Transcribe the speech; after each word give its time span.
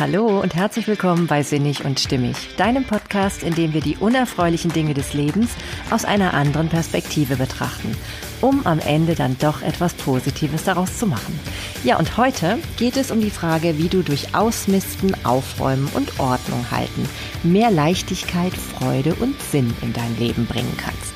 Hallo 0.00 0.40
und 0.40 0.54
herzlich 0.54 0.86
willkommen 0.86 1.26
bei 1.26 1.42
Sinnig 1.42 1.84
und 1.84 1.98
Stimmig, 1.98 2.54
deinem 2.56 2.84
Podcast, 2.84 3.42
in 3.42 3.56
dem 3.56 3.74
wir 3.74 3.80
die 3.80 3.96
unerfreulichen 3.96 4.70
Dinge 4.70 4.94
des 4.94 5.12
Lebens 5.12 5.50
aus 5.90 6.04
einer 6.04 6.34
anderen 6.34 6.68
Perspektive 6.68 7.34
betrachten, 7.34 7.96
um 8.40 8.64
am 8.64 8.78
Ende 8.78 9.16
dann 9.16 9.36
doch 9.40 9.60
etwas 9.60 9.94
Positives 9.94 10.62
daraus 10.62 10.96
zu 10.98 11.08
machen. 11.08 11.36
Ja, 11.82 11.98
und 11.98 12.16
heute 12.16 12.60
geht 12.76 12.96
es 12.96 13.10
um 13.10 13.20
die 13.20 13.32
Frage, 13.32 13.76
wie 13.76 13.88
du 13.88 14.02
durch 14.02 14.36
Ausmisten, 14.36 15.16
Aufräumen 15.24 15.88
und 15.94 16.20
Ordnung 16.20 16.70
halten 16.70 17.08
mehr 17.42 17.72
Leichtigkeit, 17.72 18.52
Freude 18.52 19.16
und 19.16 19.34
Sinn 19.42 19.74
in 19.82 19.92
dein 19.92 20.16
Leben 20.16 20.46
bringen 20.46 20.76
kannst. 20.76 21.12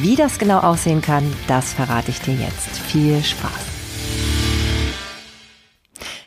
Wie 0.00 0.16
das 0.16 0.38
genau 0.38 0.60
aussehen 0.60 1.02
kann, 1.02 1.30
das 1.46 1.74
verrate 1.74 2.10
ich 2.10 2.22
dir 2.22 2.34
jetzt. 2.34 2.78
Viel 2.86 3.22
Spaß! 3.22 3.67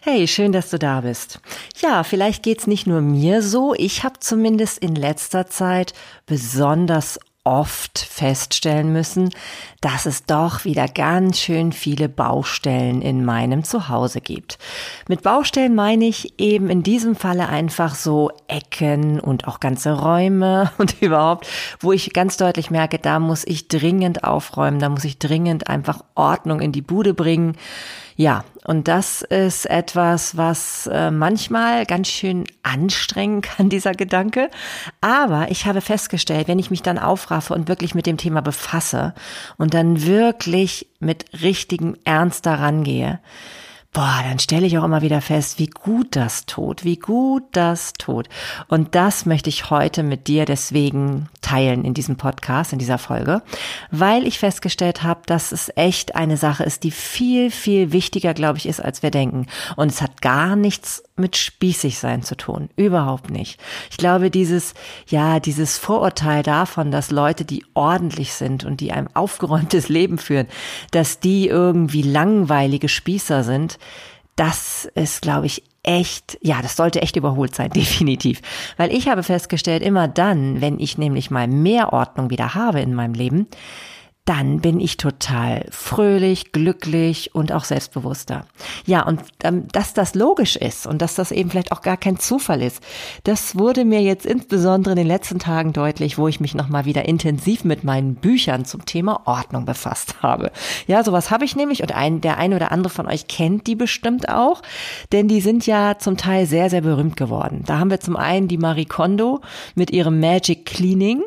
Hey, 0.04 0.28
schön, 0.28 0.52
dass 0.52 0.72
du 0.72 0.80
da 0.80 1.02
bist. 1.02 1.40
Ja, 1.80 2.04
vielleicht 2.04 2.42
geht's 2.42 2.66
nicht 2.66 2.88
nur 2.88 3.02
mir 3.02 3.44
so. 3.44 3.76
Ich 3.76 4.04
habe 4.04 4.20
zumindest 4.20 4.80
in 4.80 4.96
letzter 4.96 5.46
Zeit 5.46 5.94
besonders 6.26 7.20
oft 7.44 8.00
feststellen 8.00 8.94
müssen, 8.94 9.30
dass 9.80 10.08
es 10.08 10.26
doch 10.26 10.66
wieder 10.66 10.88
ganz 10.88 11.40
schön 11.40 11.72
viele 11.72 12.10
Baustellen 12.10 13.04
in 13.04 13.26
meinem 13.26 13.64
Zuhause 13.64 14.22
gibt. 14.22 14.58
Mit 15.08 15.22
Baustellen 15.22 15.76
meine 15.76 16.06
ich 16.06 16.40
eben 16.40 16.72
in 16.72 16.82
diesem 16.82 17.16
Falle 17.16 17.50
einfach 17.50 17.94
so 17.94 18.32
Ecken 18.48 19.20
und 19.20 19.48
auch 19.48 19.60
ganze 19.60 20.00
Räume 20.00 20.72
und 20.80 21.00
überhaupt, 21.02 21.48
wo 21.80 21.92
ich 21.92 22.12
ganz 22.14 22.38
deutlich 22.38 22.72
merke, 22.72 22.98
da 22.98 23.20
muss 23.20 23.44
ich 23.46 23.68
dringend 23.68 24.24
aufräumen, 24.24 24.80
da 24.80 24.90
muss 24.90 25.04
ich 25.04 25.20
dringend 25.20 25.68
einfach 25.68 26.04
Ordnung 26.16 26.60
in 26.60 26.72
die 26.72 26.82
Bude 26.82 27.14
bringen. 27.14 27.56
Ja, 28.16 28.44
und 28.66 28.88
das 28.88 29.22
ist 29.22 29.66
etwas, 29.66 30.38
was 30.38 30.88
äh, 30.88 31.12
manchmal 31.12 31.86
ganz 31.86 32.10
schön 32.10 32.46
anstrengen 32.64 33.42
kann, 33.42 33.70
dieser 33.70 33.94
Gedanke. 33.94 34.50
Aber 35.00 35.50
ich 35.50 35.66
habe 35.66 35.82
festgestellt, 35.82 36.48
wenn 36.48 36.60
ich 36.60 36.72
mich 36.72 36.82
dann 36.82 37.00
aufraffe 37.00 37.54
und 37.54 37.68
wirklich 37.68 37.96
mit 37.96 38.06
dem 38.06 38.18
Thema 38.18 38.42
befasse 38.42 39.14
und 39.58 39.74
dann 39.74 40.06
wirklich 40.06 40.88
mit 41.00 41.26
richtigem 41.42 41.96
Ernst 42.04 42.46
daran 42.46 42.84
gehe, 42.84 43.20
boah, 43.94 44.22
dann 44.24 44.40
stelle 44.40 44.66
ich 44.66 44.78
auch 44.78 44.86
immer 44.86 45.02
wieder 45.02 45.22
fest, 45.22 45.60
wie 45.60 45.68
gut 45.68 46.16
das 46.16 46.46
tut, 46.46 46.86
wie 46.86 46.98
gut 46.98 47.44
das 47.52 47.94
tut. 47.94 48.30
Und 48.68 48.96
das 48.96 49.26
möchte 49.26 49.50
ich 49.50 49.70
heute 49.70 50.04
mit 50.04 50.28
dir 50.28 50.46
deswegen 50.46 51.28
teilen 51.52 51.84
in 51.84 51.94
diesem 51.94 52.16
Podcast, 52.16 52.72
in 52.72 52.80
dieser 52.80 52.98
Folge, 52.98 53.42
weil 53.90 54.26
ich 54.26 54.40
festgestellt 54.40 55.04
habe, 55.04 55.22
dass 55.26 55.52
es 55.52 55.72
echt 55.76 56.16
eine 56.16 56.38
Sache 56.38 56.64
ist, 56.64 56.84
die 56.84 56.92
viel, 56.92 57.52
viel 57.52 57.92
wichtiger, 57.92 58.34
glaube 58.34 58.58
ich, 58.58 58.68
ist, 58.68 58.80
als 58.80 59.04
wir 59.04 59.12
denken. 59.12 59.48
Und 59.76 59.92
es 59.92 60.02
hat 60.02 60.22
gar 60.22 60.56
nichts 60.56 61.04
mit 61.18 61.36
spießig 61.36 62.00
sein 62.00 62.24
zu 62.24 62.36
tun. 62.36 62.70
Überhaupt 62.78 63.30
nicht. 63.30 63.60
Ich 63.90 63.98
glaube, 63.98 64.32
dieses, 64.32 64.74
ja, 65.08 65.40
dieses 65.40 65.78
Vorurteil 65.78 66.42
davon, 66.42 66.90
dass 66.90 67.12
Leute, 67.12 67.44
die 67.44 67.66
ordentlich 67.74 68.34
sind 68.34 68.64
und 68.64 68.80
die 68.80 68.94
ein 68.94 69.14
aufgeräumtes 69.14 69.90
Leben 69.90 70.18
führen, 70.18 70.48
dass 70.92 71.20
die 71.20 71.48
irgendwie 71.48 72.02
langweilige 72.02 72.88
Spießer 72.88 73.44
sind, 73.44 73.78
das 74.38 74.90
ist, 74.96 75.22
glaube 75.22 75.48
ich, 75.48 75.64
echt, 75.84 76.38
ja, 76.42 76.62
das 76.62 76.76
sollte 76.76 77.02
echt 77.02 77.16
überholt 77.16 77.56
sein, 77.56 77.70
definitiv. 77.76 78.42
Weil 78.78 78.94
ich 78.94 79.08
habe 79.08 79.24
festgestellt, 79.24 79.84
immer 79.84 80.08
dann, 80.08 80.62
wenn 80.62 80.80
ich 80.80 80.98
nämlich 80.98 81.32
mal 81.32 81.48
mehr 81.48 81.94
Ordnung 81.94 82.30
wieder 82.30 82.56
habe 82.56 82.82
in 82.82 82.94
meinem 82.94 83.14
Leben, 83.14 83.48
dann 84.26 84.62
bin 84.62 84.80
ich 84.80 84.98
total 84.98 85.66
fröhlich, 85.72 86.52
glücklich 86.52 87.34
und 87.34 87.52
auch 87.52 87.64
selbstbewusster. 87.64 88.46
Ja, 88.86 89.02
und 89.02 89.22
ähm, 89.44 89.68
dass 89.70 89.94
das 89.94 90.14
logisch 90.14 90.56
ist 90.56 90.86
und 90.86 91.02
dass 91.02 91.16
das 91.16 91.32
eben 91.32 91.50
vielleicht 91.50 91.72
auch 91.72 91.82
gar 91.82 91.98
kein 91.98 92.20
Zufall 92.20 92.62
ist, 92.62 92.84
das 93.24 93.58
wurde 93.58 93.84
mir 93.84 94.02
jetzt 94.02 94.28
insbesondere 94.28 94.92
in 94.92 94.98
den 94.98 95.08
letzten 95.08 95.40
Tagen 95.40 95.74
deutlich, 95.74 96.20
wo 96.20 96.28
ich 96.28 96.40
mich 96.40 96.54
nochmal 96.54 96.86
wieder 96.86 97.06
intensiv 97.06 97.64
mit 97.64 97.84
meinen 97.84 98.14
Büchern 98.14 98.64
zum 98.64 98.86
Thema 98.86 99.24
Ordnung 99.26 99.66
befasst 99.66 100.22
habe. 100.22 100.52
Ja, 100.86 101.04
sowas 101.04 101.32
habe 101.32 101.46
ich 101.46 101.56
nämlich 101.56 101.82
und 101.82 101.96
ein, 101.96 102.22
der 102.22 102.38
eine 102.38 102.58
oder 102.58 102.72
andere 102.72 102.94
von 102.94 103.08
euch 103.08 103.28
kennt 103.28 103.66
die 103.66 103.76
bestimmt 103.76 104.30
auch, 104.30 104.62
denn 105.12 105.28
die 105.28 105.42
sind 105.42 105.66
ja 105.66 105.98
zum 105.98 106.18
Teil 106.18 106.46
sehr, 106.46 106.70
sehr 106.70 106.82
berühmt 106.82 107.18
geworden. 107.18 107.64
Da 107.66 107.80
haben 107.80 107.90
wir 107.90 108.00
zum 108.00 108.18
einen 108.18 108.48
die 108.48 108.60
Marie 108.60 108.86
Kondo 108.86 109.42
mit 109.74 109.90
ihrem 109.90 110.20
Magic 110.20 110.68
Cleaning. 110.68 111.24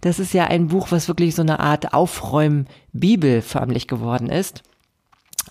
Das 0.00 0.18
ist 0.18 0.34
ja 0.34 0.44
ein 0.44 0.68
Buch, 0.68 0.88
was 0.90 1.08
wirklich 1.08 1.34
so 1.34 1.42
eine 1.42 1.60
Art 1.60 1.92
Aufräum-Bibel 1.94 3.42
förmlich 3.42 3.88
geworden 3.88 4.28
ist. 4.28 4.62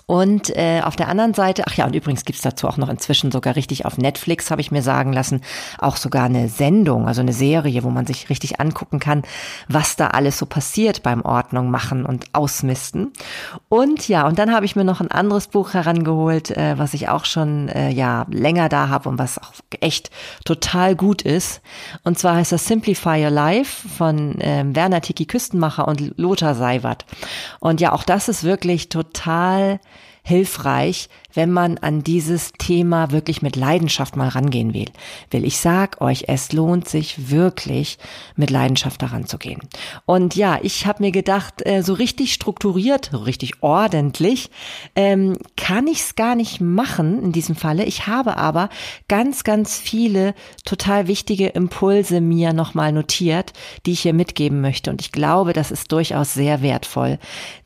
Und 0.08 0.56
äh, 0.56 0.82
auf 0.84 0.96
der 0.96 1.08
anderen 1.08 1.34
Seite, 1.34 1.64
ach 1.66 1.74
ja, 1.74 1.86
und 1.86 1.96
übrigens 1.96 2.26
gibt's 2.26 2.44
dazu 2.44 2.68
auch 2.68 2.78
noch 2.78 2.90
inzwischen 2.90 3.32
sogar 3.32 3.56
richtig 3.56 3.86
auf 3.86 3.98
Netflix, 3.98 4.52
habe 4.52 4.62
ich 4.62 4.72
mir 4.72 4.84
sagen 4.84 5.12
lassen, 5.12 5.42
auch 5.80 5.98
sogar 5.98 6.26
eine 6.26 6.48
Sendung, 6.48 7.08
also 7.08 7.22
eine 7.22 7.34
Serie, 7.34 7.84
wo 7.84 7.90
man 7.90 8.06
sich 8.06 8.30
richtig 8.30 8.60
angucken 8.60 9.00
kann, 9.00 9.24
was 9.68 9.96
da 9.96 10.08
alles 10.08 10.38
so 10.38 10.46
passiert 10.46 11.02
beim 11.02 11.24
Ordnung 11.24 11.72
machen 11.72 12.06
und 12.06 12.26
Ausmisten. 12.34 13.14
Und 13.68 14.08
ja, 14.08 14.28
und 14.28 14.38
dann 14.38 14.54
habe 14.54 14.66
ich 14.66 14.76
mir 14.76 14.84
noch 14.84 15.02
ein 15.02 15.10
anderes 15.10 15.48
Buch 15.48 15.74
herangeholt, 15.74 16.52
äh, 16.52 16.78
was 16.78 16.94
ich 16.94 17.10
auch 17.10 17.26
schon 17.26 17.70
äh, 17.70 17.90
ja 17.90 18.28
länger 18.30 18.70
da 18.70 18.90
habe 18.90 19.10
und 19.10 19.18
was 19.18 19.40
auch 19.40 19.54
echt 19.80 20.12
total 20.44 20.96
gut 20.96 21.24
ist. 21.24 21.62
Und 22.04 22.20
zwar 22.20 22.36
heißt 22.36 22.52
das 22.52 22.68
Simplify 22.68 23.24
Your 23.24 23.32
Life 23.32 23.90
von 23.90 24.40
äh, 24.40 24.64
Werner 24.68 25.02
Tiki 25.02 25.26
Küstenmacher 25.26 25.88
und 25.88 26.16
Lothar 26.18 26.54
Seiwert. 26.54 27.06
Und 27.60 27.82
ja, 27.82 27.92
auch 27.92 28.04
das 28.04 28.30
ist 28.30 28.44
wirklich 28.44 28.90
total 28.90 29.80
hilfreich, 30.26 31.08
wenn 31.36 31.52
man 31.52 31.78
an 31.78 32.02
dieses 32.02 32.54
Thema 32.58 33.12
wirklich 33.12 33.42
mit 33.42 33.56
Leidenschaft 33.56 34.16
mal 34.16 34.30
rangehen 34.30 34.74
will. 34.74 34.90
Will 35.30 35.46
ich 35.46 35.60
sag 35.60 36.02
euch, 36.02 36.26
es 36.28 36.52
lohnt 36.52 36.88
sich 36.88 37.30
wirklich 37.30 37.98
mit 38.36 38.50
Leidenschaft 38.50 39.02
daran 39.02 39.28
zu 39.28 39.38
gehen. 39.38 39.62
Und 40.06 40.36
ja, 40.36 40.58
ich 40.62 40.86
habe 40.86 41.04
mir 41.04 41.12
gedacht, 41.12 41.66
äh, 41.66 41.82
so 41.84 41.94
richtig 41.94 42.34
strukturiert, 42.34 43.12
richtig 43.14 43.62
ordentlich 43.62 44.50
ähm, 44.96 45.38
kann 45.58 45.88
ich 45.88 46.00
es 46.00 46.16
gar 46.16 46.36
nicht 46.36 46.62
machen 46.62 47.22
in 47.22 47.32
diesem 47.32 47.56
Falle. 47.56 47.84
Ich 47.86 48.08
habe 48.08 48.38
aber 48.38 48.70
ganz, 49.08 49.44
ganz 49.44 49.78
viele 49.78 50.34
total 50.66 51.08
wichtige 51.08 51.48
Impulse 51.48 52.22
mir 52.22 52.54
nochmal 52.54 52.92
notiert, 52.92 53.54
die 53.86 53.92
ich 53.92 54.02
hier 54.02 54.14
mitgeben 54.14 54.62
möchte. 54.62 54.90
Und 54.90 55.02
ich 55.02 55.12
glaube, 55.12 55.54
das 55.54 55.72
ist 55.72 55.92
durchaus 55.92 56.34
sehr 56.34 56.62
wertvoll. 56.62 57.20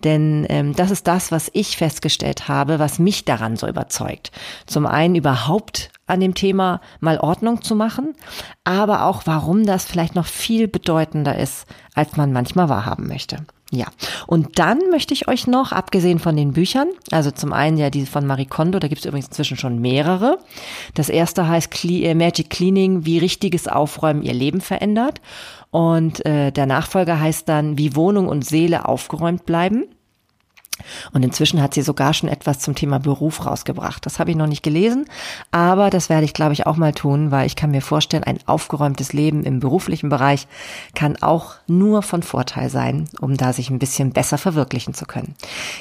Denn 0.03 0.45
ähm, 0.49 0.75
das 0.75 0.91
ist 0.91 1.07
das, 1.07 1.31
was 1.31 1.49
ich 1.53 1.77
festgestellt 1.77 2.47
habe, 2.47 2.79
was 2.79 2.99
mich 2.99 3.25
daran 3.25 3.57
so 3.59 3.67
überzeugt. 3.67 4.31
Zum 4.65 4.85
einen 4.85 5.15
überhaupt 5.15 5.91
an 6.07 6.19
dem 6.19 6.33
Thema 6.33 6.81
mal 6.99 7.19
Ordnung 7.19 7.61
zu 7.61 7.75
machen, 7.75 8.15
aber 8.63 9.05
auch 9.05 9.23
warum 9.25 9.65
das 9.65 9.85
vielleicht 9.85 10.15
noch 10.15 10.25
viel 10.25 10.67
bedeutender 10.67 11.37
ist, 11.37 11.67
als 11.93 12.17
man 12.17 12.33
manchmal 12.33 12.69
wahrhaben 12.69 13.07
möchte. 13.07 13.45
Ja, 13.71 13.85
und 14.25 14.57
dann 14.57 14.79
möchte 14.89 15.13
ich 15.13 15.27
euch 15.27 15.45
noch, 15.45 15.71
abgesehen 15.71 16.17
von 16.17 16.35
den 16.35 16.53
Büchern, 16.53 16.87
also 17.11 17.29
zum 17.29 17.53
einen 17.53 17.77
ja 17.77 17.91
die 17.91 18.07
von 18.07 18.25
Marie 18.25 18.47
Kondo, 18.47 18.79
da 18.79 18.87
gibt 18.87 19.01
es 19.01 19.05
übrigens 19.05 19.27
inzwischen 19.27 19.57
schon 19.57 19.79
mehrere. 19.79 20.39
Das 20.95 21.07
erste 21.07 21.47
heißt 21.47 21.85
äh, 21.85 22.15
Magic 22.15 22.49
Cleaning, 22.49 23.05
wie 23.05 23.19
richtiges 23.19 23.67
Aufräumen 23.67 24.23
ihr 24.23 24.33
Leben 24.33 24.61
verändert. 24.61 25.21
Und 25.69 26.25
äh, 26.25 26.51
der 26.51 26.65
Nachfolger 26.65 27.19
heißt 27.19 27.47
dann, 27.47 27.77
wie 27.77 27.95
Wohnung 27.95 28.27
und 28.27 28.43
Seele 28.43 28.87
aufgeräumt 28.87 29.45
bleiben. 29.45 29.85
Und 31.13 31.23
inzwischen 31.23 31.61
hat 31.61 31.73
sie 31.73 31.81
sogar 31.81 32.13
schon 32.13 32.29
etwas 32.29 32.59
zum 32.59 32.75
Thema 32.75 32.99
Beruf 32.99 33.45
rausgebracht. 33.45 34.05
Das 34.05 34.19
habe 34.19 34.31
ich 34.31 34.37
noch 34.37 34.47
nicht 34.47 34.63
gelesen, 34.63 35.05
aber 35.51 35.89
das 35.89 36.09
werde 36.09 36.25
ich, 36.25 36.33
glaube 36.33 36.53
ich, 36.53 36.65
auch 36.65 36.77
mal 36.77 36.93
tun, 36.93 37.31
weil 37.31 37.45
ich 37.45 37.55
kann 37.55 37.71
mir 37.71 37.81
vorstellen, 37.81 38.23
ein 38.23 38.39
aufgeräumtes 38.45 39.13
Leben 39.13 39.43
im 39.43 39.59
beruflichen 39.59 40.09
Bereich 40.09 40.47
kann 40.95 41.21
auch 41.21 41.55
nur 41.67 42.01
von 42.01 42.23
Vorteil 42.23 42.69
sein, 42.69 43.07
um 43.19 43.37
da 43.37 43.53
sich 43.53 43.69
ein 43.69 43.79
bisschen 43.79 44.11
besser 44.11 44.37
verwirklichen 44.37 44.93
zu 44.93 45.05
können. 45.05 45.35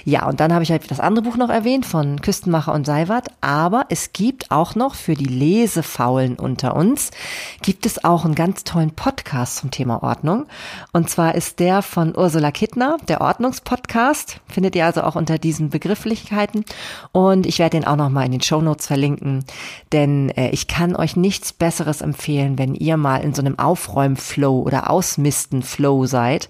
Ja, 0.04 0.26
und 0.26 0.40
dann 0.40 0.52
habe 0.52 0.62
ich 0.62 0.70
halt 0.70 0.90
das 0.90 1.00
andere 1.00 1.24
Buch 1.24 1.36
noch 1.36 1.50
erwähnt 1.50 1.86
von 1.86 2.20
Küstenmacher 2.20 2.72
und 2.72 2.86
Seiwert, 2.86 3.28
aber 3.40 3.86
es 3.88 4.12
gibt 4.12 4.50
auch 4.50 4.74
noch 4.74 4.94
für 4.94 5.14
die 5.14 5.24
Lesefaulen 5.24 6.36
unter 6.36 6.76
uns, 6.76 7.10
gibt 7.62 7.86
es 7.86 8.04
auch 8.04 8.24
einen 8.24 8.34
ganz 8.34 8.64
tollen 8.64 8.90
Podcast 8.90 9.56
zum 9.56 9.70
Thema 9.70 10.02
Ordnung. 10.02 10.46
Und 10.92 11.10
zwar 11.10 11.34
ist 11.34 11.60
der 11.60 11.82
von 11.82 12.16
Ursula 12.16 12.50
Kittner, 12.50 12.96
der 13.08 13.20
Ordnungspodcast, 13.20 14.40
findet 14.48 14.76
ihr 14.76 14.86
also 14.88 15.02
auch 15.02 15.16
unter 15.16 15.38
diesen 15.38 15.70
Begrifflichkeiten. 15.70 16.64
Und 17.12 17.46
ich 17.46 17.58
werde 17.58 17.78
den 17.78 17.86
auch 17.86 17.96
nochmal 17.96 18.26
in 18.26 18.32
den 18.32 18.42
Show 18.42 18.60
Notes 18.60 18.86
verlinken, 18.86 19.44
denn 19.92 20.30
äh, 20.30 20.50
ich 20.50 20.66
kann 20.66 20.96
euch 20.96 21.16
nichts 21.16 21.52
Besseres 21.52 22.00
empfehlen, 22.00 22.58
wenn 22.58 22.74
ihr 22.74 22.96
mal 22.96 23.18
in 23.18 23.34
so 23.34 23.42
einem 23.42 23.58
Aufräumen-Flow 23.58 24.62
oder 24.62 24.90
Ausmisten-Flow 24.90 26.06
seid. 26.06 26.48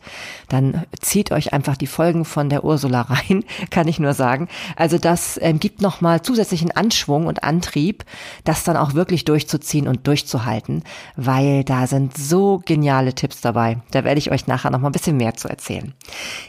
Dann 0.49 0.85
zieht 1.00 1.32
euch 1.32 1.52
einfach 1.52 1.76
die 1.76 1.87
Folgen 1.87 2.25
von 2.25 2.49
der 2.49 2.64
Ursula 2.64 3.02
rein, 3.29 3.44
kann 3.70 3.88
ich 3.88 3.99
nur 3.99 4.14
sagen. 4.14 4.49
Also 4.76 4.99
das 4.99 5.38
ähm, 5.43 5.58
gibt 5.58 5.82
nochmal 5.82 6.23
zusätzlichen 6.23 6.70
Anschwung 6.70 7.26
und 7.26 7.43
Antrieb, 7.43 8.05
das 8.44 8.64
dann 8.64 8.76
auch 8.76 8.94
wirklich 8.94 9.25
durchzuziehen 9.25 9.88
und 9.88 10.06
durchzuhalten, 10.06 10.85
weil 11.17 11.64
da 11.64 11.87
sind 11.87 12.17
so 12.17 12.62
geniale 12.64 13.14
Tipps 13.14 13.40
dabei. 13.40 13.79
Da 13.90 14.05
werde 14.05 14.19
ich 14.19 14.31
euch 14.31 14.46
nachher 14.46 14.70
nochmal 14.70 14.90
ein 14.90 14.93
bisschen 14.93 15.17
mehr 15.17 15.35
zu 15.35 15.49
erzählen. 15.49 15.93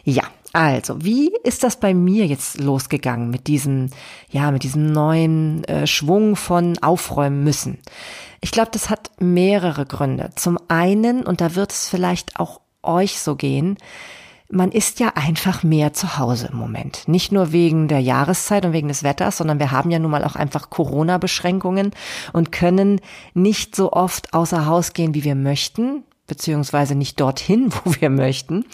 Ja, 0.04 0.24
also, 0.54 1.04
wie 1.04 1.32
ist 1.44 1.64
das 1.64 1.80
bei 1.80 1.94
mir 1.94 2.26
jetzt 2.26 2.60
losgegangen 2.60 3.30
mit 3.30 3.48
diesem, 3.48 3.90
ja, 4.30 4.52
mit 4.52 4.64
diesem 4.64 4.92
neuen 4.92 5.64
äh, 5.66 5.86
Schwung 5.86 6.36
von 6.36 6.78
aufräumen 6.80 7.44
müssen? 7.44 7.80
Ich 8.42 8.52
glaube, 8.52 8.70
das 8.72 8.90
hat 8.90 9.12
mehrere 9.20 9.86
Gründe. 9.86 10.32
Zum 10.36 10.58
einen, 10.68 11.26
und 11.26 11.42
da 11.42 11.56
wird 11.56 11.72
es 11.72 11.90
vielleicht 11.90 12.40
auch 12.40 12.62
euch 12.82 13.20
so 13.20 13.36
gehen, 13.36 13.78
man 14.52 14.72
ist 14.72 15.00
ja 15.00 15.10
einfach 15.14 15.62
mehr 15.62 15.94
zu 15.94 16.18
Hause 16.18 16.50
im 16.52 16.58
Moment. 16.58 17.08
Nicht 17.08 17.32
nur 17.32 17.52
wegen 17.52 17.88
der 17.88 18.00
Jahreszeit 18.00 18.66
und 18.66 18.74
wegen 18.74 18.88
des 18.88 19.04
Wetters, 19.04 19.38
sondern 19.38 19.60
wir 19.60 19.72
haben 19.72 19.92
ja 19.92 20.00
nun 20.00 20.10
mal 20.10 20.24
auch 20.24 20.36
einfach 20.36 20.72
Corona-Beschränkungen 20.72 21.92
und 22.34 22.52
können 22.52 23.00
nicht 23.36 23.76
so 23.76 23.92
oft 23.92 24.34
außer 24.34 24.66
Haus 24.66 24.94
gehen, 24.94 25.14
wie 25.14 25.24
wir 25.24 25.36
möchten 25.36 26.04
beziehungsweise 26.30 26.96
nicht 26.96 27.20
dorthin, 27.20 27.74
wo 27.84 27.94
wir 28.00 28.10
möchten. 28.10 28.66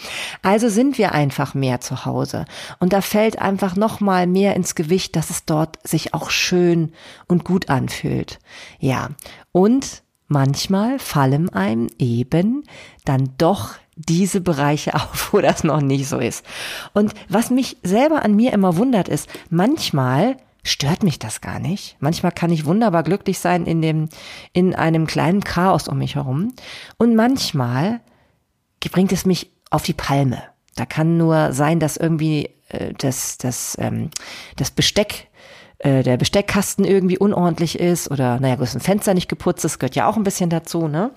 Also 0.44 0.70
sind 0.70 1.00
wir 1.00 1.14
einfach 1.14 1.56
mehr 1.56 1.82
zu 1.82 2.06
Hause. 2.06 2.46
Und 2.80 2.94
da 2.94 3.02
fällt 3.02 3.40
einfach 3.40 3.76
noch 3.76 4.00
mal 4.00 4.28
mehr 4.28 4.56
ins 4.56 4.76
Gewicht, 4.76 5.16
dass 5.16 5.32
es 5.32 5.46
dort 5.46 5.80
sich 5.88 6.14
auch 6.14 6.30
schön 6.30 6.94
und 7.28 7.44
gut 7.44 7.70
anfühlt. 7.70 8.40
Ja. 8.80 9.10
Und 9.52 10.04
manchmal 10.28 11.00
fallen 11.00 11.50
einem 11.50 11.88
eben 11.98 12.64
dann 13.06 13.30
doch 13.38 13.76
diese 13.96 14.42
Bereiche 14.42 14.94
auf, 14.96 15.34
wo 15.34 15.42
das 15.42 15.64
noch 15.64 15.82
nicht 15.82 16.08
so 16.08 16.20
ist. 16.20 16.46
Und 16.94 17.14
was 17.30 17.50
mich 17.50 17.78
selber 17.84 18.24
an 18.24 18.36
mir 18.36 18.54
immer 18.54 18.78
wundert 18.78 19.08
ist, 19.08 19.30
manchmal 19.50 20.38
stört 20.66 21.04
mich 21.04 21.20
das 21.20 21.40
gar 21.40 21.60
nicht. 21.60 21.96
Manchmal 22.00 22.32
kann 22.32 22.52
ich 22.52 22.66
wunderbar 22.66 23.04
glücklich 23.04 23.40
sein 23.40 23.66
in 23.66 23.82
dem, 23.82 24.10
in 24.52 24.76
einem 24.76 25.08
kleinen 25.08 25.44
Chaos 25.44 25.88
um 25.88 26.00
mich 26.00 26.16
herum. 26.16 26.54
Und 26.98 27.16
manchmal 27.16 28.02
bringt 28.92 29.12
es 29.12 29.26
mich 29.26 29.52
auf 29.70 29.84
die 29.84 29.94
Palme. 29.94 30.42
Da 30.76 30.86
kann 30.86 31.18
nur 31.18 31.54
sein, 31.54 31.80
dass 31.80 31.98
irgendwie 31.98 32.50
äh, 32.70 32.94
das, 32.98 33.38
das, 33.38 33.78
ähm, 33.80 34.10
das 34.58 34.72
Besteck 34.72 35.28
äh, 35.80 36.04
der 36.04 36.18
Besteckkasten 36.18 36.86
irgendwie 36.86 37.18
unordentlich 37.18 37.80
ist 37.80 38.10
oder 38.10 38.40
naja, 38.40 38.56
das 38.56 38.76
ein 38.76 38.82
Fenster 38.82 39.14
nicht 39.14 39.28
geputzt 39.28 39.66
ist, 39.66 39.80
gehört 39.80 39.96
ja 39.96 40.08
auch 40.08 40.16
ein 40.16 40.24
bisschen 40.24 40.50
dazu, 40.50 40.88
ne? 40.88 41.12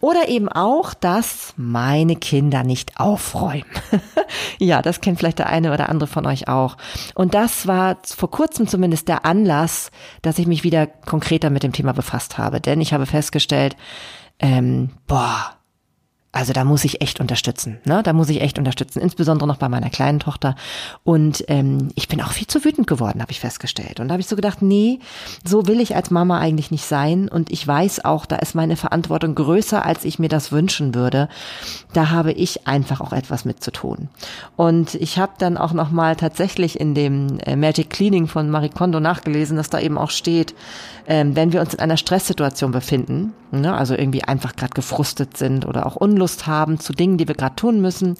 Oder 0.00 0.28
eben 0.28 0.48
auch, 0.48 0.92
dass 0.94 1.54
meine 1.56 2.16
Kinder 2.16 2.64
nicht 2.64 2.98
aufräumen. 2.98 3.64
ja, 4.58 4.82
das 4.82 5.00
kennt 5.00 5.18
vielleicht 5.18 5.38
der 5.38 5.48
eine 5.48 5.72
oder 5.72 5.88
andere 5.88 6.08
von 6.08 6.26
euch 6.26 6.48
auch. 6.48 6.76
Und 7.14 7.34
das 7.34 7.66
war 7.66 7.98
vor 8.04 8.30
kurzem 8.30 8.66
zumindest 8.66 9.08
der 9.08 9.24
Anlass, 9.24 9.90
dass 10.22 10.38
ich 10.38 10.46
mich 10.46 10.64
wieder 10.64 10.86
konkreter 10.86 11.50
mit 11.50 11.62
dem 11.62 11.72
Thema 11.72 11.92
befasst 11.92 12.38
habe. 12.38 12.60
Denn 12.60 12.80
ich 12.80 12.92
habe 12.92 13.06
festgestellt, 13.06 13.76
ähm, 14.40 14.90
boah, 15.06 15.56
also 16.34 16.54
da 16.54 16.64
muss 16.64 16.82
ich 16.84 17.02
echt 17.02 17.20
unterstützen. 17.20 17.78
Ne? 17.84 18.02
Da 18.02 18.14
muss 18.14 18.30
ich 18.30 18.40
echt 18.40 18.58
unterstützen, 18.58 19.00
insbesondere 19.00 19.46
noch 19.46 19.58
bei 19.58 19.68
meiner 19.68 19.90
kleinen 19.90 20.18
Tochter. 20.18 20.56
Und 21.04 21.44
ähm, 21.48 21.90
ich 21.94 22.08
bin 22.08 22.22
auch 22.22 22.32
viel 22.32 22.46
zu 22.46 22.64
wütend 22.64 22.86
geworden, 22.86 23.20
habe 23.20 23.30
ich 23.30 23.40
festgestellt. 23.40 24.00
Und 24.00 24.08
da 24.08 24.12
habe 24.12 24.22
ich 24.22 24.26
so 24.26 24.34
gedacht, 24.34 24.62
nee, 24.62 24.98
so 25.44 25.66
will 25.66 25.78
ich 25.78 25.94
als 25.94 26.10
Mama 26.10 26.38
eigentlich 26.38 26.70
nicht 26.70 26.86
sein. 26.86 27.28
Und 27.28 27.52
ich 27.52 27.66
weiß 27.66 28.06
auch, 28.06 28.24
da 28.24 28.36
ist 28.36 28.54
meine 28.54 28.76
Verantwortung 28.76 29.34
größer, 29.34 29.84
als 29.84 30.06
ich 30.06 30.18
mir 30.18 30.30
das 30.30 30.52
wünschen 30.52 30.94
würde. 30.94 31.28
Da 31.92 32.08
habe 32.08 32.32
ich 32.32 32.66
einfach 32.66 33.02
auch 33.02 33.12
etwas 33.12 33.44
mit 33.44 33.62
zu 33.62 33.70
tun. 33.70 34.08
Und 34.56 34.94
ich 34.94 35.18
habe 35.18 35.32
dann 35.36 35.58
auch 35.58 35.74
noch 35.74 35.90
mal 35.90 36.16
tatsächlich 36.16 36.80
in 36.80 36.94
dem 36.94 37.40
äh, 37.40 37.56
Magic 37.56 37.90
Cleaning 37.90 38.26
von 38.26 38.48
Marie 38.48 38.70
Kondo 38.70 39.00
nachgelesen, 39.00 39.58
dass 39.58 39.68
da 39.68 39.80
eben 39.80 39.98
auch 39.98 40.10
steht, 40.10 40.54
ähm, 41.06 41.36
wenn 41.36 41.52
wir 41.52 41.60
uns 41.60 41.74
in 41.74 41.80
einer 41.80 41.96
Stresssituation 41.96 42.70
befinden, 42.70 43.34
ne, 43.50 43.74
also 43.74 43.94
irgendwie 43.94 44.24
einfach 44.24 44.56
gerade 44.56 44.72
gefrustet 44.72 45.36
sind 45.36 45.66
oder 45.66 45.86
auch 45.86 45.96
Unlust 46.22 46.46
haben 46.46 46.78
zu 46.78 46.92
Dingen, 46.92 47.18
die 47.18 47.26
wir 47.26 47.34
gerade 47.34 47.56
tun 47.56 47.80
müssen, 47.80 48.16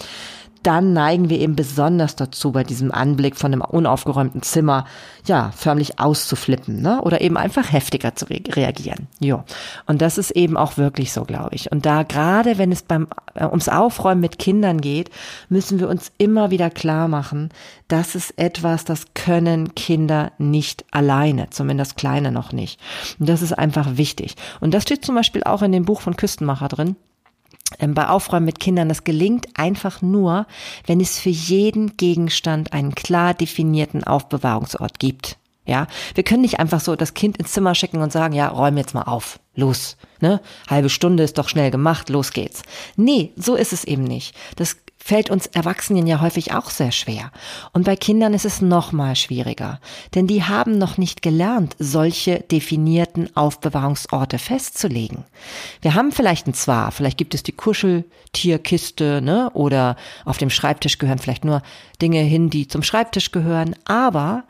dann 0.65 0.93
neigen 0.93 1.29
wir 1.29 1.39
eben 1.39 1.55
besonders 1.55 2.17
dazu, 2.17 2.51
bei 2.51 2.65
diesem 2.65 2.91
Anblick 2.91 3.37
von 3.37 3.53
einem 3.53 3.63
unaufgeräumten 3.63 4.43
Zimmer, 4.43 4.87
ja, 5.25 5.53
förmlich 5.57 6.01
auszuflippen, 6.01 6.83
ne? 6.83 7.01
Oder 7.03 7.21
eben 7.21 7.37
einfach 7.37 7.73
heftiger 7.73 8.17
zu 8.17 8.27
re 8.27 8.41
reagieren. 8.49 9.07
Jo. 9.21 9.45
Und 9.87 10.03
das 10.03 10.19
ist 10.19 10.33
eben 10.33 10.57
auch 10.57 10.79
wirklich 10.79 11.13
so, 11.13 11.23
glaube 11.23 11.55
ich. 11.55 11.71
Und 11.71 11.87
da 11.87 12.03
gerade, 12.03 12.59
wenn 12.59 12.73
es 12.73 12.83
beim, 12.83 13.07
äh, 13.35 13.45
ums 13.45 13.69
Aufräumen 13.69 14.21
mit 14.21 14.41
Kindern 14.41 14.81
geht, 14.81 15.11
müssen 15.49 15.79
wir 15.79 15.89
uns 15.89 16.11
immer 16.19 16.51
wieder 16.51 16.71
klar 16.71 17.07
machen, 17.07 17.51
das 17.87 18.17
ist 18.17 18.37
etwas, 18.37 18.85
das 18.85 19.15
können 19.15 19.77
Kinder 19.77 20.33
nicht 20.39 20.85
alleine, 20.91 21.51
zumindest 21.51 21.97
kleine 21.97 22.33
noch 22.33 22.53
nicht. 22.53 22.81
Und 23.21 23.29
das 23.29 23.43
ist 23.43 23.53
einfach 23.53 23.97
wichtig. 23.97 24.35
Und 24.61 24.75
das 24.75 24.83
steht 24.83 25.05
zum 25.05 25.15
Beispiel 25.15 25.45
auch 25.45 25.63
in 25.63 25.71
dem 25.71 25.85
Buch 25.85 26.01
von 26.01 26.17
Küstenmacher 26.17 26.67
drin 26.67 26.97
bei 27.81 28.09
Aufräumen 28.09 28.47
mit 28.47 28.61
Kindern, 28.61 28.89
das 28.89 29.05
gelingt 29.05 29.47
einfach 29.55 30.03
nur, 30.03 30.47
wenn 30.87 31.01
es 31.01 31.19
für 31.19 31.31
jeden 31.31 31.97
Gegenstand 31.97 32.73
einen 32.73 32.95
klar 32.95 33.35
definierten 33.35 34.05
Aufbewahrungsort 34.05 34.99
gibt. 34.99 35.37
Ja, 35.65 35.87
wir 36.15 36.25
können 36.25 36.43
nicht 36.43 36.59
einfach 36.59 36.81
so 36.81 36.97
das 36.97 37.15
Kind 37.15 37.37
ins 37.37 37.53
Zimmer 37.53 37.77
schicken 37.77 38.03
und 38.03 38.11
sagen, 38.11 38.35
ja, 38.35 38.49
räum 38.49 38.77
jetzt 38.77 38.95
mal 38.95 39.03
auf. 39.03 39.39
Los, 39.55 39.97
ne? 40.21 40.41
Halbe 40.69 40.89
Stunde 40.89 41.23
ist 41.23 41.39
doch 41.39 41.49
schnell 41.49 41.71
gemacht, 41.71 42.09
los 42.09 42.33
geht's. 42.33 42.63
Nee, 42.97 43.33
so 43.37 43.55
ist 43.55 43.73
es 43.73 43.85
eben 43.85 44.03
nicht. 44.03 44.35
Das 44.57 44.79
fällt 45.03 45.31
uns 45.31 45.47
Erwachsenen 45.47 46.07
ja 46.07 46.21
häufig 46.21 46.53
auch 46.53 46.71
sehr 46.71 46.93
schwer. 46.93 47.33
Und 47.73 47.85
bei 47.85 47.97
Kindern 47.97 48.35
ist 48.35 48.45
es 48.45 48.61
noch 48.61 48.93
mal 48.93 49.17
schwieriger, 49.17 49.81
denn 50.15 50.27
die 50.27 50.45
haben 50.45 50.79
noch 50.79 50.97
nicht 50.97 51.23
gelernt, 51.23 51.75
solche 51.79 52.41
definierten 52.41 53.35
Aufbewahrungsorte 53.37 54.39
festzulegen. 54.39 55.25
Wir 55.81 55.95
haben 55.95 56.13
vielleicht 56.13 56.47
ein 56.47 56.55
Zwar, 56.55 56.93
vielleicht 56.93 57.19
gibt 57.19 57.35
es 57.35 57.43
die 57.43 57.53
Kuscheltierkiste, 57.53 59.21
ne, 59.23 59.51
oder 59.55 59.97
auf 60.25 60.39
dem 60.39 60.51
Schreibtisch 60.51 60.99
gehören 60.99 61.19
vielleicht 61.19 61.45
nur 61.45 61.63
Dinge 62.01 62.21
hin, 62.21 62.51
die 62.51 62.69
zum 62.69 62.83
Schreibtisch 62.83 63.33
gehören, 63.33 63.75
aber 63.85 64.45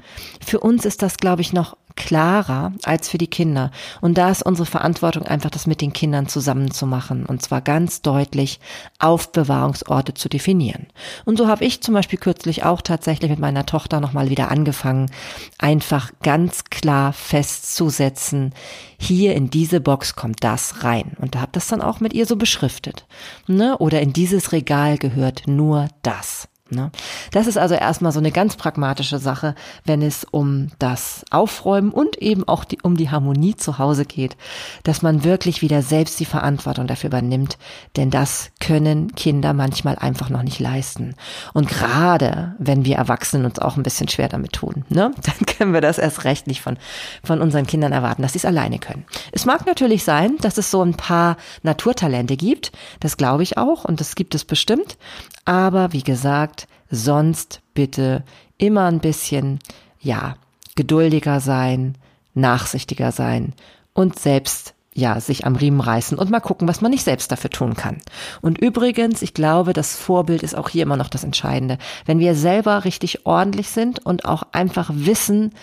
für 0.44 0.60
uns 0.60 0.84
ist 0.84 1.02
das, 1.02 1.16
glaube 1.16 1.42
ich, 1.42 1.52
noch 1.52 1.76
klarer 1.96 2.72
als 2.84 3.08
für 3.08 3.18
die 3.18 3.26
Kinder. 3.26 3.70
Und 4.00 4.18
da 4.18 4.30
ist 4.30 4.42
unsere 4.42 4.66
Verantwortung 4.66 5.24
einfach, 5.24 5.50
das 5.50 5.66
mit 5.66 5.80
den 5.80 5.92
Kindern 5.92 6.26
zusammen 6.26 6.70
zu 6.70 6.86
machen. 6.86 7.26
Und 7.26 7.42
zwar 7.42 7.60
ganz 7.60 8.02
deutlich 8.02 8.60
Aufbewahrungsorte 8.98 10.14
zu 10.14 10.28
definieren. 10.28 10.86
Und 11.24 11.38
so 11.38 11.48
habe 11.48 11.64
ich 11.64 11.82
zum 11.82 11.94
Beispiel 11.94 12.18
kürzlich 12.18 12.64
auch 12.64 12.82
tatsächlich 12.82 13.30
mit 13.30 13.38
meiner 13.38 13.66
Tochter 13.66 14.00
nochmal 14.00 14.30
wieder 14.30 14.50
angefangen, 14.50 15.10
einfach 15.58 16.10
ganz 16.22 16.64
klar 16.64 17.12
festzusetzen, 17.12 18.52
hier 18.98 19.34
in 19.34 19.50
diese 19.50 19.80
Box 19.80 20.14
kommt 20.14 20.44
das 20.44 20.84
rein. 20.84 21.12
Und 21.18 21.34
da 21.34 21.40
habe 21.40 21.52
das 21.52 21.66
dann 21.66 21.82
auch 21.82 22.00
mit 22.00 22.12
ihr 22.12 22.26
so 22.26 22.36
beschriftet. 22.36 23.06
Ne? 23.46 23.76
Oder 23.78 24.00
in 24.00 24.12
dieses 24.12 24.52
Regal 24.52 24.98
gehört 24.98 25.42
nur 25.46 25.88
das. 26.02 26.48
Ne? 26.72 26.90
Das 27.30 27.46
ist 27.46 27.58
also 27.58 27.74
erstmal 27.74 28.12
so 28.12 28.18
eine 28.18 28.32
ganz 28.32 28.56
pragmatische 28.56 29.18
Sache, 29.18 29.54
wenn 29.84 30.02
es 30.02 30.24
um 30.24 30.70
das 30.78 31.24
Aufräumen 31.30 31.90
und 31.90 32.16
eben 32.16 32.46
auch 32.48 32.64
die, 32.64 32.78
um 32.82 32.96
die 32.96 33.10
Harmonie 33.10 33.56
zu 33.56 33.78
Hause 33.78 34.04
geht, 34.04 34.36
dass 34.82 35.02
man 35.02 35.24
wirklich 35.24 35.62
wieder 35.62 35.82
selbst 35.82 36.18
die 36.20 36.24
Verantwortung 36.24 36.86
dafür 36.86 37.08
übernimmt, 37.08 37.58
denn 37.96 38.10
das 38.10 38.50
können 38.60 39.14
Kinder 39.14 39.52
manchmal 39.52 39.96
einfach 39.96 40.30
noch 40.30 40.42
nicht 40.42 40.60
leisten. 40.60 41.14
Und 41.52 41.68
gerade 41.68 42.54
wenn 42.58 42.84
wir 42.84 42.96
Erwachsenen 42.96 43.44
uns 43.44 43.58
auch 43.58 43.76
ein 43.76 43.82
bisschen 43.82 44.08
schwer 44.08 44.28
damit 44.28 44.52
tun, 44.52 44.84
ne? 44.88 45.12
dann 45.22 45.46
können 45.46 45.74
wir 45.74 45.80
das 45.80 45.98
erst 45.98 46.24
recht 46.24 46.46
nicht 46.46 46.62
von, 46.62 46.78
von 47.22 47.40
unseren 47.40 47.66
Kindern 47.66 47.92
erwarten, 47.92 48.22
dass 48.22 48.32
sie 48.32 48.38
es 48.38 48.44
alleine 48.44 48.78
können. 48.78 49.04
Es 49.32 49.44
mag 49.44 49.66
natürlich 49.66 50.04
sein, 50.04 50.36
dass 50.40 50.58
es 50.58 50.70
so 50.70 50.82
ein 50.82 50.94
paar 50.94 51.36
Naturtalente 51.62 52.36
gibt, 52.36 52.72
das 53.00 53.16
glaube 53.16 53.42
ich 53.42 53.58
auch 53.58 53.84
und 53.84 54.00
das 54.00 54.14
gibt 54.14 54.34
es 54.34 54.44
bestimmt, 54.44 54.96
aber 55.44 55.92
wie 55.92 56.02
gesagt, 56.02 56.61
sonst 56.92 57.62
bitte 57.74 58.22
immer 58.58 58.84
ein 58.84 59.00
bisschen, 59.00 59.58
ja, 59.98 60.36
geduldiger 60.76 61.40
sein, 61.40 61.98
nachsichtiger 62.34 63.10
sein 63.10 63.54
und 63.94 64.18
selbst 64.18 64.74
ja, 64.94 65.20
sich 65.20 65.46
am 65.46 65.56
Riemen 65.56 65.80
reißen 65.80 66.18
und 66.18 66.30
mal 66.30 66.40
gucken, 66.40 66.68
was 66.68 66.82
man 66.82 66.90
nicht 66.90 67.02
selbst 67.02 67.32
dafür 67.32 67.48
tun 67.48 67.74
kann. 67.74 67.96
Und 68.42 68.58
übrigens, 68.58 69.22
ich 69.22 69.32
glaube, 69.32 69.72
das 69.72 69.96
Vorbild 69.96 70.42
ist 70.42 70.54
auch 70.54 70.68
hier 70.68 70.82
immer 70.82 70.98
noch 70.98 71.08
das 71.08 71.24
Entscheidende. 71.24 71.78
Wenn 72.04 72.18
wir 72.18 72.34
selber 72.34 72.84
richtig 72.84 73.24
ordentlich 73.24 73.70
sind 73.70 74.04
und 74.04 74.26
auch 74.26 74.42
einfach 74.52 74.90
wissen, 74.92 75.54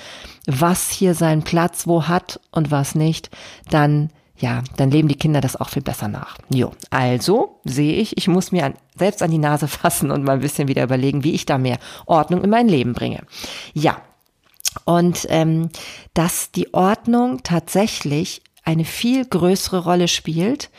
was 0.48 0.90
hier 0.90 1.14
seinen 1.14 1.44
Platz 1.44 1.86
wo 1.86 2.08
hat 2.08 2.40
und 2.52 2.72
was 2.72 2.96
nicht, 2.96 3.30
dann 3.70 4.10
ja, 4.40 4.64
dann 4.78 4.92
leben 4.92 5.08
die 5.08 5.18
Kinder 5.18 5.42
das 5.42 5.56
auch 5.56 5.70
viel 5.70 5.82
besser 5.82 6.08
nach. 6.08 6.38
Jo, 6.54 6.72
also 6.90 7.60
sehe 7.66 7.96
ich, 7.96 8.18
ich 8.18 8.28
muss 8.28 8.52
mir 8.52 8.66
an, 8.66 8.74
selbst 8.96 9.22
an 9.22 9.32
die 9.32 9.38
Nase 9.38 9.68
fassen 9.70 10.12
und 10.12 10.24
mal 10.24 10.34
ein 10.34 10.42
bisschen 10.42 10.68
wieder 10.68 10.84
überlegen, 10.84 11.24
wie 11.24 11.34
ich 11.34 11.46
da 11.46 11.58
mehr 11.58 11.78
Ordnung 12.06 12.44
in 12.44 12.50
mein 12.50 12.68
Leben 12.68 12.94
bringe. 12.94 13.24
Ja, 13.74 14.02
und 14.86 15.26
ähm, 15.30 15.70
dass 16.14 16.52
die 16.52 16.74
Ordnung 16.74 17.42
tatsächlich 17.44 18.42
eine 18.64 18.86
viel 18.86 19.26
größere 19.26 19.84
Rolle 19.84 20.08
spielt 20.08 20.70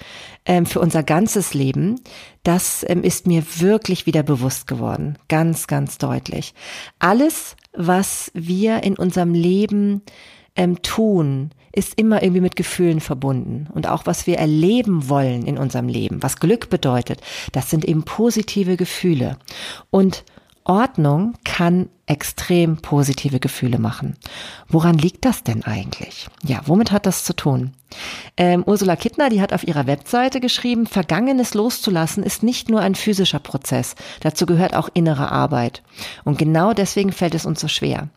ähm, 0.47 0.64
für 0.64 0.81
unser 0.81 1.02
ganzes 1.02 1.55
Leben, 1.55 2.00
das 2.45 2.85
ähm, 2.88 3.02
ist 3.02 3.26
mir 3.26 3.43
wirklich 3.59 4.07
wieder 4.07 4.23
bewusst 4.23 4.67
geworden. 4.67 5.19
Ganz, 5.29 5.67
ganz 5.67 5.99
deutlich. 5.99 6.55
Alles, 6.99 7.57
was 7.73 8.31
wir 8.35 8.83
in 8.85 8.97
unserem 8.97 9.35
Leben 9.35 10.02
ähm, 10.57 10.83
tun, 10.83 11.50
ist 11.73 11.99
immer 11.99 12.23
irgendwie 12.23 12.41
mit 12.41 12.57
Gefühlen 12.57 13.00
verbunden. 13.00 13.69
Und 13.73 13.89
auch 13.89 14.07
was 14.07 14.27
wir 14.27 14.39
erleben 14.39 15.09
wollen 15.09 15.47
in 15.47 15.59
unserem 15.59 15.89
Leben, 15.89 16.23
was 16.23 16.41
Glück 16.41 16.71
bedeutet, 16.71 17.21
das 17.53 17.71
sind 17.71 17.85
eben 17.85 18.05
positive 18.05 18.77
Gefühle. 18.77 19.37
Und 19.91 20.25
Ordnung 20.65 21.35
kann 21.45 21.89
extrem 22.11 22.76
positive 22.79 23.38
Gefühle 23.38 23.79
machen. 23.79 24.17
Woran 24.69 24.99
liegt 24.99 25.25
das 25.25 25.45
denn 25.45 25.62
eigentlich? 25.64 26.26
Ja, 26.43 26.61
womit 26.67 26.90
hat 26.90 27.07
das 27.07 27.25
zu 27.25 27.35
tun? 27.35 27.73
Ähm, 28.37 28.62
Ursula 28.67 28.97
Kittner, 28.97 29.31
die 29.31 29.40
hat 29.40 29.52
auf 29.52 29.67
ihrer 29.67 29.87
Webseite 29.87 30.40
geschrieben, 30.40 30.87
Vergangenes 30.87 31.55
loszulassen 31.55 32.23
ist 32.23 32.43
nicht 32.43 32.71
nur 32.71 32.81
ein 32.81 32.95
physischer 32.95 33.40
Prozess, 33.40 33.97
dazu 34.21 34.47
gehört 34.47 34.75
auch 34.76 34.88
innere 34.95 35.31
Arbeit. 35.31 35.83
Und 36.25 36.38
genau 36.38 36.73
deswegen 36.73 37.12
fällt 37.12 37.35
es 37.35 37.47
uns 37.47 37.61
so 37.61 37.69
schwer. 37.69 38.09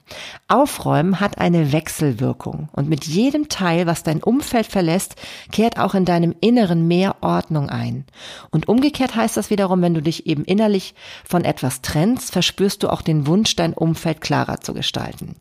Aufräumen 0.47 1.19
hat 1.19 1.39
eine 1.39 1.71
Wechselwirkung 1.71 2.69
und 2.71 2.87
mit 2.87 3.05
jedem 3.05 3.49
Teil, 3.49 3.87
was 3.87 4.03
dein 4.03 4.21
Umfeld 4.21 4.67
verlässt, 4.67 5.15
kehrt 5.51 5.79
auch 5.79 5.95
in 5.95 6.05
deinem 6.05 6.35
Inneren 6.39 6.87
mehr 6.87 7.15
Ordnung 7.21 7.69
ein. 7.69 8.05
Und 8.51 8.67
umgekehrt 8.67 9.15
heißt 9.15 9.37
das 9.37 9.49
wiederum, 9.49 9.81
wenn 9.81 9.93
du 9.93 10.01
dich 10.01 10.27
eben 10.27 10.45
innerlich 10.45 10.93
von 11.25 11.43
etwas 11.43 11.81
trennst, 11.81 12.31
verspürst 12.31 12.83
du 12.83 12.89
auch 12.89 13.01
den 13.01 13.27
Wunsch, 13.27 13.55
dein 13.55 13.73
Umfeld 13.83 14.21
klarer 14.21 14.61
zu 14.61 14.73
gestalten. 14.73 15.35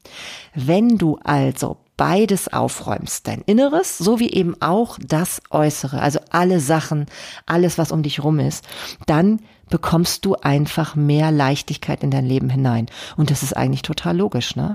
Wenn 0.54 0.98
du 0.98 1.18
also 1.22 1.78
beides 1.96 2.52
aufräumst, 2.52 3.28
dein 3.28 3.42
Inneres 3.42 3.96
sowie 3.98 4.30
eben 4.30 4.60
auch 4.60 4.98
das 5.00 5.40
Äußere, 5.50 6.00
also 6.00 6.18
alle 6.30 6.58
Sachen, 6.58 7.06
alles, 7.46 7.78
was 7.78 7.92
um 7.92 8.02
dich 8.02 8.24
rum 8.24 8.40
ist, 8.40 8.66
dann 9.06 9.38
bekommst 9.70 10.24
du 10.24 10.34
einfach 10.34 10.96
mehr 10.96 11.30
Leichtigkeit 11.30 12.02
in 12.02 12.10
dein 12.10 12.26
Leben 12.26 12.50
hinein. 12.50 12.86
Und 13.16 13.30
das 13.30 13.44
ist 13.44 13.56
eigentlich 13.56 13.82
total 13.82 14.16
logisch, 14.16 14.56
ne? 14.56 14.72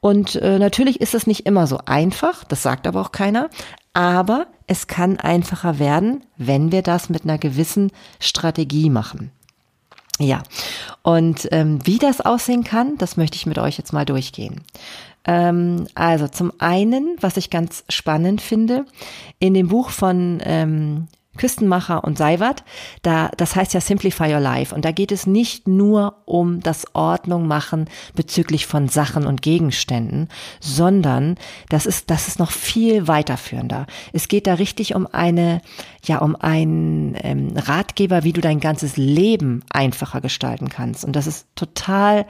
Und 0.00 0.36
äh, 0.36 0.60
natürlich 0.60 1.00
ist 1.00 1.14
es 1.14 1.26
nicht 1.26 1.46
immer 1.46 1.66
so 1.66 1.80
einfach, 1.84 2.44
das 2.44 2.62
sagt 2.62 2.86
aber 2.86 3.00
auch 3.00 3.12
keiner, 3.12 3.50
aber 3.92 4.46
es 4.68 4.86
kann 4.86 5.18
einfacher 5.18 5.80
werden, 5.80 6.24
wenn 6.36 6.70
wir 6.70 6.82
das 6.82 7.10
mit 7.10 7.24
einer 7.24 7.38
gewissen 7.38 7.90
Strategie 8.20 8.88
machen. 8.88 9.32
Ja, 10.18 10.42
und 11.02 11.48
ähm, 11.52 11.78
wie 11.84 11.98
das 11.98 12.20
aussehen 12.20 12.64
kann, 12.64 12.98
das 12.98 13.16
möchte 13.16 13.36
ich 13.36 13.46
mit 13.46 13.58
euch 13.58 13.78
jetzt 13.78 13.92
mal 13.92 14.04
durchgehen. 14.04 14.62
Ähm, 15.24 15.86
also 15.94 16.26
zum 16.26 16.52
einen, 16.58 17.16
was 17.20 17.36
ich 17.36 17.50
ganz 17.50 17.84
spannend 17.88 18.40
finde, 18.40 18.84
in 19.38 19.54
dem 19.54 19.68
Buch 19.68 19.90
von 19.90 20.40
ähm, 20.42 21.06
Küstenmacher 21.38 22.04
und 22.04 22.18
Seiwert, 22.18 22.64
da, 23.02 23.30
das 23.36 23.56
heißt 23.56 23.72
ja 23.72 23.80
Simplify 23.80 24.32
Your 24.34 24.40
Life. 24.40 24.74
Und 24.74 24.84
da 24.84 24.92
geht 24.92 25.12
es 25.12 25.26
nicht 25.26 25.66
nur 25.66 26.16
um 26.26 26.60
das 26.60 26.94
Ordnung 26.94 27.46
machen 27.46 27.88
bezüglich 28.14 28.66
von 28.66 28.88
Sachen 28.88 29.26
und 29.26 29.40
Gegenständen, 29.40 30.28
sondern 30.60 31.36
das 31.70 31.86
ist, 31.86 32.10
das 32.10 32.28
ist 32.28 32.38
noch 32.38 32.50
viel 32.50 33.08
weiterführender. 33.08 33.86
Es 34.12 34.28
geht 34.28 34.46
da 34.46 34.54
richtig 34.54 34.94
um 34.94 35.06
eine, 35.06 35.62
ja, 36.04 36.18
um 36.18 36.36
einen 36.36 37.16
ähm, 37.22 37.56
Ratgeber, 37.56 38.24
wie 38.24 38.32
du 38.32 38.40
dein 38.40 38.60
ganzes 38.60 38.96
Leben 38.96 39.62
einfacher 39.70 40.20
gestalten 40.20 40.68
kannst. 40.68 41.04
Und 41.04 41.16
das 41.16 41.26
ist 41.26 41.46
total, 41.54 42.26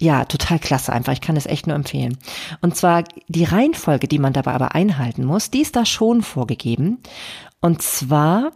ja, 0.00 0.24
total 0.24 0.58
klasse 0.58 0.92
einfach. 0.92 1.12
Ich 1.12 1.20
kann 1.20 1.36
es 1.36 1.46
echt 1.46 1.66
nur 1.66 1.76
empfehlen. 1.76 2.18
Und 2.60 2.76
zwar 2.76 3.04
die 3.28 3.44
Reihenfolge, 3.44 4.08
die 4.08 4.18
man 4.18 4.32
dabei 4.32 4.52
aber 4.52 4.74
einhalten 4.74 5.24
muss, 5.24 5.50
die 5.50 5.62
ist 5.62 5.76
da 5.76 5.84
schon 5.86 6.22
vorgegeben. 6.22 6.98
Und 7.64 7.80
zwar 7.80 8.52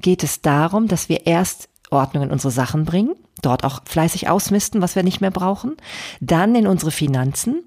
geht 0.00 0.22
es 0.22 0.40
darum, 0.40 0.86
dass 0.86 1.08
wir 1.08 1.26
erst 1.26 1.68
Ordnung 1.90 2.22
in 2.22 2.30
unsere 2.30 2.52
Sachen 2.52 2.84
bringen, 2.84 3.16
dort 3.42 3.64
auch 3.64 3.80
fleißig 3.84 4.28
ausmisten, 4.28 4.80
was 4.80 4.94
wir 4.94 5.02
nicht 5.02 5.20
mehr 5.20 5.32
brauchen, 5.32 5.76
dann 6.20 6.54
in 6.54 6.68
unsere 6.68 6.92
Finanzen, 6.92 7.64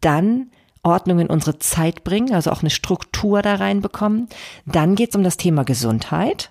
dann 0.00 0.50
Ordnung 0.82 1.20
in 1.20 1.28
unsere 1.28 1.60
Zeit 1.60 2.02
bringen, 2.02 2.34
also 2.34 2.50
auch 2.50 2.62
eine 2.62 2.70
Struktur 2.70 3.40
da 3.40 3.54
reinbekommen. 3.54 4.26
Dann 4.64 4.96
geht 4.96 5.10
es 5.10 5.14
um 5.14 5.22
das 5.22 5.36
Thema 5.36 5.62
Gesundheit, 5.62 6.50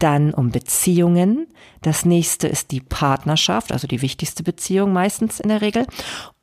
dann 0.00 0.34
um 0.34 0.50
Beziehungen. 0.50 1.46
Das 1.82 2.04
nächste 2.04 2.48
ist 2.48 2.72
die 2.72 2.80
Partnerschaft, 2.80 3.70
also 3.70 3.86
die 3.86 4.02
wichtigste 4.02 4.42
Beziehung 4.42 4.92
meistens 4.92 5.38
in 5.38 5.50
der 5.50 5.60
Regel. 5.60 5.86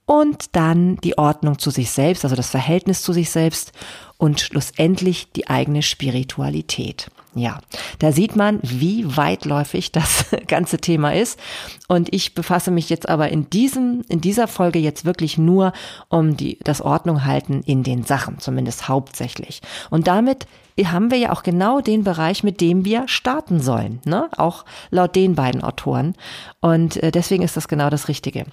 Und 0.05 0.55
dann 0.55 0.95
die 0.97 1.17
Ordnung 1.17 1.59
zu 1.59 1.69
sich 1.69 1.91
selbst, 1.91 2.23
also 2.23 2.37
das 2.37 2.49
Verhältnis 2.49 3.01
zu 3.01 3.11
sich 3.11 3.29
selbst 3.29 3.73
und 4.21 4.39
schlussendlich 4.39 5.31
die 5.35 5.47
eigene 5.47 5.81
Spiritualität. 5.81 7.09
Ja, 7.33 7.59
da 7.99 8.11
sieht 8.11 8.35
man, 8.35 8.59
wie 8.61 9.15
weitläufig 9.15 9.91
das 9.93 10.25
ganze 10.47 10.79
Thema 10.79 11.13
ist. 11.13 11.39
Und 11.87 12.13
ich 12.13 12.33
befasse 12.33 12.71
mich 12.71 12.89
jetzt 12.89 13.07
aber 13.07 13.29
in 13.29 13.49
diesem, 13.49 14.03
in 14.09 14.19
dieser 14.19 14.47
Folge 14.47 14.79
jetzt 14.79 15.05
wirklich 15.05 15.37
nur 15.37 15.71
um 16.09 16.35
die, 16.35 16.59
das 16.63 16.81
Ordnung 16.81 17.23
halten 17.23 17.61
in 17.65 17.83
den 17.83 18.03
Sachen, 18.03 18.39
zumindest 18.39 18.89
hauptsächlich. 18.89 19.61
Und 19.89 20.07
damit 20.07 20.45
haben 20.83 21.11
wir 21.11 21.17
ja 21.17 21.31
auch 21.31 21.43
genau 21.43 21.81
den 21.81 22.03
Bereich, 22.03 22.43
mit 22.43 22.61
dem 22.61 22.85
wir 22.85 23.07
starten 23.07 23.59
sollen, 23.59 24.01
ne? 24.05 24.29
Auch 24.37 24.65
laut 24.89 25.15
den 25.15 25.35
beiden 25.35 25.63
Autoren. 25.63 26.15
Und 26.59 26.97
äh, 26.97 27.11
deswegen 27.11 27.43
ist 27.43 27.57
das 27.57 27.67
genau 27.67 27.89
das 27.89 28.07
Richtige. 28.07 28.45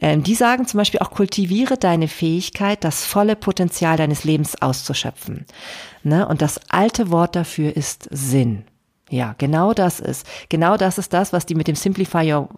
Ähm, 0.00 0.22
die 0.22 0.34
sagen 0.34 0.66
zum 0.66 0.78
Beispiel 0.78 1.00
auch, 1.00 1.10
kultiviere 1.10 1.76
deine 1.76 2.08
Fähigkeit, 2.08 2.82
das 2.82 3.04
volle 3.04 3.36
Potenzial 3.36 3.96
deines 3.96 4.24
Lebens 4.24 4.60
auszuschöpfen. 4.60 5.46
Ne? 6.02 6.26
Und 6.26 6.42
das 6.42 6.60
alte 6.68 7.10
Wort 7.10 7.36
dafür 7.36 7.76
ist 7.76 8.08
Sinn. 8.10 8.64
Ja, 9.10 9.34
genau 9.38 9.72
das 9.72 10.00
ist. 10.00 10.26
Genau 10.48 10.76
das 10.76 10.98
ist 10.98 11.12
das, 11.12 11.32
was 11.32 11.46
die 11.46 11.54
mit 11.54 11.68
dem 11.68 11.74
Simplify 11.74 12.32
Your 12.32 12.48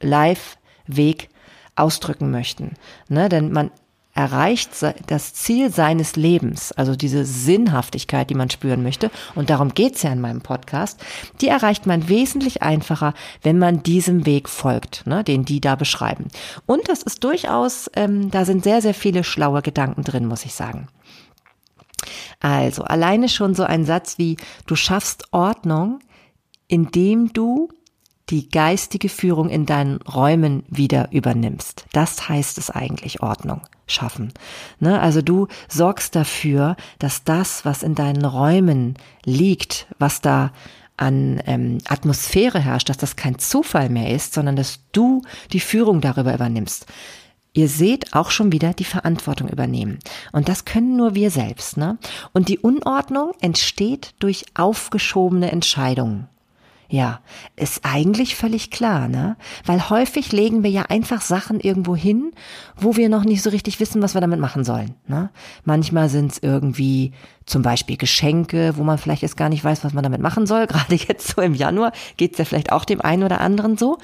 Life 0.00 0.56
Weg 0.86 1.28
ausdrücken 1.76 2.30
möchten. 2.30 2.74
Ne? 3.08 3.28
Denn 3.28 3.52
man 3.52 3.70
erreicht 4.18 4.70
das 5.06 5.32
Ziel 5.32 5.72
seines 5.72 6.16
Lebens, 6.16 6.72
also 6.72 6.96
diese 6.96 7.24
Sinnhaftigkeit, 7.24 8.28
die 8.28 8.34
man 8.34 8.50
spüren 8.50 8.82
möchte, 8.82 9.12
und 9.36 9.48
darum 9.48 9.74
geht's 9.74 10.02
ja 10.02 10.10
in 10.10 10.20
meinem 10.20 10.40
Podcast, 10.40 10.98
die 11.40 11.46
erreicht 11.46 11.86
man 11.86 12.08
wesentlich 12.08 12.62
einfacher, 12.62 13.14
wenn 13.42 13.58
man 13.58 13.84
diesem 13.84 14.26
Weg 14.26 14.48
folgt, 14.48 15.06
ne, 15.06 15.22
den 15.22 15.44
die 15.44 15.60
da 15.60 15.76
beschreiben. 15.76 16.26
Und 16.66 16.88
das 16.88 17.04
ist 17.04 17.22
durchaus, 17.22 17.88
ähm, 17.94 18.28
da 18.32 18.44
sind 18.44 18.64
sehr, 18.64 18.82
sehr 18.82 18.94
viele 18.94 19.22
schlaue 19.22 19.62
Gedanken 19.62 20.02
drin, 20.02 20.26
muss 20.26 20.44
ich 20.44 20.54
sagen. 20.54 20.88
Also 22.40 22.84
alleine 22.84 23.28
schon 23.28 23.54
so 23.54 23.64
ein 23.64 23.84
Satz 23.84 24.18
wie, 24.18 24.36
du 24.66 24.76
schaffst 24.76 25.32
Ordnung, 25.32 26.00
indem 26.68 27.32
du 27.32 27.68
die 28.30 28.50
geistige 28.50 29.08
Führung 29.08 29.48
in 29.48 29.64
deinen 29.64 30.02
Räumen 30.02 30.64
wieder 30.68 31.10
übernimmst. 31.12 31.86
Das 31.92 32.28
heißt 32.28 32.58
es 32.58 32.70
eigentlich 32.70 33.22
Ordnung 33.22 33.62
schaffen. 33.86 34.32
Ne? 34.80 35.00
Also 35.00 35.22
du 35.22 35.48
sorgst 35.68 36.14
dafür, 36.14 36.76
dass 36.98 37.24
das, 37.24 37.64
was 37.64 37.82
in 37.82 37.94
deinen 37.94 38.24
Räumen 38.24 38.94
liegt, 39.24 39.86
was 39.98 40.20
da 40.20 40.52
an 40.98 41.40
ähm, 41.46 41.78
Atmosphäre 41.88 42.58
herrscht, 42.58 42.88
dass 42.88 42.98
das 42.98 43.16
kein 43.16 43.38
Zufall 43.38 43.88
mehr 43.88 44.10
ist, 44.14 44.34
sondern 44.34 44.56
dass 44.56 44.80
du 44.92 45.22
die 45.52 45.60
Führung 45.60 46.00
darüber 46.00 46.34
übernimmst. 46.34 46.86
Ihr 47.58 47.68
seht 47.68 48.14
auch 48.14 48.30
schon 48.30 48.52
wieder 48.52 48.72
die 48.72 48.84
Verantwortung 48.84 49.48
übernehmen. 49.48 49.98
Und 50.30 50.48
das 50.48 50.64
können 50.64 50.96
nur 50.96 51.16
wir 51.16 51.32
selbst. 51.32 51.76
Ne? 51.76 51.98
Und 52.32 52.48
die 52.48 52.60
Unordnung 52.60 53.32
entsteht 53.40 54.14
durch 54.20 54.46
aufgeschobene 54.54 55.50
Entscheidungen. 55.50 56.28
Ja, 56.90 57.20
ist 57.54 57.84
eigentlich 57.84 58.34
völlig 58.34 58.70
klar, 58.70 59.08
ne? 59.08 59.36
Weil 59.66 59.90
häufig 59.90 60.32
legen 60.32 60.62
wir 60.62 60.70
ja 60.70 60.84
einfach 60.88 61.20
Sachen 61.20 61.60
irgendwo 61.60 61.94
hin, 61.94 62.32
wo 62.76 62.96
wir 62.96 63.10
noch 63.10 63.24
nicht 63.24 63.42
so 63.42 63.50
richtig 63.50 63.78
wissen, 63.78 64.00
was 64.00 64.14
wir 64.14 64.22
damit 64.22 64.40
machen 64.40 64.64
sollen. 64.64 64.94
Ne? 65.06 65.28
Manchmal 65.64 66.08
sind 66.08 66.32
es 66.32 66.38
irgendwie 66.38 67.12
zum 67.48 67.62
Beispiel 67.62 67.96
Geschenke, 67.96 68.74
wo 68.76 68.84
man 68.84 68.98
vielleicht 68.98 69.22
jetzt 69.22 69.36
gar 69.36 69.48
nicht 69.48 69.64
weiß, 69.64 69.82
was 69.82 69.94
man 69.94 70.04
damit 70.04 70.20
machen 70.20 70.46
soll. 70.46 70.66
Gerade 70.66 70.94
jetzt 70.94 71.28
so 71.28 71.42
im 71.42 71.54
Januar 71.54 71.92
geht 72.16 72.32
es 72.32 72.38
ja 72.38 72.44
vielleicht 72.44 72.72
auch 72.72 72.84
dem 72.84 73.00
einen 73.00 73.22
oder 73.22 73.40
anderen 73.40 73.76
so. 73.76 73.98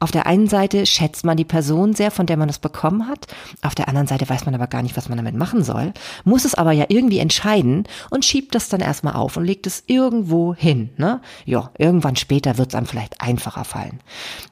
Auf 0.00 0.10
der 0.10 0.26
einen 0.26 0.48
Seite 0.48 0.86
schätzt 0.86 1.24
man 1.24 1.36
die 1.36 1.44
Person 1.44 1.94
sehr, 1.94 2.10
von 2.10 2.26
der 2.26 2.36
man 2.36 2.48
es 2.48 2.58
bekommen 2.58 3.08
hat. 3.08 3.26
Auf 3.62 3.74
der 3.74 3.88
anderen 3.88 4.06
Seite 4.06 4.28
weiß 4.28 4.44
man 4.44 4.54
aber 4.54 4.66
gar 4.66 4.82
nicht, 4.82 4.96
was 4.96 5.08
man 5.08 5.18
damit 5.18 5.34
machen 5.34 5.62
soll. 5.62 5.92
Muss 6.24 6.44
es 6.44 6.54
aber 6.54 6.72
ja 6.72 6.86
irgendwie 6.88 7.18
entscheiden 7.18 7.84
und 8.10 8.24
schiebt 8.24 8.54
das 8.54 8.68
dann 8.68 8.80
erstmal 8.80 9.14
auf 9.14 9.36
und 9.36 9.44
legt 9.44 9.66
es 9.66 9.84
irgendwo 9.86 10.54
hin. 10.54 10.90
Ne? 10.96 11.20
Ja, 11.44 11.70
irgendwann 11.78 12.16
später 12.20 12.58
wird 12.58 12.70
es 12.70 12.74
einem 12.74 12.86
vielleicht 12.86 13.20
einfacher 13.20 13.64
fallen. 13.64 14.00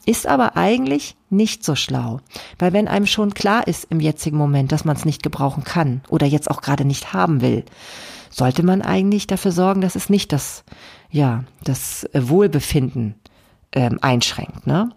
Ist 0.07 0.27
aber 0.27 0.57
eigentlich 0.57 1.17
nicht 1.31 1.65
so 1.65 1.75
schlau. 1.75 2.21
Weil 2.59 2.73
wenn 2.73 2.89
einem 2.89 3.07
schon 3.07 3.35
klar 3.35 3.67
ist 3.67 3.87
im 3.91 4.01
jetzigen 4.01 4.37
Moment, 4.37 4.73
dass 4.73 4.85
man 4.85 4.97
es 4.97 5.05
nicht 5.05 5.23
gebrauchen 5.23 5.65
kann 5.65 6.01
oder 6.09 6.27
jetzt 6.27 6.51
auch 6.51 6.61
gerade 6.61 6.85
nicht 6.85 7.13
haben 7.13 7.41
will, 7.41 7.65
sollte 8.31 8.63
man 8.63 8.83
eigentlich 8.83 9.27
dafür 9.27 9.53
sorgen, 9.53 9.81
dass 9.81 9.95
es 9.95 10.11
nicht 10.11 10.33
das, 10.33 10.65
ja, 11.11 11.45
das 11.63 12.09
Wohlbefinden 12.13 13.15
ähm, 13.73 13.99
einschränkt, 14.01 14.67
ne? 14.67 14.91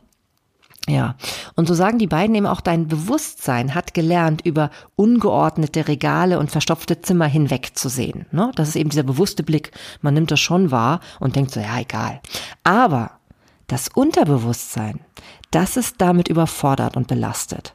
Ja, 0.87 1.15
und 1.55 1.67
so 1.67 1.75
sagen 1.75 1.99
die 1.99 2.07
beiden 2.07 2.35
eben 2.35 2.47
auch, 2.47 2.59
dein 2.59 2.87
Bewusstsein 2.87 3.75
hat 3.75 3.93
gelernt, 3.93 4.41
über 4.43 4.71
ungeordnete 4.95 5.87
Regale 5.87 6.39
und 6.39 6.49
verstopfte 6.49 7.01
Zimmer 7.01 7.27
hinwegzusehen. 7.27 8.25
Ne? 8.31 8.51
Das 8.55 8.69
ist 8.69 8.75
eben 8.75 8.89
dieser 8.89 9.03
bewusste 9.03 9.43
Blick. 9.43 9.71
Man 10.01 10.15
nimmt 10.15 10.31
das 10.31 10.39
schon 10.39 10.71
wahr 10.71 10.99
und 11.19 11.35
denkt 11.35 11.51
so, 11.51 11.59
ja, 11.59 11.79
egal. 11.79 12.19
Aber 12.63 13.11
das 13.67 13.89
Unterbewusstsein, 13.89 14.99
das 15.51 15.77
ist 15.77 15.95
damit 15.99 16.29
überfordert 16.29 16.97
und 16.97 17.07
belastet. 17.07 17.73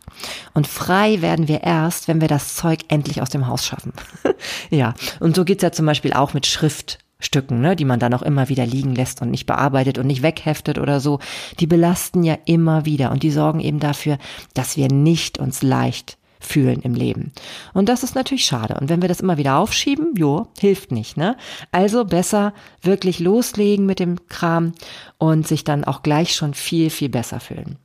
Und 0.52 0.66
frei 0.66 1.22
werden 1.22 1.46
wir 1.46 1.62
erst, 1.62 2.08
wenn 2.08 2.20
wir 2.20 2.28
das 2.28 2.56
Zeug 2.56 2.80
endlich 2.88 3.22
aus 3.22 3.30
dem 3.30 3.46
Haus 3.46 3.64
schaffen. 3.64 3.92
ja, 4.70 4.94
und 5.20 5.36
so 5.36 5.44
geht's 5.44 5.62
ja 5.62 5.72
zum 5.72 5.86
Beispiel 5.86 6.12
auch 6.12 6.34
mit 6.34 6.46
Schrift 6.46 6.98
Stücken, 7.18 7.60
ne, 7.60 7.76
die 7.76 7.86
man 7.86 7.98
dann 7.98 8.12
auch 8.12 8.22
immer 8.22 8.48
wieder 8.48 8.66
liegen 8.66 8.94
lässt 8.94 9.22
und 9.22 9.30
nicht 9.30 9.46
bearbeitet 9.46 9.98
und 9.98 10.06
nicht 10.06 10.22
wegheftet 10.22 10.78
oder 10.78 11.00
so, 11.00 11.18
die 11.60 11.66
belasten 11.66 12.22
ja 12.22 12.36
immer 12.44 12.84
wieder 12.84 13.10
und 13.10 13.22
die 13.22 13.30
sorgen 13.30 13.60
eben 13.60 13.80
dafür, 13.80 14.18
dass 14.52 14.76
wir 14.76 14.88
nicht 14.88 15.38
uns 15.38 15.62
leicht 15.62 16.18
fühlen 16.38 16.82
im 16.82 16.94
Leben. 16.94 17.32
Und 17.72 17.88
das 17.88 18.02
ist 18.02 18.14
natürlich 18.14 18.44
schade. 18.44 18.76
Und 18.78 18.90
wenn 18.90 19.00
wir 19.00 19.08
das 19.08 19.20
immer 19.20 19.38
wieder 19.38 19.56
aufschieben, 19.56 20.14
jo, 20.16 20.48
hilft 20.58 20.92
nicht, 20.92 21.16
ne? 21.16 21.36
Also 21.72 22.04
besser 22.04 22.52
wirklich 22.82 23.18
loslegen 23.18 23.86
mit 23.86 23.98
dem 23.98 24.28
Kram 24.28 24.72
und 25.18 25.48
sich 25.48 25.64
dann 25.64 25.84
auch 25.84 26.02
gleich 26.02 26.34
schon 26.34 26.52
viel, 26.52 26.90
viel 26.90 27.08
besser 27.08 27.40
fühlen. 27.40 27.76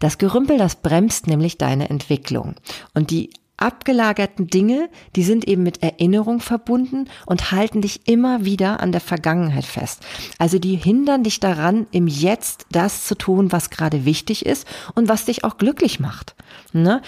Das 0.00 0.18
Gerümpel, 0.18 0.56
das 0.56 0.76
bremst 0.76 1.26
nämlich 1.26 1.58
deine 1.58 1.90
Entwicklung. 1.90 2.54
Und 2.94 3.10
die 3.10 3.30
abgelagerten 3.58 4.46
Dinge, 4.46 4.88
die 5.16 5.22
sind 5.22 5.46
eben 5.46 5.62
mit 5.62 5.82
Erinnerung 5.82 6.40
verbunden 6.40 7.08
und 7.26 7.52
halten 7.52 7.82
dich 7.82 8.08
immer 8.08 8.44
wieder 8.44 8.80
an 8.80 8.92
der 8.92 9.00
Vergangenheit 9.00 9.64
fest. 9.64 10.00
Also 10.38 10.58
die 10.58 10.76
hindern 10.76 11.24
dich 11.24 11.40
daran, 11.40 11.86
im 11.90 12.06
Jetzt 12.06 12.66
das 12.70 13.04
zu 13.04 13.14
tun, 13.14 13.52
was 13.52 13.70
gerade 13.70 14.04
wichtig 14.04 14.46
ist 14.46 14.66
und 14.94 15.08
was 15.08 15.26
dich 15.26 15.44
auch 15.44 15.58
glücklich 15.58 16.00
macht. 16.00 16.34
Ne? 16.72 17.02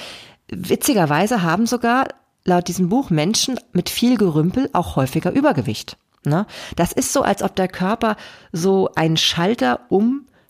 Witzigerweise 0.49 1.43
haben 1.43 1.67
sogar 1.67 2.09
laut 2.45 2.69
diesem 2.69 2.89
Buch 2.89 3.11
Menschen 3.11 3.59
mit 3.73 3.89
viel 3.89 4.17
Gerümpel 4.17 4.69
auch 4.73 4.97
häufiger 4.97 5.31
Übergewicht. 5.31 5.97
Ne? 6.25 6.47
Das 6.77 6.93
ist 6.93 7.13
so, 7.13 7.23
als 7.23 7.43
ob 7.43 7.57
der 7.57 7.69
Körper 7.69 8.17
so 8.53 8.91
einen 8.95 9.17
Schalter 9.17 9.81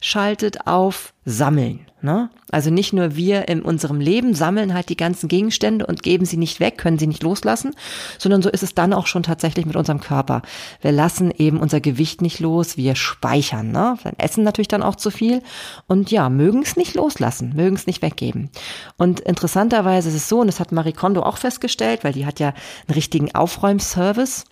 umschaltet 0.01 0.67
auf 0.67 1.13
Sammeln. 1.27 1.87
Ne? 2.01 2.31
Also 2.51 2.71
nicht 2.71 2.95
nur 2.95 3.15
wir 3.15 3.49
in 3.49 3.61
unserem 3.61 4.01
Leben 4.01 4.35
sammeln 4.35 4.73
halt 4.73 4.89
die 4.89 4.97
ganzen 4.97 5.29
Gegenstände 5.29 5.85
und 5.85 6.03
geben 6.03 6.25
sie 6.25 6.39
nicht 6.39 6.59
weg, 6.59 6.79
können 6.79 6.99
sie 6.99 7.07
nicht 7.07 7.23
loslassen, 7.23 7.75
sondern 8.17 8.41
so 8.41 8.49
ist 8.49 8.63
es 8.63 8.75
dann 8.75 8.95
auch 8.95 9.07
schon 9.07 9.23
tatsächlich 9.23 9.67
mit 9.67 9.77
unserem 9.77 10.01
Körper. 10.01 10.41
Wir 10.81 10.93
lassen 10.93 11.31
eben 11.31 11.61
unser 11.61 11.83
Gewicht 11.83 12.23
nicht 12.23 12.41
los, 12.41 12.79
wir 12.79 12.95
speichern, 12.95 13.71
ne? 13.71 13.99
Wir 14.03 14.13
essen 14.17 14.43
natürlich 14.43 14.69
dann 14.69 14.83
auch 14.83 14.97
zu 14.97 15.11
viel 15.11 15.43
und 15.87 16.11
ja, 16.11 16.31
mögen 16.31 16.63
es 16.63 16.77
nicht 16.77 16.95
loslassen, 16.95 17.53
mögen 17.55 17.77
es 17.77 17.87
nicht 17.87 18.01
weggeben. 18.01 18.49
Und 18.97 19.21
interessanterweise 19.21 20.09
ist 20.09 20.15
es 20.15 20.29
so, 20.31 20.41
und 20.41 20.47
das 20.47 20.59
hat 20.59 20.73
Marie 20.73 20.95
Kondo 20.95 21.23
auch 21.23 21.37
festgestellt, 21.37 22.03
weil 22.03 22.15
die 22.15 22.25
hat 22.25 22.41
ja 22.41 22.55
einen 22.89 22.95
richtigen 22.95 23.35
Aufräumservice 23.35 24.47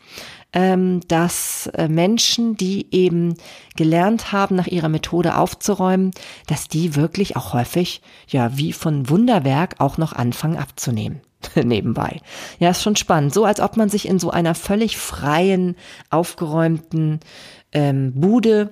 dass 0.52 1.66
äh, 1.74 1.88
Menschen, 1.88 2.56
die 2.56 2.86
eben 2.90 3.34
gelernt 3.76 4.32
haben, 4.32 4.56
nach 4.56 4.66
ihrer 4.66 4.88
Methode 4.88 5.36
aufzuräumen, 5.36 6.10
dass 6.46 6.68
die 6.68 6.96
wirklich 6.96 7.36
auch 7.36 7.52
häufig, 7.52 8.00
ja, 8.28 8.56
wie 8.56 8.72
von 8.72 9.10
Wunderwerk 9.10 9.76
auch 9.78 9.98
noch 9.98 10.14
anfangen 10.14 10.56
abzunehmen. 10.56 11.20
nebenbei. 11.54 12.20
Ja, 12.58 12.70
ist 12.70 12.82
schon 12.82 12.96
spannend. 12.96 13.32
So 13.32 13.44
als 13.44 13.60
ob 13.60 13.76
man 13.76 13.88
sich 13.88 14.08
in 14.08 14.18
so 14.18 14.30
einer 14.30 14.54
völlig 14.54 14.96
freien, 14.96 15.76
aufgeräumten 16.10 17.20
ähm, 17.72 18.12
Bude 18.14 18.70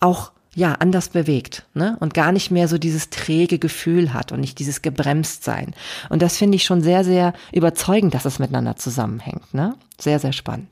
auch 0.00 0.32
ja, 0.58 0.72
anders 0.72 1.08
bewegt, 1.08 1.62
ne? 1.72 1.96
Und 2.00 2.14
gar 2.14 2.32
nicht 2.32 2.50
mehr 2.50 2.66
so 2.66 2.78
dieses 2.78 3.10
träge 3.10 3.60
Gefühl 3.60 4.12
hat 4.12 4.32
und 4.32 4.40
nicht 4.40 4.58
dieses 4.58 4.82
gebremst 4.82 5.44
sein. 5.44 5.72
Und 6.08 6.20
das 6.20 6.36
finde 6.36 6.56
ich 6.56 6.64
schon 6.64 6.82
sehr, 6.82 7.04
sehr 7.04 7.32
überzeugend, 7.52 8.12
dass 8.12 8.24
es 8.24 8.40
miteinander 8.40 8.74
zusammenhängt, 8.74 9.54
ne? 9.54 9.76
Sehr, 10.00 10.18
sehr 10.18 10.32
spannend. 10.32 10.68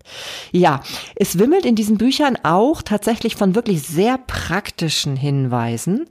Ja, 0.50 0.82
es 1.14 1.38
wimmelt 1.38 1.64
in 1.64 1.76
diesen 1.76 1.98
Büchern 1.98 2.36
auch 2.42 2.82
tatsächlich 2.82 3.36
von 3.36 3.54
wirklich 3.54 3.82
sehr 3.82 4.18
praktischen 4.18 5.14
Hinweisen. 5.14 6.06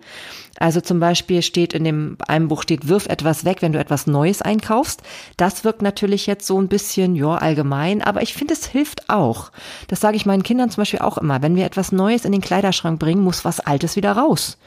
Also 0.59 0.81
zum 0.81 0.99
Beispiel 0.99 1.41
steht 1.41 1.73
in 1.73 1.83
dem 1.83 2.17
einem 2.27 2.47
Buch 2.47 2.63
steht, 2.63 2.87
wirf 2.87 3.07
etwas 3.07 3.45
weg, 3.45 3.61
wenn 3.61 3.73
du 3.73 3.79
etwas 3.79 4.07
Neues 4.07 4.41
einkaufst. 4.41 5.01
Das 5.37 5.63
wirkt 5.63 5.81
natürlich 5.81 6.27
jetzt 6.27 6.47
so 6.47 6.59
ein 6.59 6.67
bisschen, 6.67 7.15
ja, 7.15 7.35
allgemein, 7.35 8.01
aber 8.01 8.21
ich 8.21 8.33
finde, 8.33 8.53
es 8.53 8.65
hilft 8.65 9.09
auch. 9.09 9.51
Das 9.87 9.99
sage 9.99 10.15
ich 10.15 10.25
meinen 10.25 10.43
Kindern 10.43 10.69
zum 10.69 10.81
Beispiel 10.81 10.99
auch 10.99 11.17
immer. 11.17 11.41
Wenn 11.41 11.55
wir 11.55 11.65
etwas 11.65 11.91
Neues 11.91 12.25
in 12.25 12.31
den 12.31 12.41
Kleiderschrank 12.41 12.99
bringen, 12.99 13.23
muss 13.23 13.45
was 13.45 13.59
Altes 13.59 13.95
wieder 13.95 14.13
raus. 14.13 14.57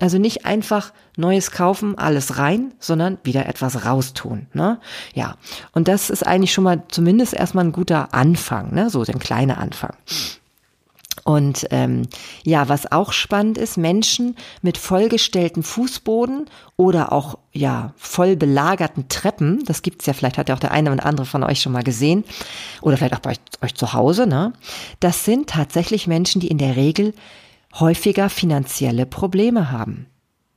Also 0.00 0.18
nicht 0.18 0.44
einfach 0.44 0.92
Neues 1.16 1.50
kaufen, 1.50 1.98
alles 1.98 2.38
rein, 2.38 2.72
sondern 2.78 3.18
wieder 3.24 3.46
etwas 3.46 3.84
raustun. 3.84 4.46
Ne? 4.52 4.78
Ja, 5.14 5.36
und 5.72 5.88
das 5.88 6.10
ist 6.10 6.26
eigentlich 6.26 6.52
schon 6.52 6.64
mal 6.64 6.82
zumindest 6.88 7.34
erstmal 7.34 7.64
ein 7.64 7.72
guter 7.72 8.14
Anfang, 8.14 8.72
ne? 8.72 8.88
so 8.90 9.02
ein 9.02 9.18
kleiner 9.18 9.58
Anfang. 9.58 9.94
Und 11.28 11.66
ähm, 11.72 12.08
ja, 12.42 12.70
was 12.70 12.90
auch 12.90 13.12
spannend 13.12 13.58
ist, 13.58 13.76
Menschen 13.76 14.34
mit 14.62 14.78
vollgestellten 14.78 15.62
Fußboden 15.62 16.46
oder 16.78 17.12
auch 17.12 17.36
ja 17.52 17.92
voll 17.98 18.34
belagerten 18.34 19.10
Treppen, 19.10 19.62
das 19.66 19.82
gibt's 19.82 20.06
ja, 20.06 20.14
vielleicht 20.14 20.38
hat 20.38 20.48
ja 20.48 20.54
auch 20.54 20.58
der 20.58 20.70
eine 20.70 20.90
oder 20.90 21.04
andere 21.04 21.26
von 21.26 21.44
euch 21.44 21.60
schon 21.60 21.72
mal 21.72 21.82
gesehen, 21.82 22.24
oder 22.80 22.96
vielleicht 22.96 23.12
auch 23.12 23.18
bei 23.18 23.32
euch, 23.32 23.40
euch 23.60 23.74
zu 23.74 23.92
Hause, 23.92 24.26
ne? 24.26 24.54
Das 25.00 25.26
sind 25.26 25.50
tatsächlich 25.50 26.06
Menschen, 26.06 26.40
die 26.40 26.48
in 26.48 26.56
der 26.56 26.76
Regel 26.76 27.12
häufiger 27.78 28.30
finanzielle 28.30 29.04
Probleme 29.04 29.70
haben. 29.70 30.06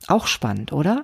Auch 0.06 0.26
spannend, 0.26 0.72
oder? 0.72 1.02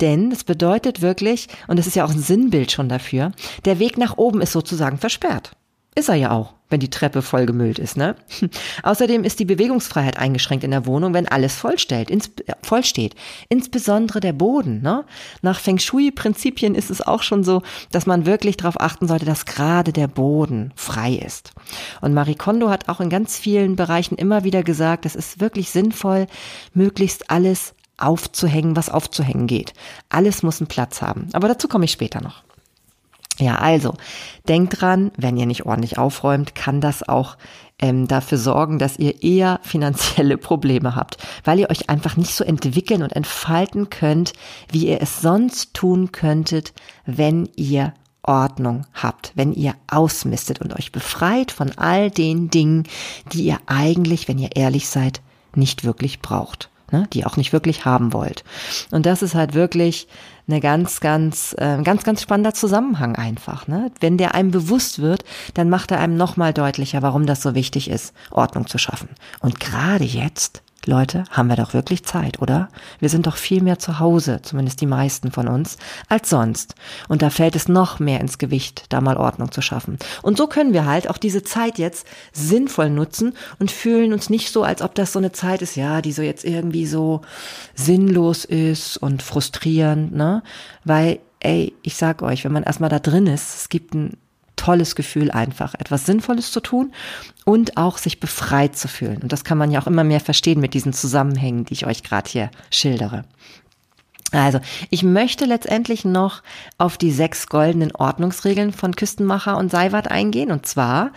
Denn 0.00 0.30
es 0.30 0.44
bedeutet 0.44 1.02
wirklich, 1.02 1.48
und 1.66 1.80
es 1.80 1.88
ist 1.88 1.96
ja 1.96 2.04
auch 2.04 2.12
ein 2.12 2.22
Sinnbild 2.22 2.70
schon 2.70 2.88
dafür, 2.88 3.32
der 3.64 3.80
Weg 3.80 3.98
nach 3.98 4.18
oben 4.18 4.40
ist 4.40 4.52
sozusagen 4.52 4.98
versperrt. 4.98 5.56
Ist 5.96 6.08
er 6.08 6.14
ja 6.14 6.30
auch, 6.30 6.54
wenn 6.68 6.78
die 6.78 6.88
Treppe 6.88 7.20
vollgemüllt 7.20 7.80
ist, 7.80 7.96
ne? 7.96 8.14
Außerdem 8.84 9.24
ist 9.24 9.40
die 9.40 9.44
Bewegungsfreiheit 9.44 10.18
eingeschränkt 10.18 10.62
in 10.62 10.70
der 10.70 10.86
Wohnung, 10.86 11.14
wenn 11.14 11.26
alles 11.26 11.56
vollstellt, 11.56 12.10
ins, 12.10 12.28
äh, 12.46 12.52
voll 12.62 12.84
steht. 12.84 13.16
Insbesondere 13.48 14.20
der 14.20 14.32
Boden, 14.32 14.82
ne? 14.82 15.04
Nach 15.42 15.58
Feng 15.58 15.78
Shui-Prinzipien 15.78 16.76
ist 16.76 16.90
es 16.90 17.02
auch 17.02 17.24
schon 17.24 17.42
so, 17.42 17.62
dass 17.90 18.06
man 18.06 18.24
wirklich 18.24 18.56
darauf 18.56 18.80
achten 18.80 19.08
sollte, 19.08 19.26
dass 19.26 19.46
gerade 19.46 19.92
der 19.92 20.06
Boden 20.06 20.72
frei 20.76 21.14
ist. 21.14 21.52
Und 22.00 22.14
Marie 22.14 22.36
Kondo 22.36 22.70
hat 22.70 22.88
auch 22.88 23.00
in 23.00 23.10
ganz 23.10 23.36
vielen 23.36 23.74
Bereichen 23.74 24.14
immer 24.14 24.44
wieder 24.44 24.62
gesagt, 24.62 25.06
es 25.06 25.16
ist 25.16 25.40
wirklich 25.40 25.70
sinnvoll, 25.70 26.28
möglichst 26.72 27.30
alles 27.30 27.74
aufzuhängen, 27.96 28.76
was 28.76 28.90
aufzuhängen 28.90 29.48
geht. 29.48 29.74
Alles 30.08 30.44
muss 30.44 30.60
einen 30.60 30.68
Platz 30.68 31.02
haben. 31.02 31.28
Aber 31.32 31.48
dazu 31.48 31.66
komme 31.66 31.84
ich 31.84 31.92
später 31.92 32.20
noch. 32.22 32.44
Ja, 33.40 33.56
also 33.56 33.94
denkt 34.48 34.80
dran, 34.80 35.10
wenn 35.16 35.36
ihr 35.36 35.46
nicht 35.46 35.64
ordentlich 35.64 35.98
aufräumt, 35.98 36.54
kann 36.54 36.80
das 36.80 37.08
auch 37.08 37.36
ähm, 37.80 38.06
dafür 38.06 38.38
sorgen, 38.38 38.78
dass 38.78 38.98
ihr 38.98 39.22
eher 39.22 39.60
finanzielle 39.62 40.36
Probleme 40.36 40.94
habt, 40.94 41.16
weil 41.44 41.58
ihr 41.58 41.70
euch 41.70 41.88
einfach 41.88 42.16
nicht 42.16 42.34
so 42.34 42.44
entwickeln 42.44 43.02
und 43.02 43.16
entfalten 43.16 43.88
könnt, 43.88 44.34
wie 44.70 44.88
ihr 44.88 45.00
es 45.00 45.22
sonst 45.22 45.74
tun 45.74 46.12
könntet, 46.12 46.74
wenn 47.06 47.48
ihr 47.56 47.94
Ordnung 48.22 48.86
habt, 48.92 49.32
wenn 49.34 49.52
ihr 49.52 49.74
ausmistet 49.90 50.60
und 50.60 50.78
euch 50.78 50.92
befreit 50.92 51.50
von 51.50 51.72
all 51.78 52.10
den 52.10 52.50
Dingen, 52.50 52.84
die 53.32 53.44
ihr 53.44 53.58
eigentlich, 53.66 54.28
wenn 54.28 54.38
ihr 54.38 54.54
ehrlich 54.56 54.88
seid, 54.88 55.22
nicht 55.54 55.84
wirklich 55.84 56.20
braucht, 56.20 56.69
ne? 56.92 57.06
die 57.12 57.20
ihr 57.20 57.26
auch 57.26 57.36
nicht 57.36 57.52
wirklich 57.52 57.84
haben 57.84 58.12
wollt. 58.12 58.44
Und 58.90 59.06
das 59.06 59.22
ist 59.22 59.34
halt 59.34 59.54
wirklich 59.54 60.08
eine 60.48 60.60
ganz, 60.60 61.00
ganz, 61.00 61.54
äh, 61.58 61.82
ganz, 61.82 62.04
ganz 62.04 62.22
spannender 62.22 62.54
Zusammenhang 62.54 63.16
einfach. 63.16 63.68
Ne? 63.68 63.90
Wenn 64.00 64.16
der 64.16 64.34
einem 64.34 64.50
bewusst 64.50 65.00
wird, 65.00 65.24
dann 65.54 65.70
macht 65.70 65.90
er 65.90 66.00
einem 66.00 66.16
nochmal 66.16 66.52
deutlicher, 66.52 67.02
warum 67.02 67.26
das 67.26 67.42
so 67.42 67.54
wichtig 67.54 67.88
ist, 67.88 68.12
Ordnung 68.30 68.66
zu 68.66 68.78
schaffen. 68.78 69.08
Und 69.40 69.60
gerade 69.60 70.04
jetzt 70.04 70.62
Leute, 70.86 71.24
haben 71.30 71.48
wir 71.48 71.56
doch 71.56 71.74
wirklich 71.74 72.04
Zeit, 72.04 72.40
oder? 72.40 72.68
Wir 73.00 73.10
sind 73.10 73.26
doch 73.26 73.36
viel 73.36 73.62
mehr 73.62 73.78
zu 73.78 73.98
Hause, 73.98 74.40
zumindest 74.42 74.80
die 74.80 74.86
meisten 74.86 75.30
von 75.30 75.46
uns, 75.46 75.76
als 76.08 76.30
sonst. 76.30 76.74
Und 77.08 77.22
da 77.22 77.30
fällt 77.30 77.54
es 77.54 77.68
noch 77.68 77.98
mehr 77.98 78.20
ins 78.20 78.38
Gewicht, 78.38 78.86
da 78.88 79.00
mal 79.00 79.16
Ordnung 79.16 79.52
zu 79.52 79.60
schaffen. 79.60 79.98
Und 80.22 80.38
so 80.38 80.46
können 80.46 80.72
wir 80.72 80.86
halt 80.86 81.10
auch 81.10 81.18
diese 81.18 81.42
Zeit 81.42 81.78
jetzt 81.78 82.06
sinnvoll 82.32 82.88
nutzen 82.88 83.34
und 83.58 83.70
fühlen 83.70 84.12
uns 84.12 84.30
nicht 84.30 84.52
so, 84.52 84.62
als 84.62 84.80
ob 84.80 84.94
das 84.94 85.12
so 85.12 85.18
eine 85.18 85.32
Zeit 85.32 85.60
ist, 85.60 85.76
ja, 85.76 86.00
die 86.00 86.12
so 86.12 86.22
jetzt 86.22 86.44
irgendwie 86.44 86.86
so 86.86 87.20
sinnlos 87.74 88.44
ist 88.44 88.96
und 88.96 89.22
frustrierend, 89.22 90.14
ne? 90.14 90.42
Weil, 90.84 91.20
ey, 91.40 91.74
ich 91.82 91.96
sag 91.96 92.22
euch, 92.22 92.44
wenn 92.44 92.52
man 92.52 92.62
erstmal 92.62 92.90
da 92.90 92.98
drin 92.98 93.26
ist, 93.26 93.54
es 93.54 93.68
gibt 93.68 93.94
ein 93.94 94.16
tolles 94.60 94.94
Gefühl 94.94 95.30
einfach, 95.30 95.74
etwas 95.74 96.04
Sinnvolles 96.04 96.52
zu 96.52 96.60
tun 96.60 96.92
und 97.46 97.78
auch 97.78 97.96
sich 97.96 98.20
befreit 98.20 98.76
zu 98.76 98.88
fühlen. 98.88 99.22
Und 99.22 99.32
das 99.32 99.42
kann 99.42 99.56
man 99.56 99.70
ja 99.70 99.80
auch 99.80 99.86
immer 99.86 100.04
mehr 100.04 100.20
verstehen 100.20 100.60
mit 100.60 100.74
diesen 100.74 100.92
Zusammenhängen, 100.92 101.64
die 101.64 101.72
ich 101.72 101.86
euch 101.86 102.02
gerade 102.02 102.28
hier 102.28 102.50
schildere. 102.70 103.24
Also, 104.32 104.60
ich 104.90 105.02
möchte 105.02 105.44
letztendlich 105.44 106.04
noch 106.04 106.42
auf 106.78 106.98
die 106.98 107.10
sechs 107.10 107.48
goldenen 107.48 107.90
Ordnungsregeln 107.92 108.72
von 108.72 108.94
Küstenmacher 108.94 109.56
und 109.56 109.70
Seiwart 109.70 110.10
eingehen. 110.10 110.52
Und 110.52 110.66
zwar 110.66 111.10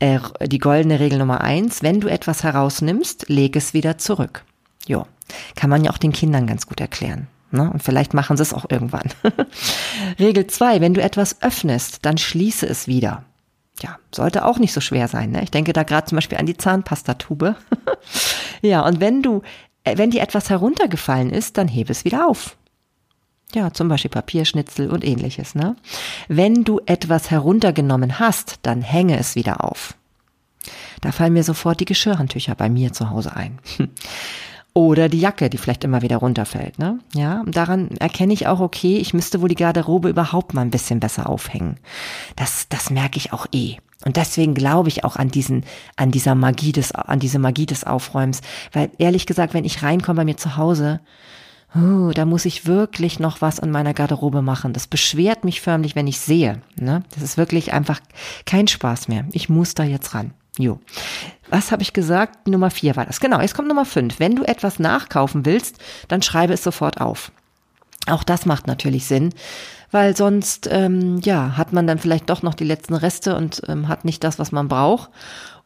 äh, 0.00 0.18
die 0.46 0.58
goldene 0.58 1.00
Regel 1.00 1.18
Nummer 1.18 1.40
eins, 1.40 1.82
wenn 1.82 2.00
du 2.00 2.08
etwas 2.08 2.42
herausnimmst, 2.42 3.28
leg 3.28 3.56
es 3.56 3.72
wieder 3.74 3.96
zurück. 3.96 4.44
Jo, 4.86 5.06
kann 5.54 5.70
man 5.70 5.84
ja 5.84 5.92
auch 5.92 5.98
den 5.98 6.12
Kindern 6.12 6.46
ganz 6.46 6.66
gut 6.66 6.80
erklären. 6.80 7.28
Ne? 7.50 7.70
Und 7.70 7.82
vielleicht 7.82 8.14
machen 8.14 8.36
sie 8.36 8.42
es 8.42 8.52
auch 8.52 8.66
irgendwann. 8.68 9.08
Regel 10.18 10.46
zwei: 10.46 10.80
Wenn 10.80 10.94
du 10.94 11.02
etwas 11.02 11.42
öffnest, 11.42 12.04
dann 12.04 12.18
schließe 12.18 12.66
es 12.66 12.86
wieder. 12.86 13.24
Ja, 13.82 13.98
sollte 14.12 14.44
auch 14.44 14.58
nicht 14.58 14.72
so 14.72 14.80
schwer 14.80 15.08
sein. 15.08 15.30
Ne? 15.30 15.42
Ich 15.42 15.50
denke 15.50 15.72
da 15.72 15.82
gerade 15.84 16.06
zum 16.06 16.16
Beispiel 16.16 16.38
an 16.38 16.46
die 16.46 16.56
Zahnpastatube. 16.56 17.56
ja, 18.62 18.84
und 18.84 19.00
wenn 19.00 19.22
du, 19.22 19.42
äh, 19.84 19.96
wenn 19.96 20.10
dir 20.10 20.22
etwas 20.22 20.50
heruntergefallen 20.50 21.30
ist, 21.30 21.56
dann 21.58 21.68
hebe 21.68 21.92
es 21.92 22.04
wieder 22.04 22.28
auf. 22.28 22.56
Ja, 23.54 23.72
zum 23.72 23.88
Beispiel 23.88 24.10
Papierschnitzel 24.10 24.90
und 24.90 25.04
ähnliches. 25.04 25.54
Ne? 25.54 25.76
Wenn 26.28 26.64
du 26.64 26.80
etwas 26.84 27.30
heruntergenommen 27.30 28.18
hast, 28.18 28.56
dann 28.62 28.82
hänge 28.82 29.18
es 29.18 29.36
wieder 29.36 29.64
auf. 29.64 29.94
Da 31.00 31.12
fallen 31.12 31.32
mir 31.32 31.44
sofort 31.44 31.80
die 31.80 31.86
Geschirrhandtücher 31.86 32.54
bei 32.54 32.68
mir 32.68 32.92
zu 32.92 33.10
Hause 33.10 33.34
ein. 33.34 33.58
Oder 34.74 35.08
die 35.08 35.20
Jacke, 35.20 35.50
die 35.50 35.58
vielleicht 35.58 35.82
immer 35.82 36.02
wieder 36.02 36.18
runterfällt, 36.18 36.78
ne? 36.78 37.00
Ja, 37.14 37.40
und 37.40 37.56
daran 37.56 37.88
erkenne 37.98 38.32
ich 38.32 38.46
auch, 38.46 38.60
okay, 38.60 38.98
ich 38.98 39.12
müsste 39.12 39.40
wohl 39.40 39.48
die 39.48 39.56
Garderobe 39.56 40.08
überhaupt 40.08 40.54
mal 40.54 40.62
ein 40.62 40.70
bisschen 40.70 41.00
besser 41.00 41.28
aufhängen. 41.28 41.78
Das, 42.36 42.68
das 42.68 42.90
merke 42.90 43.16
ich 43.16 43.32
auch 43.32 43.46
eh. 43.52 43.76
Und 44.04 44.16
deswegen 44.16 44.54
glaube 44.54 44.88
ich 44.88 45.02
auch 45.04 45.16
an 45.16 45.28
diesen, 45.30 45.64
an 45.96 46.12
dieser 46.12 46.36
Magie 46.36 46.72
des, 46.72 46.92
an 46.92 47.18
diese 47.18 47.40
Magie 47.40 47.66
des 47.66 47.84
Aufräumens. 47.84 48.40
Weil 48.72 48.90
ehrlich 48.98 49.26
gesagt, 49.26 49.54
wenn 49.54 49.64
ich 49.64 49.82
reinkomme 49.82 50.18
bei 50.18 50.24
mir 50.24 50.36
zu 50.36 50.56
Hause, 50.56 51.00
oh, 51.74 52.10
da 52.14 52.24
muss 52.24 52.44
ich 52.44 52.66
wirklich 52.66 53.20
noch 53.20 53.40
was 53.40 53.60
an 53.60 53.70
meiner 53.70 53.94
Garderobe 53.94 54.42
machen. 54.42 54.72
Das 54.72 54.86
beschwert 54.86 55.44
mich 55.44 55.60
förmlich, 55.60 55.96
wenn 55.96 56.06
ich 56.06 56.20
sehe. 56.20 56.60
Ne? 56.76 57.02
Das 57.14 57.22
ist 57.22 57.36
wirklich 57.36 57.72
einfach 57.72 58.00
kein 58.46 58.68
Spaß 58.68 59.08
mehr. 59.08 59.24
Ich 59.32 59.48
muss 59.48 59.74
da 59.74 59.84
jetzt 59.84 60.14
ran. 60.14 60.32
Jo. 60.58 60.80
Was 61.50 61.70
habe 61.70 61.82
ich 61.82 61.92
gesagt? 61.92 62.48
Nummer 62.48 62.70
vier 62.70 62.96
war 62.96 63.06
das. 63.06 63.20
Genau, 63.20 63.40
jetzt 63.40 63.54
kommt 63.54 63.68
Nummer 63.68 63.84
fünf. 63.84 64.18
Wenn 64.18 64.34
du 64.34 64.42
etwas 64.42 64.78
nachkaufen 64.78 65.46
willst, 65.46 65.78
dann 66.08 66.22
schreibe 66.22 66.54
es 66.54 66.64
sofort 66.64 67.00
auf. 67.00 67.30
Auch 68.06 68.24
das 68.24 68.46
macht 68.46 68.66
natürlich 68.66 69.06
Sinn, 69.06 69.34
weil 69.90 70.16
sonst 70.16 70.68
ähm, 70.70 71.20
ja 71.22 71.56
hat 71.56 71.72
man 71.72 71.86
dann 71.86 71.98
vielleicht 71.98 72.30
doch 72.30 72.42
noch 72.42 72.54
die 72.54 72.64
letzten 72.64 72.94
Reste 72.94 73.36
und 73.36 73.62
ähm, 73.68 73.86
hat 73.88 74.04
nicht 74.04 74.24
das, 74.24 74.38
was 74.38 74.50
man 74.50 74.68
braucht 74.68 75.10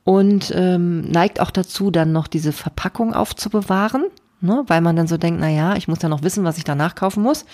und 0.04 0.52
ähm, 0.54 1.02
neigt 1.02 1.40
auch 1.40 1.50
dazu, 1.50 1.90
dann 1.90 2.12
noch 2.12 2.26
diese 2.26 2.52
Verpackung 2.52 3.14
aufzubewahren, 3.14 4.06
ne, 4.42 4.64
weil 4.66 4.80
man 4.80 4.96
dann 4.96 5.06
so 5.06 5.16
denkt, 5.16 5.40
na 5.40 5.48
ja, 5.48 5.76
ich 5.76 5.88
muss 5.88 6.02
ja 6.02 6.08
noch 6.08 6.22
wissen, 6.22 6.44
was 6.44 6.58
ich 6.58 6.64
danach 6.64 6.94
kaufen 6.94 7.22
muss. 7.22 7.44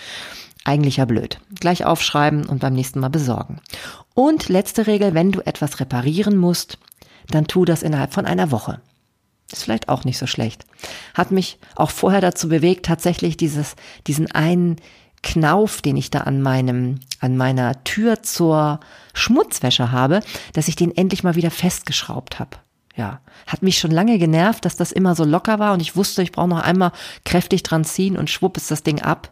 Eigentlich 0.65 0.97
ja 0.97 1.05
blöd. 1.05 1.39
Gleich 1.59 1.85
aufschreiben 1.85 2.45
und 2.45 2.59
beim 2.59 2.73
nächsten 2.73 2.99
Mal 2.99 3.09
besorgen. 3.09 3.61
Und 4.13 4.49
letzte 4.49 4.87
Regel, 4.87 5.13
wenn 5.13 5.31
du 5.31 5.39
etwas 5.41 5.79
reparieren 5.79 6.35
musst, 6.35 6.77
dann 7.29 7.47
tu 7.47 7.63
das 7.65 7.83
innerhalb 7.83 8.13
von 8.13 8.25
einer 8.25 8.51
Woche. 8.51 8.81
Ist 9.51 9.63
vielleicht 9.63 9.89
auch 9.89 10.03
nicht 10.03 10.17
so 10.17 10.27
schlecht. 10.27 10.65
Hat 11.13 11.31
mich 11.31 11.57
auch 11.75 11.89
vorher 11.89 12.21
dazu 12.21 12.49
bewegt, 12.49 12.85
tatsächlich 12.85 13.37
dieses, 13.37 13.75
diesen 14.05 14.29
einen 14.31 14.75
Knauf, 15.23 15.81
den 15.81 15.97
ich 15.97 16.11
da 16.11 16.19
an 16.21 16.41
meinem, 16.41 16.99
an 17.19 17.35
meiner 17.35 17.83
Tür 17.83 18.21
zur 18.21 18.79
Schmutzwäsche 19.13 19.91
habe, 19.91 20.21
dass 20.53 20.67
ich 20.67 20.75
den 20.75 20.95
endlich 20.95 21.23
mal 21.23 21.35
wieder 21.35 21.51
festgeschraubt 21.51 22.39
habe. 22.39 22.57
Ja, 22.99 23.21
hat 23.47 23.63
mich 23.63 23.79
schon 23.79 23.91
lange 23.91 24.19
genervt, 24.19 24.65
dass 24.65 24.75
das 24.75 24.91
immer 24.91 25.15
so 25.15 25.23
locker 25.23 25.57
war 25.57 25.71
und 25.71 25.81
ich 25.81 25.95
wusste, 25.95 26.21
ich 26.21 26.33
brauche 26.33 26.49
noch 26.49 26.61
einmal 26.61 26.91
kräftig 27.23 27.63
dran 27.63 27.85
ziehen 27.85 28.17
und 28.17 28.29
schwupp 28.29 28.57
ist 28.57 28.71
das 28.71 28.83
Ding 28.83 29.01
ab. 29.01 29.31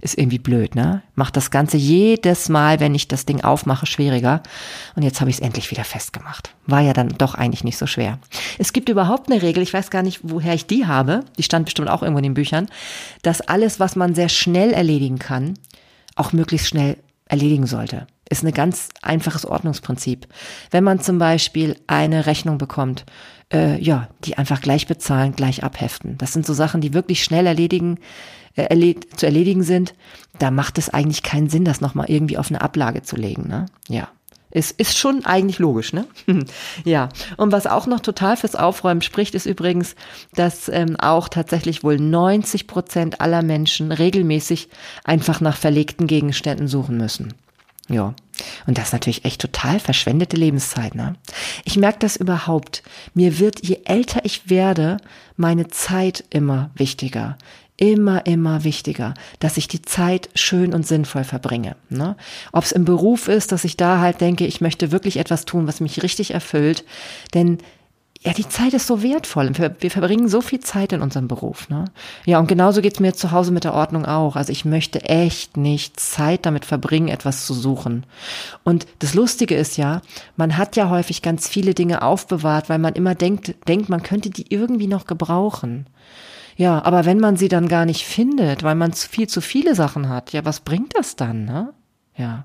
Ist 0.00 0.16
irgendwie 0.16 0.38
blöd, 0.38 0.76
ne? 0.76 1.02
Macht 1.16 1.36
das 1.36 1.50
Ganze 1.50 1.76
jedes 1.76 2.48
Mal, 2.48 2.78
wenn 2.78 2.94
ich 2.94 3.08
das 3.08 3.26
Ding 3.26 3.40
aufmache, 3.40 3.86
schwieriger. 3.86 4.44
Und 4.94 5.02
jetzt 5.02 5.20
habe 5.20 5.28
ich 5.28 5.38
es 5.38 5.42
endlich 5.42 5.72
wieder 5.72 5.82
festgemacht. 5.82 6.54
War 6.68 6.82
ja 6.82 6.92
dann 6.92 7.08
doch 7.18 7.34
eigentlich 7.34 7.64
nicht 7.64 7.78
so 7.78 7.88
schwer. 7.88 8.20
Es 8.58 8.72
gibt 8.72 8.88
überhaupt 8.88 9.28
eine 9.28 9.42
Regel, 9.42 9.64
ich 9.64 9.74
weiß 9.74 9.90
gar 9.90 10.04
nicht, 10.04 10.20
woher 10.22 10.54
ich 10.54 10.68
die 10.68 10.86
habe, 10.86 11.24
die 11.36 11.42
stand 11.42 11.64
bestimmt 11.64 11.90
auch 11.90 12.02
irgendwo 12.02 12.18
in 12.18 12.22
den 12.22 12.34
Büchern, 12.34 12.68
dass 13.22 13.40
alles, 13.40 13.80
was 13.80 13.96
man 13.96 14.14
sehr 14.14 14.28
schnell 14.28 14.72
erledigen 14.72 15.18
kann, 15.18 15.58
auch 16.14 16.32
möglichst 16.32 16.68
schnell 16.68 16.96
erledigen 17.26 17.66
sollte. 17.66 18.06
Ist 18.30 18.44
ein 18.44 18.52
ganz 18.52 18.88
einfaches 19.02 19.44
Ordnungsprinzip. 19.44 20.26
Wenn 20.70 20.84
man 20.84 21.00
zum 21.00 21.18
Beispiel 21.18 21.76
eine 21.86 22.26
Rechnung 22.26 22.56
bekommt, 22.56 23.04
äh, 23.52 23.78
ja, 23.82 24.08
die 24.24 24.38
einfach 24.38 24.60
gleich 24.60 24.86
bezahlen, 24.86 25.34
gleich 25.34 25.62
abheften. 25.64 26.16
Das 26.16 26.32
sind 26.32 26.46
so 26.46 26.54
Sachen, 26.54 26.80
die 26.80 26.94
wirklich 26.94 27.22
schnell 27.22 27.46
erledigen, 27.46 27.98
äh, 28.56 28.62
erled 28.62 29.18
zu 29.18 29.26
erledigen 29.26 29.62
sind. 29.62 29.94
Da 30.38 30.50
macht 30.50 30.78
es 30.78 30.88
eigentlich 30.88 31.22
keinen 31.22 31.50
Sinn, 31.50 31.64
das 31.64 31.80
nochmal 31.80 32.08
irgendwie 32.08 32.38
auf 32.38 32.50
eine 32.50 32.60
Ablage 32.60 33.02
zu 33.02 33.16
legen. 33.16 33.48
Ne? 33.48 33.66
Ja. 33.88 34.08
Es 34.52 34.72
ist 34.72 34.98
schon 34.98 35.24
eigentlich 35.24 35.60
logisch, 35.60 35.92
ne? 35.92 36.06
ja. 36.84 37.08
Und 37.36 37.52
was 37.52 37.68
auch 37.68 37.86
noch 37.86 38.00
total 38.00 38.36
fürs 38.36 38.56
Aufräumen 38.56 39.00
spricht, 39.00 39.36
ist 39.36 39.46
übrigens, 39.46 39.94
dass 40.34 40.68
ähm, 40.68 40.96
auch 40.98 41.28
tatsächlich 41.28 41.84
wohl 41.84 41.98
90 41.98 42.66
Prozent 42.66 43.20
aller 43.20 43.42
Menschen 43.42 43.92
regelmäßig 43.92 44.68
einfach 45.04 45.40
nach 45.40 45.56
verlegten 45.56 46.08
Gegenständen 46.08 46.66
suchen 46.66 46.96
müssen. 46.96 47.34
Ja. 47.90 48.14
Und 48.66 48.78
das 48.78 48.86
ist 48.86 48.92
natürlich 48.92 49.24
echt 49.24 49.40
total 49.40 49.80
verschwendete 49.80 50.36
Lebenszeit, 50.36 50.94
ne? 50.94 51.14
Ich 51.64 51.76
merke 51.76 51.98
das 51.98 52.16
überhaupt. 52.16 52.82
Mir 53.12 53.38
wird, 53.38 53.66
je 53.66 53.80
älter 53.84 54.24
ich 54.24 54.48
werde, 54.48 54.96
meine 55.36 55.68
Zeit 55.68 56.24
immer 56.30 56.70
wichtiger. 56.74 57.36
Immer, 57.76 58.26
immer 58.26 58.62
wichtiger, 58.64 59.14
dass 59.38 59.56
ich 59.56 59.66
die 59.66 59.80
Zeit 59.80 60.28
schön 60.34 60.74
und 60.74 60.86
sinnvoll 60.86 61.24
verbringe. 61.24 61.76
Ne? 61.88 62.14
Ob 62.52 62.64
es 62.64 62.72
im 62.72 62.84
Beruf 62.84 63.26
ist, 63.26 63.52
dass 63.52 63.64
ich 63.64 63.78
da 63.78 64.00
halt 64.00 64.20
denke, 64.20 64.46
ich 64.46 64.60
möchte 64.60 64.92
wirklich 64.92 65.16
etwas 65.16 65.46
tun, 65.46 65.66
was 65.66 65.80
mich 65.80 66.02
richtig 66.02 66.34
erfüllt. 66.34 66.84
Denn 67.32 67.56
ja, 68.22 68.34
die 68.34 68.46
Zeit 68.46 68.74
ist 68.74 68.86
so 68.86 69.02
wertvoll. 69.02 69.50
Wir 69.78 69.90
verbringen 69.90 70.28
so 70.28 70.42
viel 70.42 70.60
Zeit 70.60 70.92
in 70.92 71.00
unserem 71.00 71.26
Beruf. 71.26 71.70
Ne? 71.70 71.86
Ja, 72.26 72.38
und 72.38 72.48
genauso 72.48 72.82
geht's 72.82 73.00
mir 73.00 73.14
zu 73.14 73.30
Hause 73.30 73.50
mit 73.50 73.64
der 73.64 73.72
Ordnung 73.72 74.04
auch. 74.04 74.36
Also 74.36 74.52
ich 74.52 74.66
möchte 74.66 75.00
echt 75.04 75.56
nicht 75.56 75.98
Zeit 75.98 76.44
damit 76.44 76.66
verbringen, 76.66 77.08
etwas 77.08 77.46
zu 77.46 77.54
suchen. 77.54 78.04
Und 78.62 78.86
das 78.98 79.14
Lustige 79.14 79.54
ist 79.54 79.78
ja, 79.78 80.02
man 80.36 80.58
hat 80.58 80.76
ja 80.76 80.90
häufig 80.90 81.22
ganz 81.22 81.48
viele 81.48 81.72
Dinge 81.72 82.02
aufbewahrt, 82.02 82.68
weil 82.68 82.78
man 82.78 82.92
immer 82.92 83.14
denkt, 83.14 83.54
denkt, 83.66 83.88
man 83.88 84.02
könnte 84.02 84.28
die 84.28 84.52
irgendwie 84.52 84.88
noch 84.88 85.06
gebrauchen. 85.06 85.86
Ja, 86.56 86.84
aber 86.84 87.06
wenn 87.06 87.20
man 87.20 87.36
sie 87.38 87.48
dann 87.48 87.68
gar 87.68 87.86
nicht 87.86 88.04
findet, 88.04 88.62
weil 88.62 88.74
man 88.74 88.92
zu 88.92 89.08
viel 89.08 89.28
zu 89.28 89.40
viele 89.40 89.74
Sachen 89.74 90.10
hat, 90.10 90.34
ja, 90.34 90.44
was 90.44 90.60
bringt 90.60 90.94
das 90.94 91.16
dann, 91.16 91.46
ne? 91.46 91.72
Ja. 92.18 92.44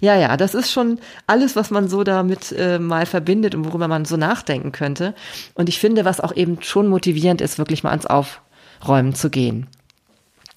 Ja, 0.00 0.16
ja, 0.16 0.36
das 0.36 0.54
ist 0.54 0.70
schon 0.70 1.00
alles, 1.26 1.56
was 1.56 1.70
man 1.70 1.88
so 1.88 2.04
damit 2.04 2.52
äh, 2.52 2.78
mal 2.78 3.06
verbindet 3.06 3.54
und 3.54 3.64
worüber 3.64 3.88
man 3.88 4.04
so 4.04 4.16
nachdenken 4.16 4.72
könnte. 4.72 5.14
Und 5.54 5.68
ich 5.68 5.78
finde, 5.78 6.04
was 6.04 6.20
auch 6.20 6.34
eben 6.34 6.62
schon 6.62 6.88
motivierend 6.88 7.40
ist, 7.40 7.58
wirklich 7.58 7.82
mal 7.82 7.90
ans 7.90 8.06
Aufräumen 8.06 9.14
zu 9.14 9.30
gehen. 9.30 9.66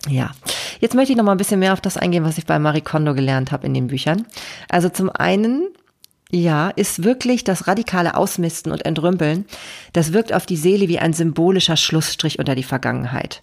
Ja, 0.08 0.32
jetzt 0.80 0.96
möchte 0.96 1.12
ich 1.12 1.18
noch 1.18 1.24
mal 1.24 1.34
ein 1.34 1.38
bisschen 1.38 1.60
mehr 1.60 1.74
auf 1.74 1.82
das 1.82 1.98
eingehen, 1.98 2.24
was 2.24 2.38
ich 2.38 2.46
bei 2.46 2.58
Marie 2.58 2.82
Kondo 2.82 3.14
gelernt 3.14 3.52
habe 3.52 3.68
in 3.68 3.74
den 3.74 3.88
Büchern. 3.88 4.26
Also 4.70 4.90
zum 4.90 5.10
einen 5.10 5.68
ja, 6.32 6.70
ist 6.70 7.04
wirklich 7.04 7.44
das 7.44 7.68
radikale 7.68 8.16
Ausmisten 8.16 8.72
und 8.72 8.86
Entrümpeln, 8.86 9.46
das 9.94 10.14
wirkt 10.14 10.34
auf 10.34 10.46
die 10.46 10.56
Seele 10.56 10.88
wie 10.88 11.00
ein 11.00 11.14
symbolischer 11.14 11.78
Schlussstrich 11.78 12.40
unter 12.40 12.56
die 12.56 12.64
Vergangenheit. 12.64 13.42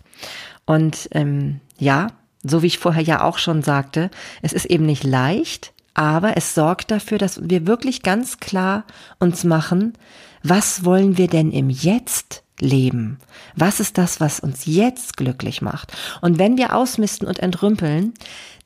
Und 0.65 1.09
ähm, 1.13 1.61
ja, 1.79 2.09
so 2.43 2.63
wie 2.63 2.69
ich 2.69 2.79
vorher 2.79 3.03
ja 3.03 3.23
auch 3.23 3.39
schon 3.39 3.63
sagte, 3.63 4.11
es 4.43 4.53
ist 4.53 4.67
eben 4.67 4.87
nicht 4.87 5.05
leicht, 5.05 5.73
aber 5.95 6.37
es 6.37 6.55
sorgt 6.55 6.91
dafür, 6.91 7.19
dass 7.19 7.41
wir 7.49 7.67
wirklich 7.67 8.03
ganz 8.03 8.39
klar 8.39 8.85
uns 9.19 9.45
machen, 9.45 9.95
was 10.43 10.85
wollen 10.85 11.19
wir 11.19 11.27
denn 11.27 11.51
im 11.51 11.71
Jetzt 11.71 12.45
leben? 12.61 13.19
Was 13.57 13.81
ist 13.81 13.99
das, 13.99 14.21
was 14.21 14.41
uns 14.41 14.67
jetzt 14.67 15.17
glücklich 15.17 15.63
macht? 15.63 15.93
Und 16.21 16.39
wenn 16.39 16.57
wir 16.57 16.75
ausmisten 16.75 17.27
und 17.27 17.41
entrümpeln, 17.41 18.15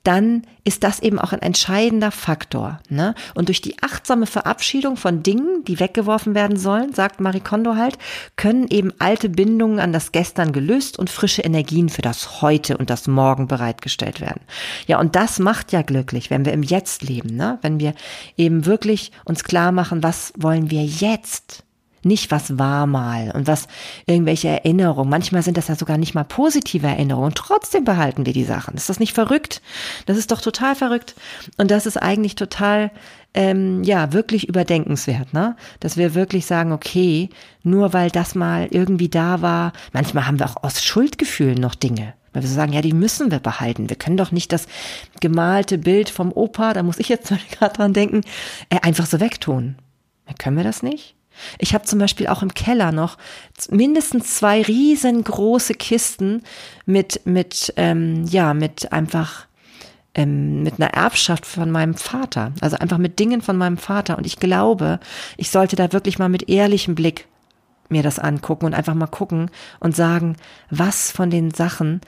dann 0.02 0.42
ist 0.64 0.84
das 0.84 1.00
eben 1.00 1.18
auch 1.18 1.32
ein 1.32 1.42
entscheidender 1.42 2.10
Faktor. 2.10 2.80
Ne? 2.88 3.14
Und 3.34 3.48
durch 3.48 3.60
die 3.60 3.82
achtsame 3.82 4.26
Verabschiedung 4.26 4.96
von 4.96 5.22
Dingen, 5.22 5.64
die 5.64 5.80
weggeworfen 5.80 6.34
werden 6.34 6.56
sollen, 6.56 6.94
sagt 6.94 7.20
Marie 7.20 7.40
Kondo 7.40 7.76
halt, 7.76 7.98
können 8.36 8.66
eben 8.68 8.92
alte 8.98 9.28
Bindungen 9.28 9.78
an 9.78 9.92
das 9.92 10.12
Gestern 10.12 10.52
gelöst 10.52 10.98
und 10.98 11.10
frische 11.10 11.42
Energien 11.42 11.88
für 11.88 12.02
das 12.02 12.42
Heute 12.42 12.76
und 12.76 12.90
das 12.90 13.06
Morgen 13.06 13.48
bereitgestellt 13.48 14.20
werden. 14.20 14.40
Ja, 14.86 15.00
und 15.00 15.16
das 15.16 15.38
macht 15.38 15.72
ja 15.72 15.82
glücklich, 15.82 16.30
wenn 16.30 16.44
wir 16.44 16.52
im 16.52 16.62
Jetzt 16.62 17.02
leben, 17.02 17.34
ne? 17.36 17.58
wenn 17.62 17.80
wir 17.80 17.94
eben 18.36 18.66
wirklich 18.66 19.12
uns 19.24 19.44
klar 19.44 19.72
machen, 19.72 20.02
was 20.02 20.32
wollen 20.36 20.70
wir 20.70 20.84
jetzt? 20.84 21.64
Nicht 22.02 22.30
was 22.30 22.58
war 22.58 22.86
mal 22.86 23.30
und 23.32 23.46
was 23.46 23.68
irgendwelche 24.06 24.48
Erinnerungen. 24.48 25.10
Manchmal 25.10 25.42
sind 25.42 25.56
das 25.56 25.68
ja 25.68 25.76
sogar 25.76 25.98
nicht 25.98 26.14
mal 26.14 26.24
positive 26.24 26.86
Erinnerungen. 26.86 27.32
Trotzdem 27.34 27.84
behalten 27.84 28.26
wir 28.26 28.32
die 28.32 28.44
Sachen. 28.44 28.74
Ist 28.74 28.88
das 28.88 29.00
nicht 29.00 29.14
verrückt? 29.14 29.62
Das 30.06 30.16
ist 30.16 30.30
doch 30.32 30.40
total 30.40 30.74
verrückt. 30.74 31.14
Und 31.56 31.70
das 31.70 31.86
ist 31.86 31.96
eigentlich 31.96 32.34
total, 32.34 32.90
ähm, 33.34 33.82
ja, 33.84 34.12
wirklich 34.12 34.48
überdenkenswert, 34.48 35.32
ne? 35.32 35.56
Dass 35.80 35.96
wir 35.96 36.14
wirklich 36.14 36.46
sagen, 36.46 36.72
okay, 36.72 37.30
nur 37.62 37.92
weil 37.92 38.10
das 38.10 38.34
mal 38.34 38.68
irgendwie 38.70 39.08
da 39.08 39.42
war. 39.42 39.72
Manchmal 39.92 40.26
haben 40.26 40.38
wir 40.38 40.46
auch 40.46 40.62
aus 40.62 40.82
Schuldgefühlen 40.82 41.60
noch 41.60 41.74
Dinge. 41.74 42.14
Weil 42.32 42.42
wir 42.42 42.48
so 42.48 42.54
sagen, 42.54 42.72
ja, 42.72 42.80
die 42.80 42.94
müssen 42.94 43.30
wir 43.30 43.40
behalten. 43.40 43.90
Wir 43.90 43.96
können 43.96 44.16
doch 44.16 44.32
nicht 44.32 44.52
das 44.52 44.66
gemalte 45.20 45.78
Bild 45.78 46.08
vom 46.08 46.32
Opa, 46.32 46.72
da 46.72 46.82
muss 46.82 46.98
ich 46.98 47.08
jetzt 47.08 47.32
gerade 47.50 47.76
dran 47.76 47.92
denken, 47.92 48.22
äh, 48.70 48.80
einfach 48.80 49.06
so 49.06 49.20
wegtun. 49.20 49.76
Können 50.38 50.56
wir 50.56 50.64
das 50.64 50.82
nicht? 50.82 51.14
Ich 51.58 51.74
habe 51.74 51.84
zum 51.84 51.98
Beispiel 51.98 52.26
auch 52.26 52.42
im 52.42 52.54
Keller 52.54 52.92
noch 52.92 53.18
mindestens 53.70 54.36
zwei 54.36 54.62
riesengroße 54.62 55.74
Kisten 55.74 56.42
mit 56.86 57.22
mit 57.24 57.72
ähm, 57.76 58.24
ja 58.26 58.54
mit 58.54 58.92
einfach 58.92 59.46
ähm, 60.14 60.62
mit 60.62 60.74
einer 60.78 60.92
Erbschaft 60.92 61.46
von 61.46 61.70
meinem 61.70 61.94
Vater, 61.94 62.52
also 62.60 62.76
einfach 62.76 62.98
mit 62.98 63.18
Dingen 63.18 63.40
von 63.40 63.56
meinem 63.56 63.78
Vater. 63.78 64.18
Und 64.18 64.26
ich 64.26 64.36
glaube, 64.36 65.00
ich 65.36 65.50
sollte 65.50 65.76
da 65.76 65.92
wirklich 65.92 66.18
mal 66.18 66.28
mit 66.28 66.48
ehrlichem 66.48 66.94
Blick 66.94 67.26
mir 67.88 68.02
das 68.02 68.18
angucken 68.18 68.66
und 68.66 68.74
einfach 68.74 68.94
mal 68.94 69.06
gucken 69.06 69.50
und 69.80 69.94
sagen, 69.94 70.36
was 70.70 71.10
von 71.12 71.30
den 71.30 71.50
Sachen 71.50 72.00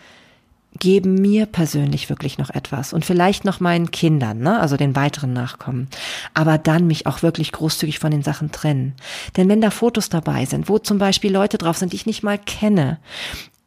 geben 0.80 1.14
mir 1.14 1.46
persönlich 1.46 2.08
wirklich 2.08 2.38
noch 2.38 2.50
etwas 2.50 2.92
und 2.92 3.04
vielleicht 3.04 3.44
noch 3.44 3.60
meinen 3.60 3.90
Kindern, 3.90 4.40
ne, 4.40 4.58
also 4.58 4.76
den 4.76 4.96
weiteren 4.96 5.32
Nachkommen. 5.32 5.88
Aber 6.34 6.58
dann 6.58 6.86
mich 6.86 7.06
auch 7.06 7.22
wirklich 7.22 7.52
großzügig 7.52 7.98
von 7.98 8.10
den 8.10 8.22
Sachen 8.22 8.50
trennen. 8.50 8.94
Denn 9.36 9.48
wenn 9.48 9.60
da 9.60 9.70
Fotos 9.70 10.08
dabei 10.08 10.44
sind, 10.44 10.68
wo 10.68 10.78
zum 10.78 10.98
Beispiel 10.98 11.32
Leute 11.32 11.58
drauf 11.58 11.78
sind, 11.78 11.92
die 11.92 11.96
ich 11.96 12.06
nicht 12.06 12.22
mal 12.22 12.38
kenne, 12.38 12.98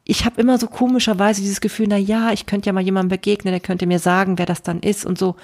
ich 0.04 0.26
habe 0.26 0.40
immer 0.40 0.58
so 0.58 0.68
komischerweise 0.68 1.42
dieses 1.42 1.62
Gefühl, 1.62 1.88
na 1.90 1.98
ja, 1.98 2.32
ich 2.32 2.46
könnte 2.46 2.68
ja 2.68 2.74
mal 2.74 2.84
jemandem 2.84 3.10
begegnen, 3.10 3.52
der 3.52 3.60
könnte 3.60 3.88
mir 3.88 4.00
sagen, 4.00 4.38
wer 4.38 4.46
das 4.46 4.64
dann 4.64 4.80
ist 4.80 5.06
und 5.06 5.18
so. 5.18 5.36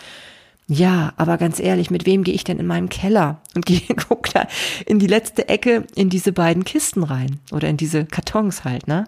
Ja, 0.68 1.12
aber 1.18 1.38
ganz 1.38 1.60
ehrlich, 1.60 1.92
mit 1.92 2.06
wem 2.06 2.24
gehe 2.24 2.34
ich 2.34 2.46
denn 2.46 2.60
in 2.60 2.68
meinem 2.68 2.88
Keller 2.88 3.42
und 3.56 3.66
gehe, 3.66 3.82
guck 4.08 4.30
da 4.34 4.48
in 4.86 5.00
die 5.00 5.08
letzte 5.08 5.50
Ecke 5.50 5.86
in 5.96 6.10
diese 6.10 6.32
beiden 6.32 6.64
Kisten 6.64 7.04
rein 7.04 7.40
oder 7.52 7.68
in 7.68 7.78
diese 7.78 8.06
Kartons 8.06 8.64
halt, 8.64 8.88
ne? 8.88 9.06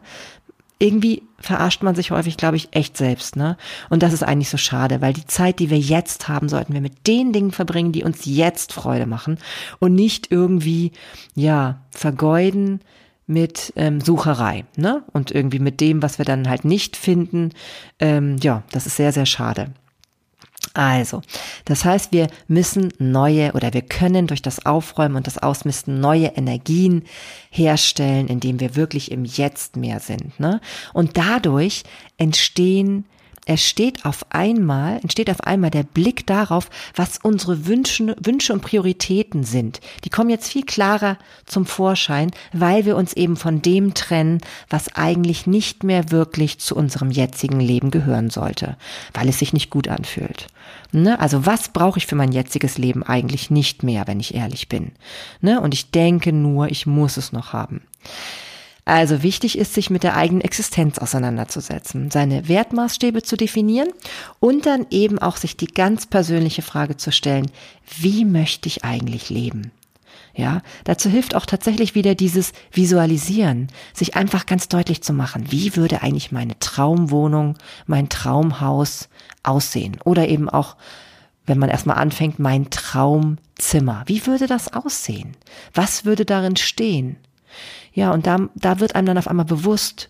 irgendwie 0.80 1.24
verarscht 1.46 1.84
man 1.84 1.96
sich 1.96 2.12
häufig, 2.12 2.38
glaube 2.38 2.58
ich, 2.58 2.70
echt 2.72 2.98
selbst, 2.98 3.36
ne? 3.36 3.58
Und 3.90 4.04
das 4.04 4.14
ist 4.14 4.24
eigentlich 4.24 4.50
so 4.50 4.58
schade, 4.58 5.02
weil 5.02 5.14
die 5.14 5.26
Zeit, 5.26 5.60
die 5.60 5.70
wir 5.70 5.78
jetzt 5.78 6.28
haben, 6.28 6.50
sollten 6.50 6.74
wir 6.74 6.82
mit 6.82 7.08
den 7.08 7.32
Dingen 7.32 7.52
verbringen, 7.52 7.92
die 7.92 8.04
uns 8.04 8.26
jetzt 8.26 8.74
Freude 8.74 9.06
machen 9.06 9.38
und 9.80 9.94
nicht 9.94 10.32
irgendwie, 10.32 10.92
ja, 11.36 11.80
vergeuden 11.92 12.82
mit 13.28 13.74
ähm, 13.76 14.02
Sucherei, 14.02 14.66
ne? 14.76 15.04
Und 15.14 15.32
irgendwie 15.32 15.60
mit 15.60 15.82
dem, 15.82 16.02
was 16.02 16.18
wir 16.18 16.26
dann 16.26 16.50
halt 16.50 16.66
nicht 16.66 16.98
finden, 16.98 17.52
ähm, 18.00 18.38
ja, 18.42 18.64
das 18.72 18.86
ist 18.86 18.98
sehr, 18.98 19.12
sehr 19.12 19.26
schade. 19.26 19.72
Also, 20.76 21.22
das 21.64 21.86
heißt, 21.86 22.12
wir 22.12 22.28
müssen 22.50 22.92
neue 23.00 23.54
oder 23.54 23.74
wir 23.74 23.82
können 23.82 24.28
durch 24.28 24.42
das 24.42 24.66
Aufräumen 24.66 25.16
und 25.16 25.26
das 25.26 25.38
Ausmisten 25.38 26.02
neue 26.02 26.28
Energien 26.28 27.04
herstellen, 27.50 28.28
indem 28.28 28.60
wir 28.60 28.76
wirklich 28.76 29.10
im 29.10 29.24
Jetzt 29.24 29.78
mehr 29.78 30.02
sind. 30.02 30.38
Ne? 30.38 30.60
Und 30.94 31.16
dadurch 31.16 31.84
entstehen 32.18 33.06
es 33.48 33.64
steht 33.64 34.06
auf 34.06 34.26
einmal, 34.32 35.00
entsteht 35.02 35.30
auf 35.30 35.42
einmal 35.42 35.70
der 35.70 35.84
Blick 35.84 36.26
darauf, 36.26 36.70
was 36.96 37.20
unsere 37.22 37.68
Wünsche, 37.68 38.16
Wünsche 38.20 38.54
und 38.54 38.62
Prioritäten 38.62 39.44
sind. 39.44 39.82
Die 40.04 40.10
kommen 40.10 40.32
jetzt 40.32 40.52
viel 40.52 40.66
klarer 40.66 41.18
zum 41.46 41.68
Vorschein, 41.68 42.32
weil 42.54 42.86
wir 42.86 42.96
uns 42.96 43.14
eben 43.14 43.38
von 43.38 43.62
dem 43.62 43.94
trennen, 43.94 44.42
was 44.68 44.96
eigentlich 44.96 45.46
nicht 45.46 45.84
mehr 45.84 46.10
wirklich 46.10 46.58
zu 46.58 46.76
unserem 46.76 47.12
jetzigen 47.12 47.60
Leben 47.60 47.92
gehören 47.92 48.32
sollte, 48.32 48.78
weil 49.14 49.30
es 49.30 49.38
sich 49.38 49.54
nicht 49.54 49.70
gut 49.70 49.88
anfühlt. 49.90 50.48
Ne? 50.92 51.20
Also 51.20 51.46
was 51.46 51.70
brauche 51.70 52.00
ich 52.00 52.08
für 52.08 52.16
mein 52.16 52.32
jetziges 52.32 52.80
Leben 52.80 53.04
eigentlich 53.04 53.52
nicht 53.52 53.84
mehr, 53.84 54.08
wenn 54.08 54.20
ich 54.20 54.34
ehrlich 54.34 54.70
bin? 54.70 54.94
Ne? 55.42 55.62
Und 55.62 55.76
ich 55.76 55.92
denke 55.92 56.34
nur, 56.34 56.70
ich 56.70 56.88
muss 56.88 57.18
es 57.18 57.32
noch 57.32 57.54
haben. 57.54 57.82
Also 58.86 59.24
wichtig 59.24 59.58
ist, 59.58 59.74
sich 59.74 59.90
mit 59.90 60.04
der 60.04 60.16
eigenen 60.16 60.42
Existenz 60.42 61.00
auseinanderzusetzen, 61.00 62.12
seine 62.12 62.48
Wertmaßstäbe 62.48 63.24
zu 63.24 63.36
definieren 63.36 63.90
und 64.40 64.68
dann 64.68 64.86
eben 64.92 65.18
auch 65.18 65.38
sich 65.38 65.58
die 65.58 65.66
ganz 65.66 66.06
persönliche 66.06 66.62
Frage 66.62 66.96
zu 66.96 67.12
stellen, 67.12 67.50
wie 68.00 68.26
möchte 68.26 68.68
ich 68.68 68.84
eigentlich 68.84 69.32
leben? 69.32 69.72
Ja, 70.36 70.62
dazu 70.84 71.10
hilft 71.10 71.34
auch 71.34 71.48
tatsächlich 71.48 71.96
wieder 71.96 72.14
dieses 72.14 72.52
Visualisieren, 72.72 73.70
sich 73.94 74.16
einfach 74.16 74.46
ganz 74.46 74.68
deutlich 74.68 75.02
zu 75.02 75.14
machen, 75.14 75.46
wie 75.50 75.76
würde 75.76 76.04
eigentlich 76.04 76.32
meine 76.32 76.60
Traumwohnung, 76.60 77.58
mein 77.88 78.10
Traumhaus 78.10 79.10
aussehen? 79.44 79.98
Oder 80.04 80.28
eben 80.28 80.48
auch, 80.48 80.76
wenn 81.46 81.58
man 81.58 81.70
erstmal 81.70 81.98
anfängt, 81.98 82.38
mein 82.38 82.70
Traumzimmer. 82.70 84.04
Wie 84.06 84.28
würde 84.28 84.46
das 84.46 84.74
aussehen? 84.74 85.38
Was 85.74 86.06
würde 86.06 86.26
darin 86.26 86.58
stehen? 86.58 87.16
Ja, 87.96 88.12
und 88.12 88.28
da, 88.28 88.50
da 88.56 88.80
wird 88.80 88.94
einem 88.94 89.08
dann 89.08 89.18
auf 89.18 89.28
einmal 89.28 89.46
bewusst, 89.46 90.10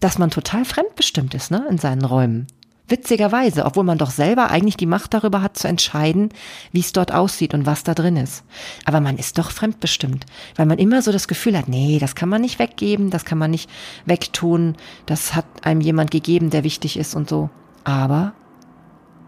dass 0.00 0.18
man 0.18 0.30
total 0.30 0.64
fremdbestimmt 0.64 1.32
ist, 1.34 1.50
ne, 1.52 1.64
in 1.70 1.78
seinen 1.78 2.04
Räumen. 2.04 2.48
Witzigerweise, 2.88 3.64
obwohl 3.64 3.84
man 3.84 3.96
doch 3.96 4.10
selber 4.10 4.50
eigentlich 4.50 4.76
die 4.76 4.86
Macht 4.86 5.14
darüber 5.14 5.40
hat 5.40 5.56
zu 5.56 5.68
entscheiden, 5.68 6.30
wie 6.72 6.80
es 6.80 6.92
dort 6.92 7.12
aussieht 7.12 7.54
und 7.54 7.64
was 7.64 7.84
da 7.84 7.94
drin 7.94 8.16
ist. 8.16 8.44
Aber 8.84 9.00
man 9.00 9.16
ist 9.18 9.38
doch 9.38 9.52
fremdbestimmt, 9.52 10.26
weil 10.56 10.66
man 10.66 10.78
immer 10.78 11.00
so 11.00 11.12
das 11.12 11.28
Gefühl 11.28 11.56
hat, 11.56 11.68
nee, 11.68 11.98
das 12.00 12.16
kann 12.16 12.28
man 12.28 12.42
nicht 12.42 12.58
weggeben, 12.58 13.10
das 13.10 13.24
kann 13.24 13.38
man 13.38 13.52
nicht 13.52 13.70
wegtun, 14.04 14.76
das 15.06 15.34
hat 15.34 15.46
einem 15.62 15.80
jemand 15.80 16.10
gegeben, 16.10 16.50
der 16.50 16.64
wichtig 16.64 16.98
ist 16.98 17.14
und 17.14 17.30
so. 17.30 17.48
Aber 17.84 18.34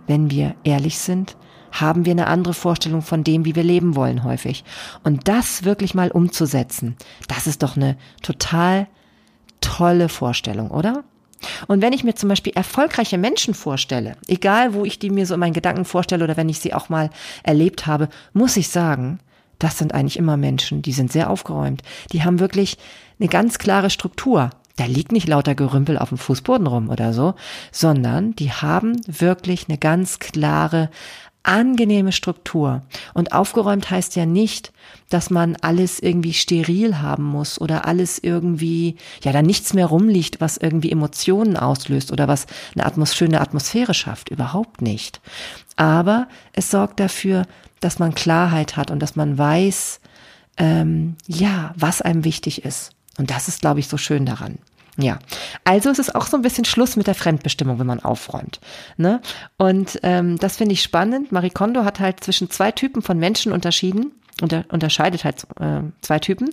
wenn 0.09 0.33
wir 0.33 0.57
ehrlich 0.64 0.98
sind, 0.98 1.37
haben 1.75 2.05
wir 2.05 2.13
eine 2.13 2.29
andere 2.29 2.55
Vorstellung 2.55 3.03
von 3.03 3.25
dem, 3.25 3.45
wie 3.45 3.55
wir 3.55 3.65
leben 3.65 3.97
wollen 3.97 4.25
häufig. 4.25 4.65
Und 5.03 5.29
das 5.29 5.65
wirklich 5.65 5.95
mal 5.95 6.11
umzusetzen, 6.11 6.97
das 7.29 7.47
ist 7.47 7.63
doch 7.63 7.77
eine 7.77 7.97
total 8.23 8.87
tolle 9.61 10.09
Vorstellung, 10.09 10.71
oder? 10.71 11.05
Und 11.67 11.83
wenn 11.83 11.93
ich 11.93 12.05
mir 12.05 12.15
zum 12.15 12.29
Beispiel 12.29 12.53
erfolgreiche 12.55 13.19
Menschen 13.19 13.55
vorstelle, 13.55 14.17
egal 14.29 14.73
wo 14.73 14.85
ich 14.85 14.99
die 14.99 15.11
mir 15.11 15.27
so 15.27 15.35
in 15.35 15.41
meinen 15.41 15.53
Gedanken 15.53 15.85
vorstelle 15.85 16.25
oder 16.25 16.37
wenn 16.37 16.49
ich 16.49 16.61
sie 16.61 16.73
auch 16.73 16.89
mal 16.89 17.11
erlebt 17.43 17.87
habe, 17.87 18.09
muss 18.33 18.57
ich 18.57 18.69
sagen, 18.69 19.19
das 19.59 19.79
sind 19.79 19.95
eigentlich 19.95 20.19
immer 20.19 20.37
Menschen, 20.37 20.83
die 20.83 20.93
sind 20.93 21.13
sehr 21.13 21.31
aufgeräumt. 21.31 21.83
Die 22.13 22.25
haben 22.25 22.41
wirklich 22.41 22.79
eine 23.19 23.29
ganz 23.29 23.59
klare 23.59 23.91
Struktur. 23.91 24.51
Da 24.77 24.87
liegt 24.87 25.13
nicht 25.13 25.29
lauter 25.29 25.55
Gerümpel 25.55 25.99
auf 25.99 26.09
dem 26.09 26.19
Fußboden 26.19 26.67
rum 26.67 26.89
oder 26.89 27.13
so, 27.13 27.35
sondern 27.71 28.35
die 28.35 28.51
haben 28.51 29.01
wirklich 29.07 29.69
eine 29.69 29.79
ganz 29.79 30.19
klare 30.19 30.91
angenehme 31.44 32.12
Struktur. 32.12 32.83
Und 33.12 33.33
aufgeräumt 33.33 33.90
heißt 33.90 34.16
ja 34.16 34.26
nicht, 34.26 34.72
dass 35.11 35.30
man 35.30 35.57
alles 35.61 36.00
irgendwie 36.00 36.33
steril 36.33 36.98
haben 37.00 37.24
muss 37.24 37.61
oder 37.61 37.87
alles 37.87 38.18
irgendwie, 38.18 38.96
ja, 39.22 39.33
da 39.33 39.42
nichts 39.42 39.74
mehr 39.74 39.87
rumliegt, 39.87 40.40
was 40.40 40.57
irgendwie 40.57 40.90
Emotionen 40.90 41.57
auslöst 41.57 42.11
oder 42.11 42.26
was 42.26 42.46
eine 42.74 42.85
Atmos 42.87 43.14
schöne 43.14 43.40
Atmosphäre 43.40 43.94
schafft. 43.94 44.30
Überhaupt 44.30 44.83
nicht. 44.83 45.20
Aber 45.76 46.28
es 46.52 46.70
sorgt 46.70 46.98
dafür, 46.98 47.46
dass 47.80 47.98
man 47.98 48.14
Klarheit 48.14 48.76
hat 48.76 48.90
und 48.90 49.00
dass 49.00 49.14
man 49.14 49.37
weiß, 49.37 50.00
ähm, 50.57 51.16
ja, 51.26 51.74
was 51.76 52.00
einem 52.00 52.24
wichtig 52.24 52.64
ist. 52.64 52.92
Und 53.18 53.30
das 53.30 53.48
ist, 53.48 53.61
glaube 53.61 53.80
ich, 53.80 53.88
so 53.88 53.98
schön 53.98 54.26
daran. 54.26 54.59
Ja, 54.96 55.18
also 55.64 55.90
es 55.90 55.98
ist 55.98 56.14
auch 56.14 56.26
so 56.26 56.37
ein 56.37 56.42
bisschen 56.42 56.64
Schluss 56.64 56.94
mit 56.94 57.09
der 57.09 57.16
Fremdbestimmung, 57.16 57.80
wenn 57.80 57.87
man 57.87 58.00
aufräumt. 58.00 58.61
Ne? 58.96 59.20
Und 59.57 59.98
ähm, 60.04 60.38
das 60.38 60.57
finde 60.57 60.74
ich 60.74 60.83
spannend. 60.83 61.33
Marie 61.33 61.50
Kondo 61.50 61.85
hat 61.85 61.98
halt 61.98 62.22
zwischen 62.22 62.48
zwei 62.48 62.70
Typen 62.70 63.02
von 63.02 63.18
Menschen 63.18 63.50
unterschieden 63.50 64.12
unter, 64.42 64.64
unterscheidet 64.70 65.24
halt 65.24 65.46
äh, 65.61 65.83
zwei 66.00 66.18
Typen, 66.18 66.50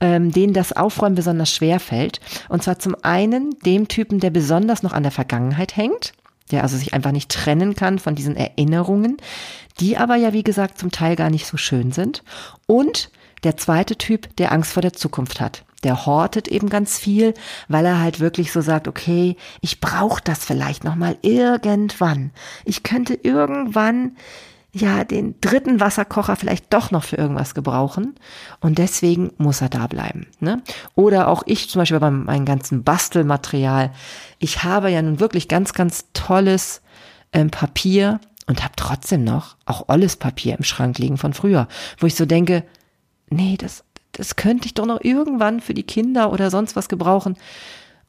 ähm, 0.00 0.32
denen 0.32 0.54
das 0.54 0.72
Aufräumen 0.72 1.14
besonders 1.14 1.52
schwer 1.52 1.80
fällt. 1.80 2.20
Und 2.48 2.62
zwar 2.62 2.78
zum 2.78 2.96
einen 3.02 3.58
dem 3.64 3.88
Typen, 3.88 4.20
der 4.20 4.30
besonders 4.30 4.82
noch 4.82 4.92
an 4.92 5.02
der 5.02 5.12
Vergangenheit 5.12 5.76
hängt, 5.76 6.12
der 6.50 6.62
also 6.62 6.76
sich 6.76 6.94
einfach 6.94 7.12
nicht 7.12 7.30
trennen 7.30 7.74
kann 7.74 7.98
von 7.98 8.14
diesen 8.14 8.36
Erinnerungen, 8.36 9.18
die 9.80 9.96
aber 9.96 10.16
ja, 10.16 10.32
wie 10.32 10.44
gesagt, 10.44 10.78
zum 10.78 10.90
Teil 10.90 11.16
gar 11.16 11.30
nicht 11.30 11.46
so 11.46 11.56
schön 11.56 11.92
sind. 11.92 12.22
Und 12.66 13.10
der 13.44 13.56
zweite 13.56 13.96
Typ, 13.96 14.34
der 14.36 14.52
Angst 14.52 14.72
vor 14.72 14.82
der 14.82 14.94
Zukunft 14.94 15.40
hat 15.40 15.64
der 15.84 16.06
hortet 16.06 16.48
eben 16.48 16.68
ganz 16.68 16.98
viel, 16.98 17.34
weil 17.68 17.84
er 17.86 18.00
halt 18.00 18.20
wirklich 18.20 18.52
so 18.52 18.60
sagt, 18.60 18.88
okay, 18.88 19.36
ich 19.60 19.80
brauche 19.80 20.22
das 20.22 20.44
vielleicht 20.44 20.84
noch 20.84 20.96
mal 20.96 21.16
irgendwann. 21.22 22.32
Ich 22.64 22.82
könnte 22.82 23.14
irgendwann 23.14 24.16
ja 24.72 25.04
den 25.04 25.40
dritten 25.40 25.80
Wasserkocher 25.80 26.36
vielleicht 26.36 26.72
doch 26.72 26.90
noch 26.90 27.04
für 27.04 27.16
irgendwas 27.16 27.54
gebrauchen 27.54 28.14
und 28.60 28.78
deswegen 28.78 29.32
muss 29.38 29.60
er 29.60 29.68
da 29.68 29.86
bleiben. 29.86 30.26
Ne? 30.40 30.62
Oder 30.94 31.28
auch 31.28 31.42
ich 31.46 31.70
zum 31.70 31.80
Beispiel 31.80 32.00
bei 32.00 32.10
meinem 32.10 32.44
ganzen 32.44 32.84
Bastelmaterial. 32.84 33.92
Ich 34.38 34.64
habe 34.64 34.90
ja 34.90 35.00
nun 35.00 35.20
wirklich 35.20 35.48
ganz, 35.48 35.72
ganz 35.72 36.06
tolles 36.12 36.82
ähm, 37.32 37.50
Papier 37.50 38.20
und 38.46 38.62
habe 38.62 38.74
trotzdem 38.76 39.24
noch 39.24 39.56
auch 39.64 39.88
olles 39.88 40.16
Papier 40.16 40.56
im 40.56 40.64
Schrank 40.64 40.98
liegen 40.98 41.18
von 41.18 41.34
früher, 41.34 41.68
wo 41.98 42.06
ich 42.06 42.14
so 42.14 42.26
denke, 42.26 42.64
nee, 43.30 43.56
das 43.58 43.84
das 44.12 44.36
könnte 44.36 44.66
ich 44.66 44.74
doch 44.74 44.86
noch 44.86 45.00
irgendwann 45.02 45.60
für 45.60 45.74
die 45.74 45.82
Kinder 45.82 46.32
oder 46.32 46.50
sonst 46.50 46.76
was 46.76 46.88
gebrauchen. 46.88 47.36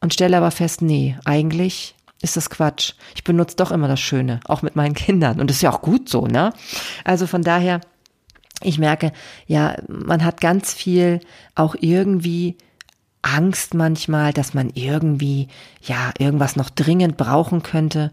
Und 0.01 0.13
stelle 0.13 0.37
aber 0.37 0.51
fest, 0.51 0.81
nee, 0.81 1.17
eigentlich 1.25 1.95
ist 2.21 2.37
das 2.37 2.49
Quatsch. 2.49 2.93
Ich 3.15 3.23
benutze 3.23 3.55
doch 3.55 3.71
immer 3.71 3.87
das 3.87 3.99
Schöne, 3.99 4.39
auch 4.45 4.61
mit 4.61 4.75
meinen 4.75 4.93
Kindern. 4.95 5.39
Und 5.39 5.49
das 5.49 5.57
ist 5.57 5.63
ja 5.63 5.71
auch 5.71 5.81
gut 5.81 6.09
so, 6.09 6.25
ne? 6.25 6.53
Also 7.03 7.27
von 7.27 7.41
daher, 7.41 7.81
ich 8.61 8.77
merke, 8.77 9.11
ja, 9.47 9.75
man 9.87 10.23
hat 10.23 10.41
ganz 10.41 10.73
viel 10.73 11.21
auch 11.55 11.75
irgendwie 11.79 12.57
Angst 13.21 13.73
manchmal, 13.73 14.33
dass 14.33 14.53
man 14.53 14.69
irgendwie, 14.73 15.47
ja, 15.81 16.11
irgendwas 16.17 16.55
noch 16.55 16.69
dringend 16.69 17.17
brauchen 17.17 17.63
könnte. 17.63 18.11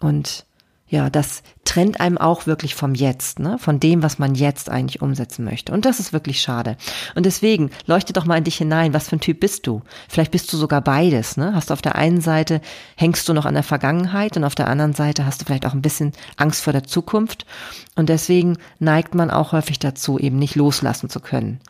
Und 0.00 0.44
ja, 0.90 1.08
das 1.08 1.44
trennt 1.64 2.00
einem 2.00 2.18
auch 2.18 2.48
wirklich 2.48 2.74
vom 2.74 2.96
Jetzt, 2.96 3.38
ne? 3.38 3.58
von 3.60 3.78
dem, 3.78 4.02
was 4.02 4.18
man 4.18 4.34
jetzt 4.34 4.68
eigentlich 4.68 5.00
umsetzen 5.00 5.44
möchte. 5.44 5.72
Und 5.72 5.84
das 5.84 6.00
ist 6.00 6.12
wirklich 6.12 6.40
schade. 6.40 6.76
Und 7.14 7.26
deswegen 7.26 7.70
leuchte 7.86 8.12
doch 8.12 8.26
mal 8.26 8.38
in 8.38 8.44
dich 8.44 8.56
hinein, 8.56 8.92
was 8.92 9.08
für 9.08 9.16
ein 9.16 9.20
Typ 9.20 9.38
bist 9.38 9.68
du? 9.68 9.82
Vielleicht 10.08 10.32
bist 10.32 10.52
du 10.52 10.56
sogar 10.56 10.80
beides. 10.80 11.36
Ne? 11.36 11.54
Hast 11.54 11.70
du 11.70 11.74
auf 11.74 11.80
der 11.80 11.94
einen 11.94 12.20
Seite, 12.20 12.60
hängst 12.96 13.28
du 13.28 13.34
noch 13.34 13.46
an 13.46 13.54
der 13.54 13.62
Vergangenheit 13.62 14.36
und 14.36 14.42
auf 14.42 14.56
der 14.56 14.66
anderen 14.66 14.92
Seite 14.92 15.24
hast 15.24 15.40
du 15.40 15.44
vielleicht 15.44 15.64
auch 15.64 15.74
ein 15.74 15.82
bisschen 15.82 16.10
Angst 16.36 16.60
vor 16.60 16.72
der 16.72 16.82
Zukunft. 16.82 17.46
Und 17.94 18.08
deswegen 18.08 18.58
neigt 18.80 19.14
man 19.14 19.30
auch 19.30 19.52
häufig 19.52 19.78
dazu, 19.78 20.18
eben 20.18 20.40
nicht 20.40 20.56
loslassen 20.56 21.08
zu 21.08 21.20
können. 21.20 21.60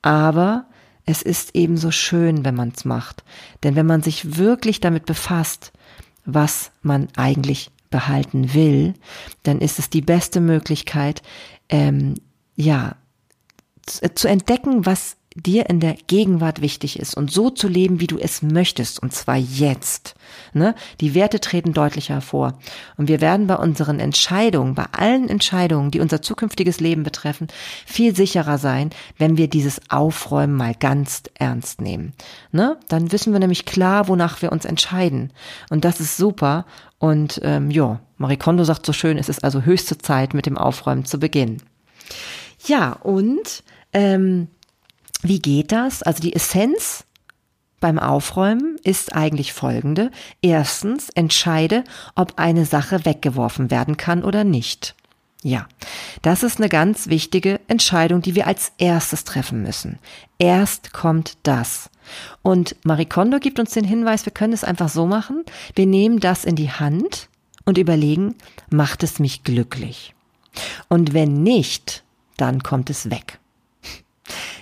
Aber 0.00 0.64
es 1.04 1.20
ist 1.20 1.54
eben 1.54 1.76
so 1.76 1.90
schön, 1.90 2.46
wenn 2.46 2.54
man 2.54 2.72
es 2.74 2.86
macht. 2.86 3.24
Denn 3.62 3.76
wenn 3.76 3.86
man 3.86 4.02
sich 4.02 4.38
wirklich 4.38 4.80
damit 4.80 5.04
befasst, 5.04 5.72
was 6.24 6.70
man 6.80 7.08
eigentlich 7.16 7.70
behalten 7.90 8.54
will, 8.54 8.94
dann 9.42 9.60
ist 9.60 9.78
es 9.78 9.90
die 9.90 10.00
beste 10.00 10.40
Möglichkeit, 10.40 11.22
ähm, 11.68 12.14
ja, 12.56 12.96
zu 14.14 14.28
entdecken, 14.28 14.86
was 14.86 15.16
dir 15.42 15.68
in 15.68 15.80
der 15.80 15.94
Gegenwart 16.06 16.60
wichtig 16.60 16.98
ist 16.98 17.16
und 17.16 17.30
so 17.30 17.50
zu 17.50 17.68
leben, 17.68 18.00
wie 18.00 18.06
du 18.06 18.18
es 18.18 18.42
möchtest, 18.42 19.02
und 19.02 19.12
zwar 19.12 19.36
jetzt. 19.36 20.14
Ne? 20.52 20.74
Die 21.00 21.14
Werte 21.14 21.40
treten 21.40 21.72
deutlicher 21.72 22.14
hervor. 22.14 22.58
Und 22.96 23.08
wir 23.08 23.20
werden 23.20 23.46
bei 23.46 23.56
unseren 23.56 24.00
Entscheidungen, 24.00 24.74
bei 24.74 24.86
allen 24.92 25.28
Entscheidungen, 25.28 25.90
die 25.90 26.00
unser 26.00 26.22
zukünftiges 26.22 26.80
Leben 26.80 27.02
betreffen, 27.02 27.48
viel 27.86 28.14
sicherer 28.14 28.58
sein, 28.58 28.90
wenn 29.18 29.36
wir 29.36 29.48
dieses 29.48 29.80
Aufräumen 29.90 30.54
mal 30.54 30.74
ganz 30.74 31.22
ernst 31.34 31.80
nehmen. 31.80 32.12
Ne? 32.52 32.78
Dann 32.88 33.12
wissen 33.12 33.32
wir 33.32 33.40
nämlich 33.40 33.64
klar, 33.64 34.08
wonach 34.08 34.42
wir 34.42 34.52
uns 34.52 34.64
entscheiden. 34.64 35.32
Und 35.70 35.84
das 35.84 36.00
ist 36.00 36.16
super. 36.16 36.66
Und 36.98 37.40
ähm, 37.42 37.70
ja, 37.70 38.00
Marie 38.18 38.36
Kondo 38.36 38.64
sagt 38.64 38.84
so 38.84 38.92
schön, 38.92 39.16
es 39.16 39.28
ist 39.28 39.42
also 39.42 39.62
höchste 39.62 39.96
Zeit, 39.98 40.34
mit 40.34 40.46
dem 40.46 40.58
Aufräumen 40.58 41.04
zu 41.04 41.18
beginnen. 41.18 41.62
Ja, 42.66 42.92
und 42.92 43.62
ähm, 43.92 44.48
wie 45.22 45.40
geht 45.40 45.72
das? 45.72 46.02
Also 46.02 46.22
die 46.22 46.34
Essenz 46.34 47.04
beim 47.80 47.98
Aufräumen 47.98 48.76
ist 48.84 49.14
eigentlich 49.14 49.52
folgende. 49.52 50.10
Erstens, 50.42 51.08
entscheide, 51.10 51.84
ob 52.14 52.38
eine 52.38 52.66
Sache 52.66 53.04
weggeworfen 53.04 53.70
werden 53.70 53.96
kann 53.96 54.22
oder 54.22 54.44
nicht. 54.44 54.94
Ja, 55.42 55.66
das 56.20 56.42
ist 56.42 56.58
eine 56.58 56.68
ganz 56.68 57.08
wichtige 57.08 57.60
Entscheidung, 57.66 58.20
die 58.20 58.34
wir 58.34 58.46
als 58.46 58.72
erstes 58.76 59.24
treffen 59.24 59.62
müssen. 59.62 59.98
Erst 60.38 60.92
kommt 60.92 61.38
das. 61.44 61.88
Und 62.42 62.76
Marie 62.84 63.06
Kondo 63.06 63.38
gibt 63.38 63.58
uns 63.58 63.70
den 63.70 63.84
Hinweis, 63.84 64.26
wir 64.26 64.32
können 64.32 64.52
es 64.52 64.64
einfach 64.64 64.90
so 64.90 65.06
machen. 65.06 65.44
Wir 65.74 65.86
nehmen 65.86 66.20
das 66.20 66.44
in 66.44 66.56
die 66.56 66.70
Hand 66.70 67.28
und 67.64 67.78
überlegen, 67.78 68.34
macht 68.70 69.02
es 69.02 69.18
mich 69.18 69.42
glücklich? 69.42 70.14
Und 70.88 71.14
wenn 71.14 71.42
nicht, 71.42 72.04
dann 72.36 72.62
kommt 72.62 72.90
es 72.90 73.10
weg. 73.10 73.39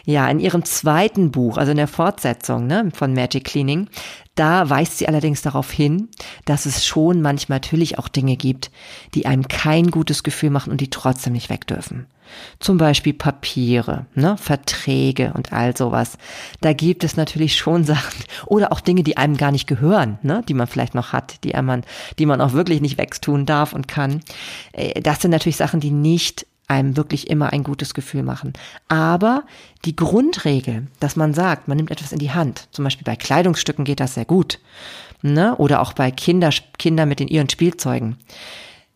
Ja, 0.09 0.27
in 0.31 0.41
ihrem 0.41 0.65
zweiten 0.65 1.31
Buch, 1.33 1.59
also 1.59 1.73
in 1.73 1.77
der 1.77 1.87
Fortsetzung 1.87 2.67
ne, 2.67 2.91
von 2.95 3.13
Magic 3.13 3.45
Cleaning, 3.45 3.91
da 4.37 4.71
weist 4.71 4.97
sie 4.97 5.07
allerdings 5.07 5.43
darauf 5.43 5.71
hin, 5.71 6.09
dass 6.47 6.65
es 6.65 6.87
schon 6.87 7.21
manchmal 7.21 7.57
natürlich 7.57 7.99
auch 7.99 8.09
Dinge 8.09 8.37
gibt, 8.37 8.71
die 9.13 9.27
einem 9.27 9.49
kein 9.49 9.91
gutes 9.91 10.23
Gefühl 10.23 10.49
machen 10.49 10.71
und 10.71 10.81
die 10.81 10.89
trotzdem 10.89 11.35
nicht 11.35 11.51
weg 11.51 11.67
dürfen. 11.67 12.07
Zum 12.59 12.79
Beispiel 12.79 13.13
Papiere, 13.13 14.07
ne, 14.15 14.39
Verträge 14.39 15.35
und 15.35 15.53
all 15.53 15.77
sowas. 15.77 16.17
Da 16.63 16.73
gibt 16.73 17.05
es 17.05 17.19
natürlich 17.19 17.59
schon 17.59 17.85
Sachen 17.85 18.25
oder 18.47 18.73
auch 18.73 18.81
Dinge, 18.81 19.03
die 19.03 19.19
einem 19.19 19.37
gar 19.37 19.53
nicht 19.53 19.67
gehören, 19.67 20.19
ne, 20.23 20.43
die 20.49 20.55
man 20.55 20.69
vielleicht 20.69 20.95
noch 20.95 21.13
hat, 21.13 21.45
die 21.45 21.53
man, 21.61 21.85
die 22.19 22.25
man 22.25 22.41
auch 22.41 22.55
wirklich 22.55 22.81
nicht 22.81 22.97
wegtun 22.97 23.45
darf 23.45 23.75
und 23.75 23.89
kann. 23.89 24.23
Äh, 24.73 25.03
das 25.03 25.21
sind 25.21 25.33
natürlich 25.33 25.59
Sachen, 25.59 25.81
die 25.81 25.91
nicht 25.91 26.47
einem 26.69 26.97
wirklich 26.97 27.31
immer 27.31 27.53
ein 27.53 27.65
gutes 27.65 27.95
Gefühl 27.95 28.23
machen. 28.23 28.53
Aber 28.89 29.45
die 29.85 29.97
Grundregel, 29.97 30.87
dass 31.01 31.17
man 31.17 31.35
sagt, 31.35 31.67
man 31.67 31.79
nimmt 31.79 31.91
etwas 31.91 32.13
in 32.13 32.19
die 32.19 32.31
Hand, 32.31 32.69
zum 32.71 32.85
Beispiel 32.85 33.05
bei 33.05 33.17
Kleidungsstücken 33.17 33.85
geht 33.85 34.01
das 34.01 34.15
sehr 34.15 34.27
gut, 34.27 34.61
ne? 35.23 35.57
oder 35.57 35.81
auch 35.81 35.95
bei 35.95 36.11
Kinder, 36.11 36.51
Kinder 36.79 37.07
mit 37.07 37.21
den 37.21 37.29
ihren 37.29 37.49
Spielzeugen, 37.49 38.17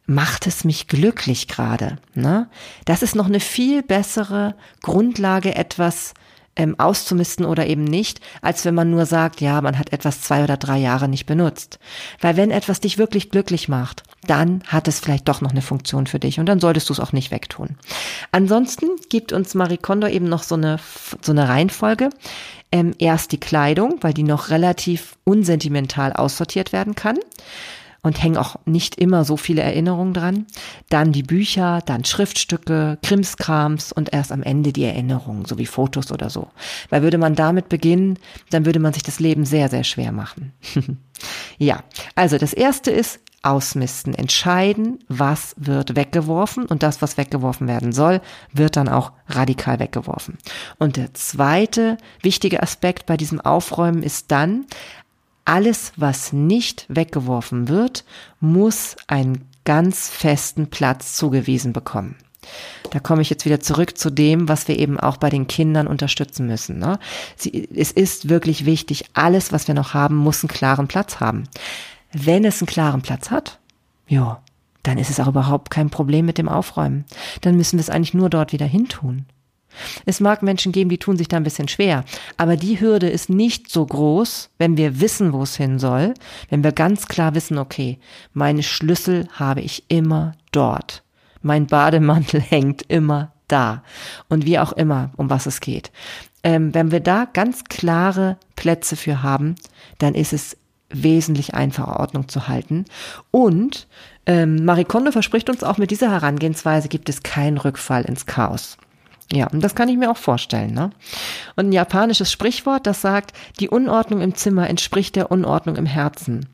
macht 0.06 0.46
es 0.46 0.64
mich 0.64 0.86
glücklich 0.86 1.48
gerade. 1.48 1.98
Ne? 2.14 2.48
Das 2.84 3.02
ist 3.02 3.14
noch 3.14 3.26
eine 3.26 3.40
viel 3.40 3.82
bessere 3.82 4.54
Grundlage, 4.82 5.54
etwas 5.54 6.12
ähm, 6.56 6.78
auszumisten 6.78 7.46
oder 7.46 7.66
eben 7.66 7.84
nicht, 7.84 8.20
als 8.42 8.64
wenn 8.64 8.74
man 8.74 8.90
nur 8.90 9.06
sagt, 9.06 9.40
ja, 9.40 9.60
man 9.60 9.78
hat 9.78 9.92
etwas 9.92 10.20
zwei 10.20 10.44
oder 10.44 10.56
drei 10.56 10.78
Jahre 10.78 11.08
nicht 11.08 11.26
benutzt. 11.26 11.78
Weil 12.20 12.36
wenn 12.36 12.50
etwas 12.50 12.80
dich 12.80 12.98
wirklich 12.98 13.30
glücklich 13.30 13.68
macht, 13.68 14.02
dann 14.26 14.62
hat 14.66 14.86
es 14.86 15.00
vielleicht 15.00 15.28
doch 15.28 15.40
noch 15.40 15.52
eine 15.52 15.62
Funktion 15.62 16.06
für 16.06 16.18
dich 16.18 16.38
und 16.38 16.46
dann 16.46 16.60
solltest 16.60 16.88
du 16.88 16.92
es 16.92 17.00
auch 17.00 17.12
nicht 17.12 17.30
wegtun. 17.30 17.76
Ansonsten 18.32 18.86
gibt 19.08 19.32
uns 19.32 19.54
Marie 19.54 19.78
Kondo 19.78 20.06
eben 20.06 20.28
noch 20.28 20.42
so 20.42 20.54
eine, 20.54 20.78
so 21.22 21.32
eine 21.32 21.48
Reihenfolge. 21.48 22.10
Ähm, 22.70 22.94
erst 22.98 23.32
die 23.32 23.40
Kleidung, 23.40 23.98
weil 24.00 24.14
die 24.14 24.22
noch 24.22 24.48
relativ 24.48 25.16
unsentimental 25.24 26.12
aussortiert 26.12 26.72
werden 26.72 26.94
kann 26.94 27.18
und 28.02 28.22
hängen 28.22 28.36
auch 28.36 28.56
nicht 28.64 28.96
immer 28.96 29.24
so 29.24 29.36
viele 29.36 29.62
Erinnerungen 29.62 30.12
dran. 30.12 30.46
Dann 30.88 31.12
die 31.12 31.22
Bücher, 31.22 31.80
dann 31.86 32.04
Schriftstücke, 32.04 32.98
Krimskrams 33.02 33.92
und 33.92 34.12
erst 34.12 34.32
am 34.32 34.42
Ende 34.42 34.72
die 34.72 34.84
Erinnerungen, 34.84 35.44
so 35.44 35.58
wie 35.58 35.66
Fotos 35.66 36.10
oder 36.10 36.28
so. 36.28 36.48
Weil 36.90 37.02
würde 37.02 37.18
man 37.18 37.34
damit 37.34 37.68
beginnen, 37.68 38.18
dann 38.50 38.66
würde 38.66 38.80
man 38.80 38.92
sich 38.92 39.04
das 39.04 39.20
Leben 39.20 39.44
sehr, 39.44 39.68
sehr 39.68 39.84
schwer 39.84 40.12
machen. 40.12 40.52
ja, 41.58 41.84
also 42.16 42.38
das 42.38 42.52
erste 42.52 42.90
ist 42.90 43.20
ausmisten, 43.42 44.14
entscheiden, 44.14 45.00
was 45.08 45.54
wird 45.58 45.96
weggeworfen 45.96 46.66
und 46.66 46.82
das, 46.82 47.02
was 47.02 47.16
weggeworfen 47.16 47.66
werden 47.66 47.92
soll, 47.92 48.20
wird 48.52 48.76
dann 48.76 48.88
auch 48.88 49.12
radikal 49.26 49.80
weggeworfen. 49.80 50.38
Und 50.78 50.96
der 50.96 51.12
zweite 51.14 51.98
wichtige 52.22 52.62
Aspekt 52.62 53.06
bei 53.06 53.16
diesem 53.16 53.40
Aufräumen 53.40 54.02
ist 54.02 54.30
dann, 54.30 54.66
alles, 55.44 55.92
was 55.96 56.32
nicht 56.32 56.86
weggeworfen 56.88 57.68
wird, 57.68 58.04
muss 58.40 58.96
einen 59.06 59.48
ganz 59.64 60.08
festen 60.08 60.68
Platz 60.68 61.16
zugewiesen 61.16 61.72
bekommen. 61.72 62.16
Da 62.90 62.98
komme 62.98 63.22
ich 63.22 63.30
jetzt 63.30 63.44
wieder 63.44 63.60
zurück 63.60 63.96
zu 63.96 64.10
dem, 64.10 64.48
was 64.48 64.66
wir 64.66 64.78
eben 64.78 64.98
auch 64.98 65.16
bei 65.16 65.30
den 65.30 65.46
Kindern 65.46 65.86
unterstützen 65.86 66.46
müssen. 66.46 66.78
Ne? 66.78 66.98
Sie, 67.36 67.68
es 67.74 67.92
ist 67.92 68.28
wirklich 68.28 68.66
wichtig, 68.66 69.04
alles, 69.14 69.52
was 69.52 69.68
wir 69.68 69.74
noch 69.74 69.94
haben, 69.94 70.16
muss 70.16 70.42
einen 70.42 70.48
klaren 70.48 70.88
Platz 70.88 71.20
haben. 71.20 71.44
Wenn 72.12 72.44
es 72.44 72.60
einen 72.60 72.66
klaren 72.66 73.02
Platz 73.02 73.30
hat, 73.30 73.60
ja, 74.08 74.42
dann 74.82 74.98
ist 74.98 75.10
es 75.10 75.20
auch 75.20 75.28
überhaupt 75.28 75.70
kein 75.70 75.90
Problem 75.90 76.26
mit 76.26 76.38
dem 76.38 76.48
Aufräumen. 76.48 77.04
Dann 77.40 77.56
müssen 77.56 77.78
wir 77.78 77.80
es 77.82 77.90
eigentlich 77.90 78.14
nur 78.14 78.28
dort 78.28 78.52
wieder 78.52 78.66
hintun. 78.66 79.26
Es 80.06 80.20
mag 80.20 80.42
Menschen 80.42 80.72
geben, 80.72 80.90
die 80.90 80.98
tun 80.98 81.16
sich 81.16 81.28
da 81.28 81.36
ein 81.36 81.44
bisschen 81.44 81.68
schwer, 81.68 82.04
aber 82.36 82.56
die 82.56 82.80
Hürde 82.80 83.08
ist 83.08 83.30
nicht 83.30 83.70
so 83.70 83.84
groß, 83.86 84.50
wenn 84.58 84.76
wir 84.76 85.00
wissen, 85.00 85.32
wo 85.32 85.42
es 85.42 85.56
hin 85.56 85.78
soll, 85.78 86.14
wenn 86.50 86.64
wir 86.64 86.72
ganz 86.72 87.06
klar 87.08 87.34
wissen, 87.34 87.58
okay, 87.58 87.98
meine 88.32 88.62
Schlüssel 88.62 89.28
habe 89.32 89.60
ich 89.60 89.84
immer 89.88 90.32
dort. 90.50 91.02
Mein 91.42 91.66
Bademantel 91.66 92.40
hängt 92.48 92.82
immer 92.88 93.32
da. 93.48 93.82
Und 94.28 94.46
wie 94.46 94.58
auch 94.58 94.72
immer, 94.72 95.10
um 95.16 95.30
was 95.30 95.46
es 95.46 95.60
geht. 95.60 95.92
Ähm, 96.44 96.74
wenn 96.74 96.90
wir 96.90 97.00
da 97.00 97.26
ganz 97.32 97.64
klare 97.64 98.36
Plätze 98.56 98.96
für 98.96 99.22
haben, 99.22 99.54
dann 99.98 100.14
ist 100.14 100.32
es 100.32 100.56
wesentlich 100.90 101.54
einfacher 101.54 102.00
Ordnung 102.00 102.28
zu 102.28 102.48
halten. 102.48 102.84
Und 103.30 103.86
ähm, 104.26 104.64
Marie 104.64 104.84
Kondo 104.84 105.10
verspricht 105.10 105.50
uns 105.50 105.62
auch, 105.64 105.78
mit 105.78 105.90
dieser 105.90 106.10
Herangehensweise 106.10 106.88
gibt 106.88 107.08
es 107.08 107.22
keinen 107.22 107.58
Rückfall 107.58 108.04
ins 108.04 108.26
Chaos. 108.26 108.76
Ja, 109.30 109.46
und 109.48 109.62
das 109.62 109.74
kann 109.74 109.88
ich 109.88 109.96
mir 109.96 110.10
auch 110.10 110.16
vorstellen. 110.16 110.72
Ne? 110.72 110.90
Und 111.56 111.68
ein 111.68 111.72
japanisches 111.72 112.30
Sprichwort, 112.30 112.86
das 112.86 113.00
sagt, 113.00 113.32
die 113.60 113.68
Unordnung 113.68 114.20
im 114.20 114.34
Zimmer 114.34 114.68
entspricht 114.68 115.16
der 115.16 115.30
Unordnung 115.30 115.76
im 115.76 115.86
Herzen. 115.86 116.48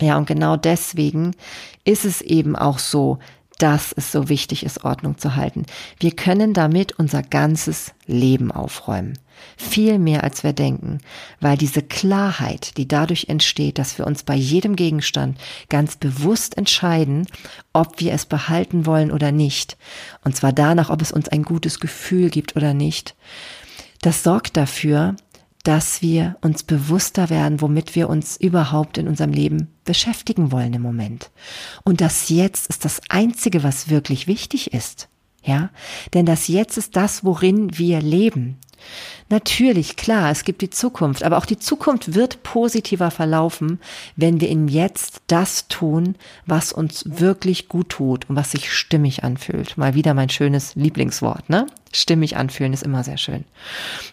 Ja, 0.00 0.16
und 0.16 0.26
genau 0.26 0.56
deswegen 0.56 1.36
ist 1.84 2.04
es 2.04 2.20
eben 2.20 2.56
auch 2.56 2.78
so, 2.78 3.18
dass 3.58 3.92
es 3.92 4.10
so 4.10 4.28
wichtig 4.28 4.64
ist, 4.64 4.84
Ordnung 4.84 5.18
zu 5.18 5.36
halten. 5.36 5.64
Wir 6.00 6.10
können 6.10 6.54
damit 6.54 6.92
unser 6.98 7.22
ganzes 7.22 7.92
Leben 8.06 8.50
aufräumen. 8.50 9.18
Viel 9.56 9.98
mehr 9.98 10.24
als 10.24 10.42
wir 10.44 10.52
denken, 10.52 10.98
weil 11.40 11.56
diese 11.56 11.82
Klarheit, 11.82 12.76
die 12.76 12.88
dadurch 12.88 13.26
entsteht, 13.28 13.78
dass 13.78 13.98
wir 13.98 14.06
uns 14.06 14.22
bei 14.22 14.34
jedem 14.34 14.76
Gegenstand 14.76 15.38
ganz 15.68 15.96
bewusst 15.96 16.56
entscheiden, 16.56 17.26
ob 17.72 18.00
wir 18.00 18.12
es 18.12 18.26
behalten 18.26 18.86
wollen 18.86 19.10
oder 19.10 19.32
nicht, 19.32 19.76
und 20.24 20.36
zwar 20.36 20.52
danach, 20.52 20.90
ob 20.90 21.02
es 21.02 21.12
uns 21.12 21.28
ein 21.28 21.42
gutes 21.42 21.80
Gefühl 21.80 22.30
gibt 22.30 22.56
oder 22.56 22.74
nicht, 22.74 23.14
das 24.00 24.22
sorgt 24.22 24.56
dafür, 24.56 25.16
dass 25.64 26.02
wir 26.02 26.36
uns 26.42 26.62
bewusster 26.62 27.30
werden, 27.30 27.60
womit 27.60 27.96
wir 27.96 28.08
uns 28.08 28.36
überhaupt 28.36 28.98
in 28.98 29.08
unserem 29.08 29.32
Leben 29.32 29.68
beschäftigen 29.84 30.52
wollen 30.52 30.74
im 30.74 30.82
Moment. 30.82 31.30
Und 31.84 32.00
das 32.00 32.28
Jetzt 32.28 32.68
ist 32.68 32.84
das 32.84 33.00
Einzige, 33.08 33.64
was 33.64 33.88
wirklich 33.88 34.26
wichtig 34.26 34.72
ist. 34.72 35.08
Ja, 35.42 35.70
denn 36.14 36.26
das 36.26 36.48
Jetzt 36.48 36.78
ist 36.78 36.96
das, 36.96 37.24
worin 37.24 37.76
wir 37.76 38.00
leben. 38.00 38.58
Natürlich, 39.30 39.96
klar, 39.96 40.30
es 40.30 40.44
gibt 40.44 40.60
die 40.60 40.70
Zukunft, 40.70 41.22
aber 41.22 41.38
auch 41.38 41.46
die 41.46 41.58
Zukunft 41.58 42.14
wird 42.14 42.42
positiver 42.42 43.10
verlaufen, 43.10 43.80
wenn 44.16 44.40
wir 44.40 44.50
im 44.50 44.68
Jetzt 44.68 45.22
das 45.28 45.68
tun, 45.68 46.16
was 46.46 46.72
uns 46.72 47.04
wirklich 47.06 47.68
gut 47.68 47.88
tut 47.88 48.28
und 48.28 48.36
was 48.36 48.50
sich 48.50 48.72
stimmig 48.72 49.24
anfühlt. 49.24 49.78
Mal 49.78 49.94
wieder 49.94 50.12
mein 50.14 50.28
schönes 50.28 50.74
Lieblingswort, 50.74 51.48
ne? 51.48 51.66
Stimmig 51.92 52.36
anfühlen 52.36 52.72
ist 52.72 52.82
immer 52.82 53.04
sehr 53.04 53.18
schön. 53.18 53.44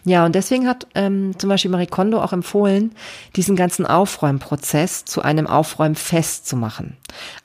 Ja, 0.04 0.24
und 0.24 0.36
deswegen 0.36 0.68
hat 0.68 0.86
ähm, 0.94 1.36
zum 1.36 1.48
Beispiel 1.48 1.70
Marie 1.70 1.88
Kondo 1.88 2.22
auch 2.22 2.32
empfohlen, 2.32 2.92
diesen 3.34 3.56
ganzen 3.56 3.86
Aufräumprozess 3.86 5.04
zu 5.04 5.22
einem 5.22 5.48
Aufräumfest 5.48 6.46
zu 6.46 6.56
machen. 6.56 6.96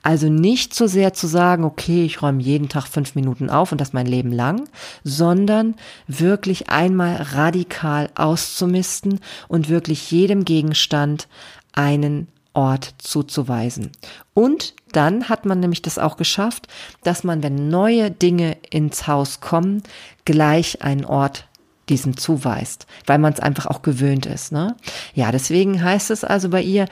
Also 0.04 0.28
nicht 0.28 0.74
so 0.74 0.86
sehr 0.86 1.12
zu 1.12 1.26
sagen, 1.26 1.64
okay, 1.64 2.04
ich 2.04 2.22
räume 2.22 2.40
jeden 2.40 2.68
Tag 2.68 2.86
fünf 2.86 3.16
Minuten 3.16 3.50
auf 3.50 3.72
und 3.72 3.80
das 3.80 3.92
mein 3.92 4.06
Leben 4.06 4.30
lang, 4.30 4.68
sondern 5.02 5.74
wirklich 6.06 6.70
einmal 6.70 7.16
radikal 7.18 8.10
auszumisten 8.14 9.20
und 9.48 9.68
wirklich 9.68 10.10
jedem 10.10 10.44
Gegenstand 10.44 11.28
einen 11.72 12.28
Ort 12.54 12.94
zuzuweisen. 12.98 13.92
Und 14.34 14.74
dann 14.92 15.28
hat 15.28 15.44
man 15.46 15.60
nämlich 15.60 15.82
das 15.82 15.98
auch 15.98 16.16
geschafft, 16.16 16.66
dass 17.04 17.22
man, 17.22 17.42
wenn 17.42 17.68
neue 17.68 18.10
Dinge 18.10 18.56
ins 18.70 19.06
Haus 19.06 19.40
kommen, 19.40 19.82
gleich 20.24 20.82
einen 20.82 21.04
Ort 21.04 21.46
diesem 21.88 22.16
zuweist, 22.16 22.86
weil 23.06 23.18
man 23.18 23.32
es 23.32 23.40
einfach 23.40 23.66
auch 23.66 23.82
gewöhnt 23.82 24.26
ist. 24.26 24.52
Ne? 24.52 24.76
Ja, 25.14 25.32
deswegen 25.32 25.82
heißt 25.82 26.10
es 26.10 26.24
also 26.24 26.48
bei 26.50 26.62
ihr, 26.62 26.86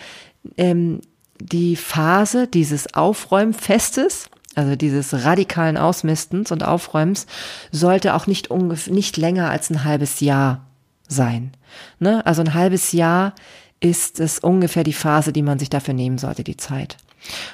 ähm, 0.56 1.00
die 1.40 1.76
Phase 1.76 2.46
dieses 2.46 2.94
Aufräumfestes, 2.94 4.28
also 4.56 4.74
dieses 4.74 5.24
radikalen 5.24 5.76
Ausmistens 5.76 6.50
und 6.50 6.64
Aufräumens, 6.64 7.26
sollte 7.70 8.14
auch 8.14 8.26
nicht, 8.26 8.50
nicht 8.88 9.16
länger 9.16 9.50
als 9.50 9.70
ein 9.70 9.84
halbes 9.84 10.20
Jahr 10.20 10.66
sein. 11.06 11.52
Ne? 11.98 12.24
Also 12.26 12.42
ein 12.42 12.54
halbes 12.54 12.92
Jahr 12.92 13.34
ist 13.80 14.18
es 14.18 14.38
ungefähr 14.38 14.82
die 14.82 14.92
Phase, 14.92 15.32
die 15.32 15.42
man 15.42 15.58
sich 15.58 15.70
dafür 15.70 15.94
nehmen 15.94 16.18
sollte, 16.18 16.42
die 16.42 16.56
Zeit. 16.56 16.96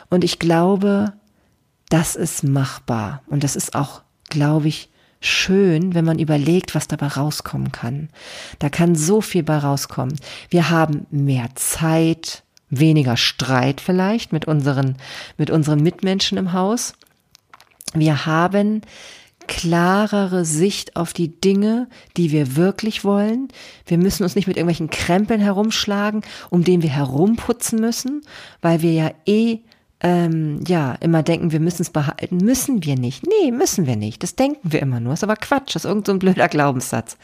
Und 0.09 0.25
ich 0.25 0.39
glaube, 0.39 1.13
das 1.89 2.17
ist 2.17 2.45
machbar. 2.45 3.23
Und 3.27 3.45
das 3.45 3.57
ist 3.57 3.75
auch, 3.75 4.03
glaube 4.31 4.69
ich, 4.69 4.89
schön, 5.21 5.95
wenn 5.95 6.05
man 6.05 6.19
überlegt, 6.19 6.75
was 6.75 6.89
dabei 6.89 7.09
rauskommen 7.09 7.73
kann. 7.73 8.09
Da 8.59 8.69
kann 8.69 8.95
so 8.95 9.21
viel 9.21 9.43
bei 9.43 9.59
rauskommen. 9.59 10.17
Wir 10.51 10.71
haben 10.71 11.07
mehr 11.11 11.49
Zeit, 11.55 12.45
weniger 12.73 13.17
Streit 13.17 13.81
vielleicht 13.81 14.33
mit 14.33 14.47
unseren, 14.47 14.97
mit 15.37 15.51
unseren 15.51 15.83
Mitmenschen 15.83 16.39
im 16.39 16.53
Haus. 16.53 16.95
Wir 17.95 18.27
haben 18.27 18.81
klarere 19.47 20.45
Sicht 20.45 20.97
auf 20.97 21.13
die 21.13 21.41
Dinge, 21.41 21.89
die 22.17 22.33
wir 22.33 22.57
wirklich 22.57 23.05
wollen. 23.05 23.49
Wir 23.87 23.99
müssen 23.99 24.23
uns 24.23 24.35
nicht 24.35 24.47
mit 24.47 24.57
irgendwelchen 24.57 24.89
Krempeln 24.89 25.41
herumschlagen, 25.41 26.23
um 26.49 26.65
den 26.65 26.83
wir 26.83 26.91
herumputzen 26.91 27.79
müssen, 27.79 28.23
weil 28.63 28.81
wir 28.81 28.93
ja 28.93 29.11
eh 29.27 29.59
ähm, 30.03 30.61
ja, 30.67 30.95
immer 31.01 31.23
denken, 31.23 31.53
wir 31.53 31.61
müssen 31.61 31.83
es 31.83 31.91
behalten. 31.91 32.39
Müssen 32.39 32.83
wir 32.85 32.97
nicht. 32.97 33.25
Nee, 33.25 33.53
müssen 33.53 33.87
wir 33.87 33.97
nicht. 33.97 34.23
Das 34.23 34.35
denken 34.35 34.73
wir 34.73 34.83
immer 34.83 34.99
nur. 34.99 35.13
Ist 35.15 35.23
aber 35.23 35.37
Quatsch. 35.37 35.77
Ist 35.77 35.85
irgendein 35.85 36.15
so 36.15 36.19
blöder 36.19 36.49
Glaubenssatz. 36.49 37.17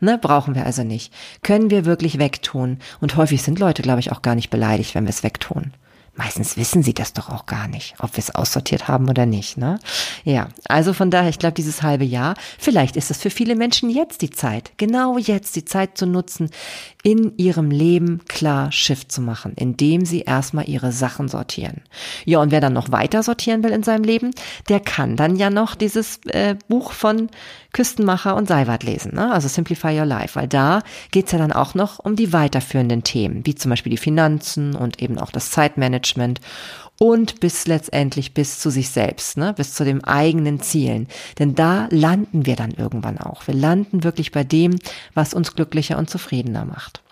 Ne, 0.00 0.18
brauchen 0.18 0.54
wir 0.54 0.66
also 0.66 0.84
nicht. 0.84 1.12
Können 1.42 1.70
wir 1.70 1.86
wirklich 1.86 2.18
wegtun. 2.18 2.78
Und 3.00 3.16
häufig 3.16 3.42
sind 3.42 3.58
Leute, 3.58 3.82
glaube 3.82 4.00
ich, 4.00 4.12
auch 4.12 4.20
gar 4.20 4.34
nicht 4.34 4.50
beleidigt, 4.50 4.94
wenn 4.94 5.04
wir 5.04 5.10
es 5.10 5.22
wegtun. 5.22 5.72
Meistens 6.16 6.56
wissen 6.56 6.82
sie 6.82 6.94
das 6.94 7.12
doch 7.12 7.28
auch 7.28 7.44
gar 7.44 7.68
nicht, 7.68 7.94
ob 7.98 8.16
wir 8.16 8.20
es 8.20 8.34
aussortiert 8.34 8.88
haben 8.88 9.10
oder 9.10 9.26
nicht. 9.26 9.58
Ne? 9.58 9.78
Ja, 10.24 10.48
also 10.66 10.94
von 10.94 11.10
daher, 11.10 11.28
ich 11.28 11.38
glaube, 11.38 11.52
dieses 11.54 11.82
halbe 11.82 12.04
Jahr, 12.04 12.34
vielleicht 12.58 12.96
ist 12.96 13.10
es 13.10 13.18
für 13.18 13.28
viele 13.28 13.54
Menschen 13.54 13.90
jetzt 13.90 14.22
die 14.22 14.30
Zeit, 14.30 14.72
genau 14.78 15.18
jetzt 15.18 15.56
die 15.56 15.66
Zeit 15.66 15.98
zu 15.98 16.06
nutzen, 16.06 16.48
in 17.02 17.36
ihrem 17.36 17.70
Leben 17.70 18.22
klar 18.26 18.72
Shift 18.72 19.12
zu 19.12 19.20
machen, 19.20 19.52
indem 19.56 20.06
sie 20.06 20.22
erstmal 20.22 20.68
ihre 20.68 20.90
Sachen 20.90 21.28
sortieren. 21.28 21.82
Ja, 22.24 22.40
und 22.40 22.50
wer 22.50 22.62
dann 22.62 22.72
noch 22.72 22.90
weiter 22.90 23.22
sortieren 23.22 23.62
will 23.62 23.70
in 23.70 23.82
seinem 23.82 24.02
Leben, 24.02 24.30
der 24.70 24.80
kann 24.80 25.16
dann 25.16 25.36
ja 25.36 25.50
noch 25.50 25.74
dieses 25.74 26.18
äh, 26.28 26.56
Buch 26.66 26.92
von 26.92 27.28
Küstenmacher 27.72 28.34
und 28.36 28.48
Seiwart 28.48 28.84
lesen, 28.84 29.14
ne? 29.14 29.30
also 29.30 29.48
Simplify 29.48 29.98
Your 29.98 30.06
Life, 30.06 30.40
weil 30.40 30.48
da 30.48 30.80
geht's 31.10 31.32
ja 31.32 31.38
dann 31.38 31.52
auch 31.52 31.74
noch 31.74 31.98
um 31.98 32.16
die 32.16 32.32
weiterführenden 32.32 33.04
Themen, 33.04 33.44
wie 33.44 33.54
zum 33.54 33.68
Beispiel 33.68 33.90
die 33.90 33.98
Finanzen 33.98 34.74
und 34.74 35.02
eben 35.02 35.18
auch 35.18 35.30
das 35.30 35.50
Zeitmanagement 35.50 36.05
und 36.98 37.40
bis 37.40 37.66
letztendlich 37.66 38.32
bis 38.34 38.58
zu 38.58 38.70
sich 38.70 38.88
selbst, 38.90 39.36
ne? 39.36 39.52
bis 39.54 39.74
zu 39.74 39.84
dem 39.84 40.04
eigenen 40.04 40.60
Zielen. 40.60 41.08
Denn 41.38 41.54
da 41.54 41.88
landen 41.90 42.46
wir 42.46 42.56
dann 42.56 42.70
irgendwann 42.72 43.18
auch. 43.18 43.46
Wir 43.46 43.54
landen 43.54 44.04
wirklich 44.04 44.32
bei 44.32 44.44
dem, 44.44 44.78
was 45.14 45.34
uns 45.34 45.54
glücklicher 45.54 45.98
und 45.98 46.08
zufriedener 46.08 46.64
macht. 46.64 47.02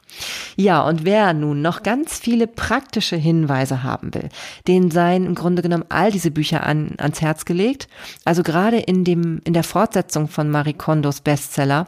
Ja, 0.56 0.82
und 0.82 1.04
wer 1.04 1.32
nun 1.32 1.62
noch 1.62 1.82
ganz 1.82 2.18
viele 2.18 2.46
praktische 2.46 3.16
Hinweise 3.16 3.82
haben 3.82 4.14
will, 4.14 4.28
den 4.68 4.90
seien 4.90 5.26
im 5.26 5.34
Grunde 5.34 5.62
genommen 5.62 5.84
all 5.88 6.10
diese 6.10 6.30
Bücher 6.30 6.64
an, 6.64 6.94
ans 6.98 7.20
Herz 7.20 7.44
gelegt. 7.44 7.88
Also 8.24 8.42
gerade 8.42 8.78
in 8.78 9.04
dem, 9.04 9.40
in 9.44 9.54
der 9.54 9.64
Fortsetzung 9.64 10.28
von 10.28 10.50
Marie 10.50 10.74
Kondos 10.74 11.20
Bestseller, 11.20 11.86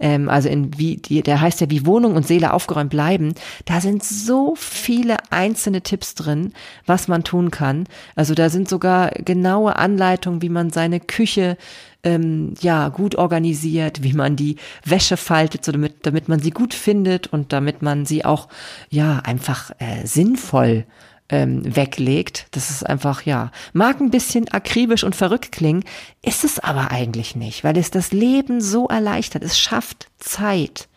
ähm, 0.00 0.28
also 0.28 0.48
in 0.48 0.76
wie, 0.78 0.96
die, 0.96 1.22
der 1.22 1.40
heißt 1.40 1.60
ja, 1.60 1.70
wie 1.70 1.86
Wohnung 1.86 2.16
und 2.16 2.26
Seele 2.26 2.52
aufgeräumt 2.52 2.90
bleiben, 2.90 3.34
da 3.66 3.80
sind 3.80 4.02
so 4.02 4.54
viele 4.56 5.16
einzelne 5.30 5.82
Tipps 5.82 6.14
drin, 6.14 6.52
was 6.86 7.06
man 7.06 7.22
tun 7.22 7.50
kann. 7.50 7.86
Also 8.16 8.34
da 8.34 8.48
sind 8.48 8.68
sogar 8.68 9.10
genaue 9.10 9.76
Anleitungen, 9.76 10.42
wie 10.42 10.48
man 10.48 10.70
seine 10.70 11.00
Küche 11.00 11.56
ähm, 12.02 12.54
ja 12.60 12.88
gut 12.88 13.14
organisiert, 13.14 14.02
wie 14.02 14.12
man 14.12 14.36
die 14.36 14.56
Wäsche 14.84 15.16
faltet, 15.16 15.64
so 15.64 15.72
damit, 15.72 16.06
damit 16.06 16.28
man 16.28 16.40
sie 16.40 16.50
gut 16.50 16.74
findet 16.74 17.26
und 17.28 17.52
damit 17.52 17.82
man 17.82 18.06
sie 18.06 18.24
auch 18.24 18.48
ja 18.90 19.20
einfach 19.20 19.70
äh, 19.78 20.06
sinnvoll 20.06 20.86
ähm, 21.30 21.76
weglegt. 21.76 22.46
Das 22.50 22.70
ist 22.70 22.84
einfach, 22.84 23.22
ja, 23.22 23.50
mag 23.72 24.00
ein 24.00 24.10
bisschen 24.10 24.48
akribisch 24.48 25.04
und 25.04 25.14
verrückt 25.14 25.52
klingen, 25.52 25.84
ist 26.22 26.44
es 26.44 26.58
aber 26.58 26.90
eigentlich 26.90 27.36
nicht, 27.36 27.64
weil 27.64 27.76
es 27.76 27.90
das 27.90 28.12
Leben 28.12 28.60
so 28.60 28.88
erleichtert. 28.88 29.42
Es 29.42 29.58
schafft 29.58 30.08
Zeit. 30.18 30.88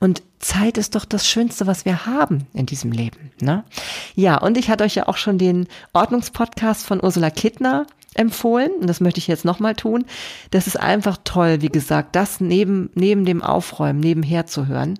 Und 0.00 0.22
Zeit 0.38 0.78
ist 0.78 0.94
doch 0.94 1.04
das 1.04 1.28
Schönste, 1.28 1.66
was 1.66 1.84
wir 1.84 2.06
haben 2.06 2.46
in 2.54 2.66
diesem 2.66 2.92
Leben. 2.92 3.32
Ne? 3.40 3.64
Ja, 4.14 4.38
und 4.38 4.58
ich 4.58 4.68
hatte 4.68 4.84
euch 4.84 4.94
ja 4.94 5.06
auch 5.08 5.16
schon 5.16 5.38
den 5.38 5.68
Ordnungspodcast 5.92 6.86
von 6.86 7.02
Ursula 7.02 7.30
Kittner 7.30 7.86
empfohlen 8.14 8.70
und 8.80 8.88
das 8.88 9.00
möchte 9.00 9.18
ich 9.18 9.26
jetzt 9.26 9.44
nochmal 9.44 9.74
tun. 9.74 10.04
Das 10.50 10.66
ist 10.66 10.78
einfach 10.78 11.18
toll, 11.24 11.60
wie 11.60 11.68
gesagt, 11.68 12.16
das 12.16 12.40
neben, 12.40 12.90
neben 12.94 13.24
dem 13.24 13.42
Aufräumen 13.42 14.00
nebenher 14.00 14.46
zu 14.46 14.66
hören. 14.66 14.96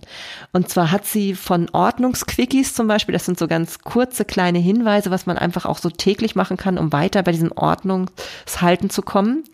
Und 0.52 0.68
zwar 0.68 0.90
hat 0.90 1.06
sie 1.06 1.34
von 1.34 1.68
Ordnungsquickies 1.70 2.74
zum 2.74 2.86
Beispiel, 2.86 3.12
das 3.12 3.24
sind 3.24 3.38
so 3.38 3.48
ganz 3.48 3.80
kurze 3.80 4.24
kleine 4.24 4.58
Hinweise, 4.58 5.10
was 5.10 5.26
man 5.26 5.38
einfach 5.38 5.66
auch 5.66 5.78
so 5.78 5.90
täglich 5.90 6.34
machen 6.34 6.56
kann, 6.56 6.78
um 6.78 6.92
weiter 6.92 7.22
bei 7.22 7.32
diesem 7.32 7.52
Ordnungshalten 7.52 8.90
zu 8.90 9.02
kommen. 9.02 9.44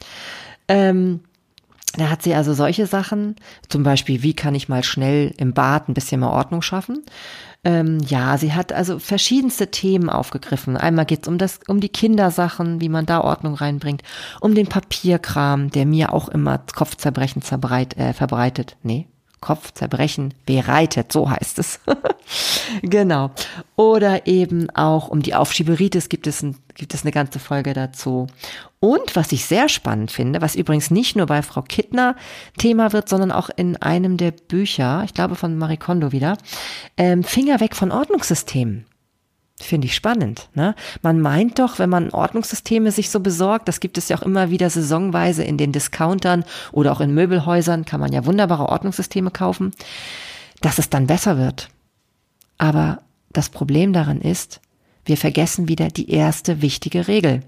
Ähm, 0.69 1.21
da 1.97 2.09
hat 2.09 2.23
sie 2.23 2.35
also 2.35 2.55
solche 2.55 2.87
Sachen, 2.87 3.37
zum 3.69 3.83
Beispiel, 3.83 4.23
wie 4.23 4.35
kann 4.35 4.55
ich 4.55 4.69
mal 4.69 4.85
schnell 4.85 5.35
im 5.39 5.53
Bad 5.53 5.89
ein 5.89 5.95
bisschen 5.95 6.21
mehr 6.21 6.31
Ordnung 6.31 6.63
schaffen? 6.63 7.03
Ähm, 7.63 7.99
ja, 8.07 8.39
sie 8.39 8.55
hat 8.55 8.73
also 8.73 8.99
verschiedenste 8.99 9.71
Themen 9.71 10.09
aufgegriffen. 10.09 10.77
Einmal 10.77 11.05
geht's 11.05 11.29
um 11.29 11.37
das, 11.37 11.61
um 11.67 11.81
die 11.81 11.89
Kindersachen, 11.89 12.81
wie 12.81 12.89
man 12.89 13.07
da 13.07 13.21
Ordnung 13.21 13.55
reinbringt, 13.55 14.03
um 14.41 14.55
den 14.55 14.67
Papierkram, 14.67 15.71
der 15.71 15.85
mir 15.85 16.13
auch 16.13 16.29
immer 16.29 16.59
Kopfzerbrechen 16.59 17.43
zerbreit, 17.43 17.97
äh, 17.99 18.13
verbreitet. 18.13 18.77
Nee, 18.83 19.09
Kopfzerbrechen 19.41 20.35
bereitet, 20.45 21.13
so 21.13 21.31
heißt 21.31 21.59
es. 21.59 21.81
genau. 22.83 23.31
Oder 23.77 24.27
eben 24.27 24.69
auch 24.71 25.09
um 25.09 25.23
die 25.23 25.35
Aufschieberitis 25.35 26.09
gibt 26.09 26.27
es, 26.27 26.43
ein, 26.43 26.57
gibt 26.75 26.93
es 26.93 27.03
eine 27.03 27.13
ganze 27.13 27.39
Folge 27.39 27.73
dazu. 27.73 28.27
Und 28.81 29.17
was 29.17 29.33
ich 29.33 29.45
sehr 29.45 29.69
spannend 29.69 30.11
finde, 30.11 30.41
was 30.41 30.57
übrigens 30.57 30.91
nicht 30.91 31.17
nur 31.17 31.27
bei 31.27 31.43
Frau 31.43 31.63
Kittner 31.63 32.17
Thema 32.59 32.93
wird, 32.93 33.09
sondern 33.09 33.33
auch 33.33 33.51
in 33.55 33.77
einem 33.79 34.17
der 34.17 34.31
Bücher, 34.33 35.03
ich 35.05 35.15
glaube 35.15 35.37
von 35.37 35.57
Marie 35.57 35.77
Kondo 35.77 36.13
wieder, 36.13 36.37
ähm, 36.97 37.25
Finger 37.25 37.61
weg 37.61 37.75
von 37.77 37.93
Ordnungssystemen. 37.93 38.87
Finde 39.61 39.87
ich 39.87 39.95
spannend. 39.95 40.49
Ne? 40.55 40.75
Man 41.03 41.21
meint 41.21 41.59
doch, 41.59 41.79
wenn 41.79 41.91
man 41.91 42.11
Ordnungssysteme 42.11 42.93
sich 42.93 43.11
so 43.11 43.21
besorgt, 43.21 43.69
das 43.69 43.81
gibt 43.81 43.99
es 43.99 44.09
ja 44.09 44.17
auch 44.17 44.23
immer 44.23 44.51
wieder 44.51 44.71
saisonweise 44.71 45.45
in 45.45 45.59
den 45.59 45.71
Discountern 45.71 46.45
oder 46.73 46.93
auch 46.93 47.01
in 47.01 47.15
Möbelhäusern, 47.15 47.85
kann 47.85 48.01
man 48.01 48.13
ja 48.13 48.25
wunderbare 48.25 48.69
Ordnungssysteme 48.69 49.31
kaufen, 49.31 49.73
dass 50.63 50.79
es 50.79 50.89
dann 50.89 51.07
besser 51.07 51.37
wird. 51.37 51.69
Aber 52.57 53.03
das 53.33 53.51
Problem 53.51 53.93
daran 53.93 54.21
ist, 54.23 54.61
wir 55.05 55.19
vergessen 55.19 55.69
wieder 55.69 55.89
die 55.89 56.11
erste 56.11 56.63
wichtige 56.63 57.07
Regel. 57.07 57.43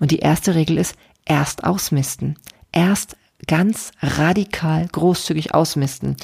Und 0.00 0.10
die 0.10 0.18
erste 0.18 0.54
Regel 0.54 0.78
ist, 0.78 0.96
erst 1.24 1.64
ausmisten. 1.64 2.38
Erst 2.72 3.16
ganz 3.46 3.90
radikal 4.00 4.86
großzügig 4.90 5.54
ausmisten. 5.54 6.16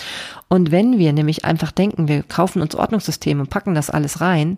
Und 0.49 0.71
wenn 0.71 0.99
wir 0.99 1.13
nämlich 1.13 1.45
einfach 1.45 1.73
denken, 1.73 2.09
wir 2.09 2.23
kaufen 2.23 2.63
uns 2.63 2.75
Ordnungssysteme 2.75 3.41
und 3.41 3.51
packen 3.51 3.75
das 3.75 3.91
alles 3.91 4.21
rein, 4.21 4.57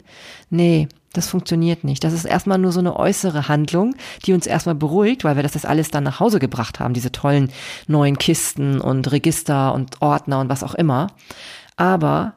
nee, 0.50 0.88
das 1.12 1.28
funktioniert 1.28 1.82
nicht. 1.82 2.04
Das 2.04 2.12
ist 2.12 2.24
erstmal 2.24 2.58
nur 2.58 2.70
so 2.70 2.78
eine 2.78 2.96
äußere 2.96 3.48
Handlung, 3.48 3.96
die 4.24 4.32
uns 4.32 4.46
erstmal 4.46 4.76
beruhigt, 4.76 5.24
weil 5.24 5.36
wir 5.36 5.42
das 5.42 5.54
jetzt 5.54 5.66
alles 5.66 5.90
dann 5.90 6.04
nach 6.04 6.20
Hause 6.20 6.38
gebracht 6.38 6.78
haben, 6.78 6.94
diese 6.94 7.10
tollen 7.10 7.50
neuen 7.88 8.16
Kisten 8.18 8.80
und 8.80 9.10
Register 9.10 9.74
und 9.74 10.00
Ordner 10.02 10.40
und 10.40 10.48
was 10.48 10.62
auch 10.62 10.74
immer. 10.74 11.08
Aber 11.76 12.34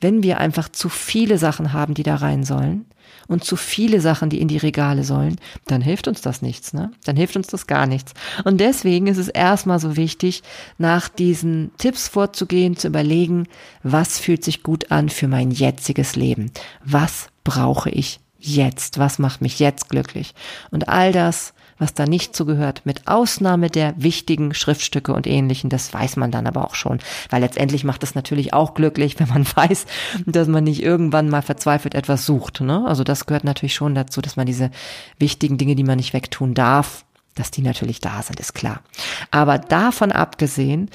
wenn 0.00 0.22
wir 0.22 0.38
einfach 0.38 0.68
zu 0.68 0.88
viele 0.88 1.38
Sachen 1.38 1.72
haben, 1.72 1.94
die 1.94 2.02
da 2.02 2.16
rein 2.16 2.44
sollen, 2.44 2.86
und 3.28 3.44
zu 3.44 3.56
viele 3.56 4.00
Sachen, 4.00 4.30
die 4.30 4.40
in 4.40 4.48
die 4.48 4.56
Regale 4.56 5.04
sollen, 5.04 5.36
dann 5.66 5.82
hilft 5.82 6.08
uns 6.08 6.22
das 6.22 6.42
nichts, 6.42 6.72
ne? 6.72 6.90
Dann 7.04 7.16
hilft 7.16 7.36
uns 7.36 7.46
das 7.46 7.66
gar 7.66 7.86
nichts. 7.86 8.14
Und 8.44 8.58
deswegen 8.58 9.06
ist 9.06 9.18
es 9.18 9.28
erstmal 9.28 9.78
so 9.78 9.96
wichtig, 9.96 10.42
nach 10.78 11.08
diesen 11.08 11.70
Tipps 11.78 12.08
vorzugehen, 12.08 12.76
zu 12.76 12.88
überlegen, 12.88 13.46
was 13.82 14.18
fühlt 14.18 14.42
sich 14.42 14.62
gut 14.62 14.90
an 14.90 15.10
für 15.10 15.28
mein 15.28 15.50
jetziges 15.50 16.16
Leben? 16.16 16.50
Was 16.84 17.28
brauche 17.44 17.90
ich 17.90 18.18
jetzt? 18.38 18.98
Was 18.98 19.18
macht 19.18 19.42
mich 19.42 19.58
jetzt 19.58 19.88
glücklich? 19.90 20.34
Und 20.70 20.88
all 20.88 21.12
das 21.12 21.52
was 21.78 21.94
da 21.94 22.06
nicht 22.06 22.34
zugehört, 22.34 22.82
mit 22.84 23.06
Ausnahme 23.06 23.70
der 23.70 23.94
wichtigen 23.96 24.54
Schriftstücke 24.54 25.12
und 25.12 25.26
ähnlichen. 25.26 25.70
Das 25.70 25.92
weiß 25.92 26.16
man 26.16 26.30
dann 26.30 26.46
aber 26.46 26.64
auch 26.64 26.74
schon, 26.74 26.98
weil 27.30 27.40
letztendlich 27.40 27.84
macht 27.84 28.02
es 28.02 28.14
natürlich 28.14 28.52
auch 28.52 28.74
glücklich, 28.74 29.18
wenn 29.18 29.28
man 29.28 29.46
weiß, 29.54 29.86
dass 30.26 30.48
man 30.48 30.64
nicht 30.64 30.82
irgendwann 30.82 31.28
mal 31.28 31.42
verzweifelt 31.42 31.94
etwas 31.94 32.26
sucht. 32.26 32.60
Ne? 32.60 32.84
Also 32.86 33.04
das 33.04 33.26
gehört 33.26 33.44
natürlich 33.44 33.74
schon 33.74 33.94
dazu, 33.94 34.20
dass 34.20 34.36
man 34.36 34.46
diese 34.46 34.70
wichtigen 35.18 35.58
Dinge, 35.58 35.76
die 35.76 35.84
man 35.84 35.96
nicht 35.96 36.12
wegtun 36.12 36.54
darf, 36.54 37.04
dass 37.38 37.50
die 37.50 37.62
natürlich 37.62 38.00
da 38.00 38.22
sind, 38.22 38.40
ist 38.40 38.54
klar. 38.54 38.82
Aber 39.30 39.58
davon 39.58 40.12
abgesehen 40.12 40.90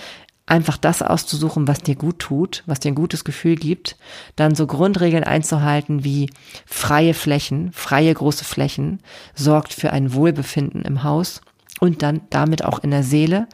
einfach 0.45 0.77
das 0.77 1.01
auszusuchen, 1.01 1.67
was 1.67 1.79
dir 1.79 1.95
gut 1.95 2.19
tut, 2.19 2.63
was 2.65 2.79
dir 2.79 2.91
ein 2.91 2.95
gutes 2.95 3.23
Gefühl 3.23 3.55
gibt, 3.55 3.95
dann 4.35 4.55
so 4.55 4.67
Grundregeln 4.67 5.23
einzuhalten 5.23 6.03
wie 6.03 6.29
freie 6.65 7.13
Flächen, 7.13 7.71
freie 7.71 8.13
große 8.13 8.43
Flächen, 8.43 8.99
sorgt 9.33 9.73
für 9.73 9.93
ein 9.93 10.13
Wohlbefinden 10.13 10.81
im 10.81 11.03
Haus 11.03 11.41
und 11.79 12.01
dann 12.01 12.21
damit 12.29 12.63
auch 12.63 12.79
in 12.79 12.91
der 12.91 13.03
Seele 13.03 13.47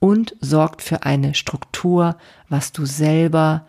und 0.00 0.36
sorgt 0.40 0.82
für 0.82 1.04
eine 1.04 1.34
Struktur, 1.34 2.16
was 2.48 2.72
du 2.72 2.84
selber 2.84 3.66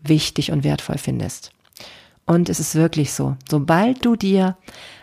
wichtig 0.00 0.50
und 0.50 0.64
wertvoll 0.64 0.98
findest. 0.98 1.52
Und 2.26 2.48
es 2.50 2.60
ist 2.60 2.74
wirklich 2.74 3.12
so, 3.12 3.36
sobald 3.48 4.04
du 4.04 4.16
dir 4.16 4.58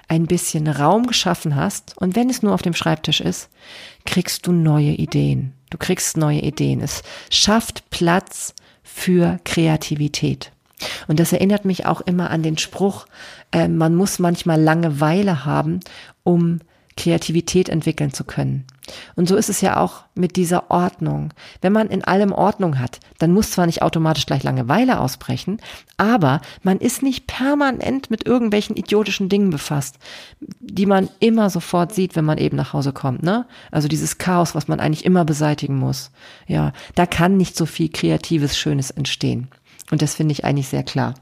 ein 0.08 0.28
bisschen 0.28 0.68
Raum 0.68 1.08
geschaffen 1.08 1.56
hast, 1.56 1.98
und 1.98 2.16
wenn 2.16 2.30
es 2.30 2.44
nur 2.44 2.54
auf 2.54 2.62
dem 2.62 2.76
Schreibtisch 2.76 3.20
ist, 3.20 3.50
kriegst 4.06 4.46
du 4.46 4.52
neue 4.52 4.92
Ideen. 4.92 5.55
Du 5.70 5.78
kriegst 5.78 6.18
neue 6.18 6.42
Ideen. 6.42 6.82
Es 6.82 7.04
schafft 7.30 7.90
Platz 7.90 8.54
für 8.84 9.40
Kreativität. 9.44 10.52
Und 11.08 11.20
das 11.20 11.34
erinnert 11.34 11.66
mich 11.66 11.86
auch 11.86 12.02
immer 12.02 12.30
an 12.30 12.44
den 12.44 12.58
Spruch, 12.58 13.06
äh, 13.52 13.68
man 13.68 13.96
muss 13.96 14.20
manchmal 14.20 14.62
Langeweile 14.62 15.46
haben, 15.46 15.80
um 16.24 16.60
Kreativität 16.98 17.70
entwickeln 17.70 18.14
zu 18.14 18.24
können. 18.24 18.66
Und 19.16 19.28
so 19.28 19.36
ist 19.36 19.50
es 19.50 19.62
ja 19.62 19.78
auch 19.78 20.04
mit 20.14 20.36
dieser 20.36 20.72
Ordnung. 20.72 21.34
Wenn 21.62 21.74
man 21.74 21.88
in 21.88 22.04
allem 22.04 22.32
Ordnung 22.32 22.80
hat, 22.80 23.00
dann 23.18 23.32
muss 23.32 23.52
zwar 23.52 23.66
nicht 23.66 23.82
automatisch 23.82 24.26
gleich 24.26 24.44
Langeweile 24.44 25.00
ausbrechen, 25.00 25.60
aber 25.98 26.42
man 26.64 26.78
ist 26.80 27.04
nicht 27.04 27.28
permanent 27.28 28.12
mit 28.12 28.26
irgendwelchen 28.26 28.78
idiotischen 28.78 29.28
Dingen 29.28 29.50
befasst, 29.50 29.98
die 30.40 30.86
man 30.86 31.10
immer 31.20 31.50
sofort 31.50 31.94
sieht, 31.94 32.16
wenn 32.16 32.26
man 32.26 32.38
eben 32.38 32.56
nach 32.56 32.74
Hause 32.74 32.94
kommt, 32.94 33.24
ne? 33.24 33.46
Also 33.72 33.88
dieses 33.88 34.18
Chaos, 34.18 34.56
was 34.56 34.68
man 34.68 34.80
eigentlich 34.80 35.06
immer 35.06 35.26
beseitigen 35.26 35.78
muss. 35.78 36.12
Ja, 36.48 36.72
da 36.96 37.06
kann 37.06 37.38
nicht 37.38 37.58
so 37.58 37.66
viel 37.66 37.90
kreatives 37.90 38.58
Schönes 38.58 38.92
entstehen. 38.92 39.50
Und 39.92 40.02
das 40.02 40.16
finde 40.16 40.32
ich 40.32 40.44
eigentlich 40.44 40.68
sehr 40.68 40.82
klar. 40.82 41.14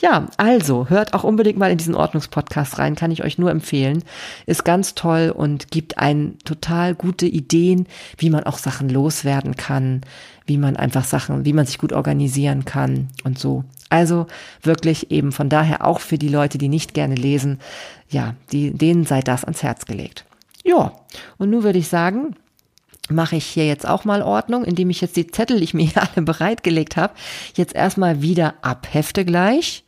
Ja, 0.00 0.28
also 0.36 0.88
hört 0.88 1.12
auch 1.12 1.24
unbedingt 1.24 1.58
mal 1.58 1.72
in 1.72 1.78
diesen 1.78 1.96
Ordnungspodcast 1.96 2.78
rein, 2.78 2.94
kann 2.94 3.10
ich 3.10 3.24
euch 3.24 3.36
nur 3.36 3.50
empfehlen. 3.50 4.04
Ist 4.46 4.64
ganz 4.64 4.94
toll 4.94 5.32
und 5.36 5.72
gibt 5.72 5.98
einen 5.98 6.38
total 6.44 6.94
gute 6.94 7.26
Ideen, 7.26 7.86
wie 8.18 8.30
man 8.30 8.44
auch 8.44 8.58
Sachen 8.58 8.88
loswerden 8.88 9.56
kann, 9.56 10.02
wie 10.46 10.56
man 10.56 10.76
einfach 10.76 11.04
Sachen, 11.04 11.44
wie 11.44 11.52
man 11.52 11.66
sich 11.66 11.78
gut 11.78 11.92
organisieren 11.92 12.64
kann 12.64 13.08
und 13.24 13.40
so. 13.40 13.64
Also 13.90 14.26
wirklich 14.62 15.10
eben 15.10 15.32
von 15.32 15.48
daher 15.48 15.84
auch 15.84 15.98
für 15.98 16.16
die 16.16 16.28
Leute, 16.28 16.58
die 16.58 16.68
nicht 16.68 16.94
gerne 16.94 17.16
lesen, 17.16 17.58
ja, 18.08 18.36
die, 18.52 18.70
denen 18.70 19.04
sei 19.04 19.20
das 19.20 19.44
ans 19.44 19.64
Herz 19.64 19.84
gelegt. 19.84 20.24
Ja, 20.64 20.92
und 21.38 21.50
nun 21.50 21.64
würde 21.64 21.78
ich 21.78 21.88
sagen, 21.88 22.36
mache 23.12 23.36
ich 23.36 23.44
hier 23.44 23.66
jetzt 23.66 23.86
auch 23.86 24.04
mal 24.04 24.22
Ordnung, 24.22 24.64
indem 24.64 24.90
ich 24.90 25.00
jetzt 25.00 25.16
die 25.16 25.26
Zettel, 25.26 25.58
die 25.58 25.64
ich 25.64 25.74
mir 25.74 25.86
hier 25.86 26.02
alle 26.14 26.24
bereitgelegt 26.24 26.96
habe, 26.96 27.14
jetzt 27.54 27.74
erstmal 27.74 28.22
wieder 28.22 28.54
abhefte 28.62 29.24
gleich. 29.24 29.84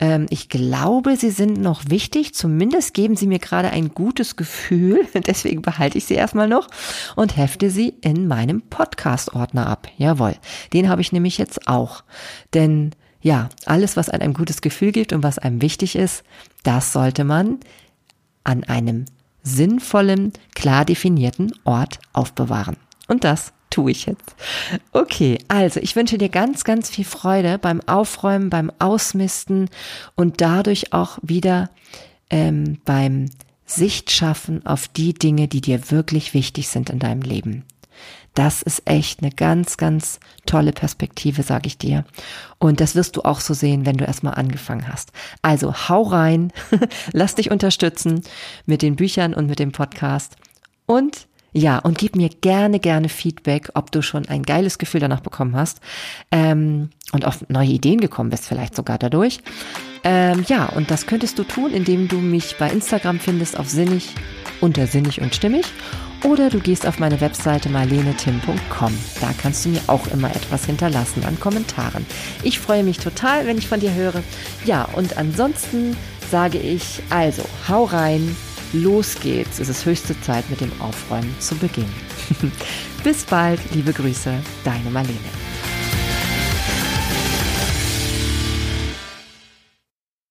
Ähm, 0.00 0.26
ich 0.30 0.48
glaube, 0.48 1.16
sie 1.16 1.30
sind 1.30 1.60
noch 1.60 1.82
wichtig. 1.88 2.34
Zumindest 2.34 2.94
geben 2.94 3.16
sie 3.16 3.26
mir 3.26 3.38
gerade 3.38 3.70
ein 3.70 3.90
gutes 3.90 4.36
Gefühl. 4.36 5.06
Deswegen 5.26 5.62
behalte 5.62 5.98
ich 5.98 6.06
sie 6.06 6.14
erstmal 6.14 6.48
noch 6.48 6.68
und 7.16 7.36
hefte 7.36 7.70
sie 7.70 7.94
in 8.00 8.26
meinem 8.26 8.62
Podcast-Ordner 8.62 9.66
ab. 9.66 9.88
Jawohl. 9.96 10.34
Den 10.72 10.88
habe 10.88 11.00
ich 11.00 11.12
nämlich 11.12 11.38
jetzt 11.38 11.68
auch. 11.68 12.02
Denn 12.54 12.92
ja, 13.20 13.48
alles, 13.64 13.96
was 13.96 14.10
einem 14.10 14.30
ein 14.30 14.34
gutes 14.34 14.60
Gefühl 14.60 14.92
gibt 14.92 15.12
und 15.12 15.22
was 15.22 15.38
einem 15.38 15.62
wichtig 15.62 15.96
ist, 15.96 16.24
das 16.62 16.92
sollte 16.92 17.24
man 17.24 17.58
an 18.42 18.64
einem 18.64 19.06
sinnvollen, 19.44 20.32
klar 20.54 20.84
definierten 20.84 21.52
Ort 21.62 22.00
aufbewahren. 22.12 22.76
Und 23.06 23.22
das 23.22 23.52
tue 23.70 23.92
ich 23.92 24.06
jetzt. 24.06 24.34
Okay, 24.92 25.38
also 25.48 25.80
ich 25.80 25.94
wünsche 25.94 26.18
dir 26.18 26.28
ganz, 26.28 26.64
ganz 26.64 26.90
viel 26.90 27.04
Freude 27.04 27.58
beim 27.58 27.80
Aufräumen, 27.86 28.50
beim 28.50 28.72
Ausmisten 28.78 29.68
und 30.16 30.40
dadurch 30.40 30.92
auch 30.92 31.18
wieder 31.22 31.70
ähm, 32.30 32.78
beim 32.84 33.30
Sicht 33.66 34.10
schaffen 34.10 34.64
auf 34.66 34.88
die 34.88 35.14
Dinge, 35.14 35.48
die 35.48 35.60
dir 35.60 35.90
wirklich 35.90 36.34
wichtig 36.34 36.68
sind 36.68 36.90
in 36.90 36.98
deinem 36.98 37.22
Leben. 37.22 37.64
Das 38.34 38.62
ist 38.62 38.82
echt 38.84 39.22
eine 39.22 39.30
ganz, 39.30 39.76
ganz 39.76 40.18
tolle 40.44 40.72
Perspektive, 40.72 41.42
sage 41.42 41.68
ich 41.68 41.78
dir. 41.78 42.04
Und 42.58 42.80
das 42.80 42.96
wirst 42.96 43.16
du 43.16 43.22
auch 43.22 43.40
so 43.40 43.54
sehen, 43.54 43.86
wenn 43.86 43.96
du 43.96 44.04
erstmal 44.04 44.34
angefangen 44.34 44.88
hast. 44.88 45.12
Also 45.42 45.88
hau 45.88 46.02
rein, 46.02 46.52
lass 47.12 47.36
dich 47.36 47.50
unterstützen 47.50 48.22
mit 48.66 48.82
den 48.82 48.96
Büchern 48.96 49.34
und 49.34 49.46
mit 49.46 49.60
dem 49.60 49.72
Podcast. 49.72 50.36
Und 50.86 51.28
ja, 51.56 51.78
und 51.78 51.96
gib 51.98 52.16
mir 52.16 52.28
gerne, 52.28 52.80
gerne 52.80 53.08
Feedback, 53.08 53.70
ob 53.74 53.92
du 53.92 54.02
schon 54.02 54.28
ein 54.28 54.42
geiles 54.42 54.78
Gefühl 54.78 55.00
danach 55.00 55.20
bekommen 55.20 55.54
hast 55.54 55.80
ähm, 56.32 56.90
und 57.12 57.24
auf 57.24 57.48
neue 57.48 57.68
Ideen 57.68 58.00
gekommen 58.00 58.30
bist, 58.30 58.46
vielleicht 58.46 58.74
sogar 58.74 58.98
dadurch. 58.98 59.38
Ähm, 60.02 60.44
ja, 60.48 60.66
und 60.66 60.90
das 60.90 61.06
könntest 61.06 61.38
du 61.38 61.44
tun, 61.44 61.72
indem 61.72 62.08
du 62.08 62.16
mich 62.16 62.56
bei 62.58 62.68
Instagram 62.68 63.20
findest 63.20 63.56
auf 63.56 63.68
sinnig, 63.68 64.14
unter 64.60 64.88
sinnig 64.88 65.20
und 65.20 65.34
stimmig 65.34 65.64
oder 66.24 66.50
du 66.50 66.58
gehst 66.58 66.86
auf 66.86 66.98
meine 66.98 67.20
Webseite 67.20 67.68
marlenetim.com. 67.68 68.98
Da 69.20 69.30
kannst 69.40 69.64
du 69.64 69.68
mir 69.68 69.80
auch 69.86 70.06
immer 70.08 70.34
etwas 70.34 70.64
hinterlassen 70.64 71.24
an 71.24 71.38
Kommentaren. 71.38 72.04
Ich 72.42 72.58
freue 72.58 72.82
mich 72.82 72.98
total, 72.98 73.46
wenn 73.46 73.58
ich 73.58 73.68
von 73.68 73.80
dir 73.80 73.94
höre. 73.94 74.22
Ja, 74.64 74.88
und 74.94 75.16
ansonsten 75.18 75.96
sage 76.30 76.58
ich 76.58 77.02
also, 77.10 77.44
hau 77.68 77.84
rein, 77.84 78.34
Los 78.74 79.14
geht's, 79.20 79.60
es 79.60 79.68
ist 79.68 79.86
höchste 79.86 80.20
Zeit 80.22 80.50
mit 80.50 80.60
dem 80.60 80.72
Aufräumen 80.80 81.32
zu 81.38 81.54
beginnen. 81.54 81.94
Bis 83.04 83.22
bald, 83.22 83.60
liebe 83.72 83.92
Grüße, 83.92 84.34
deine 84.64 84.90
Marlene. 84.90 85.20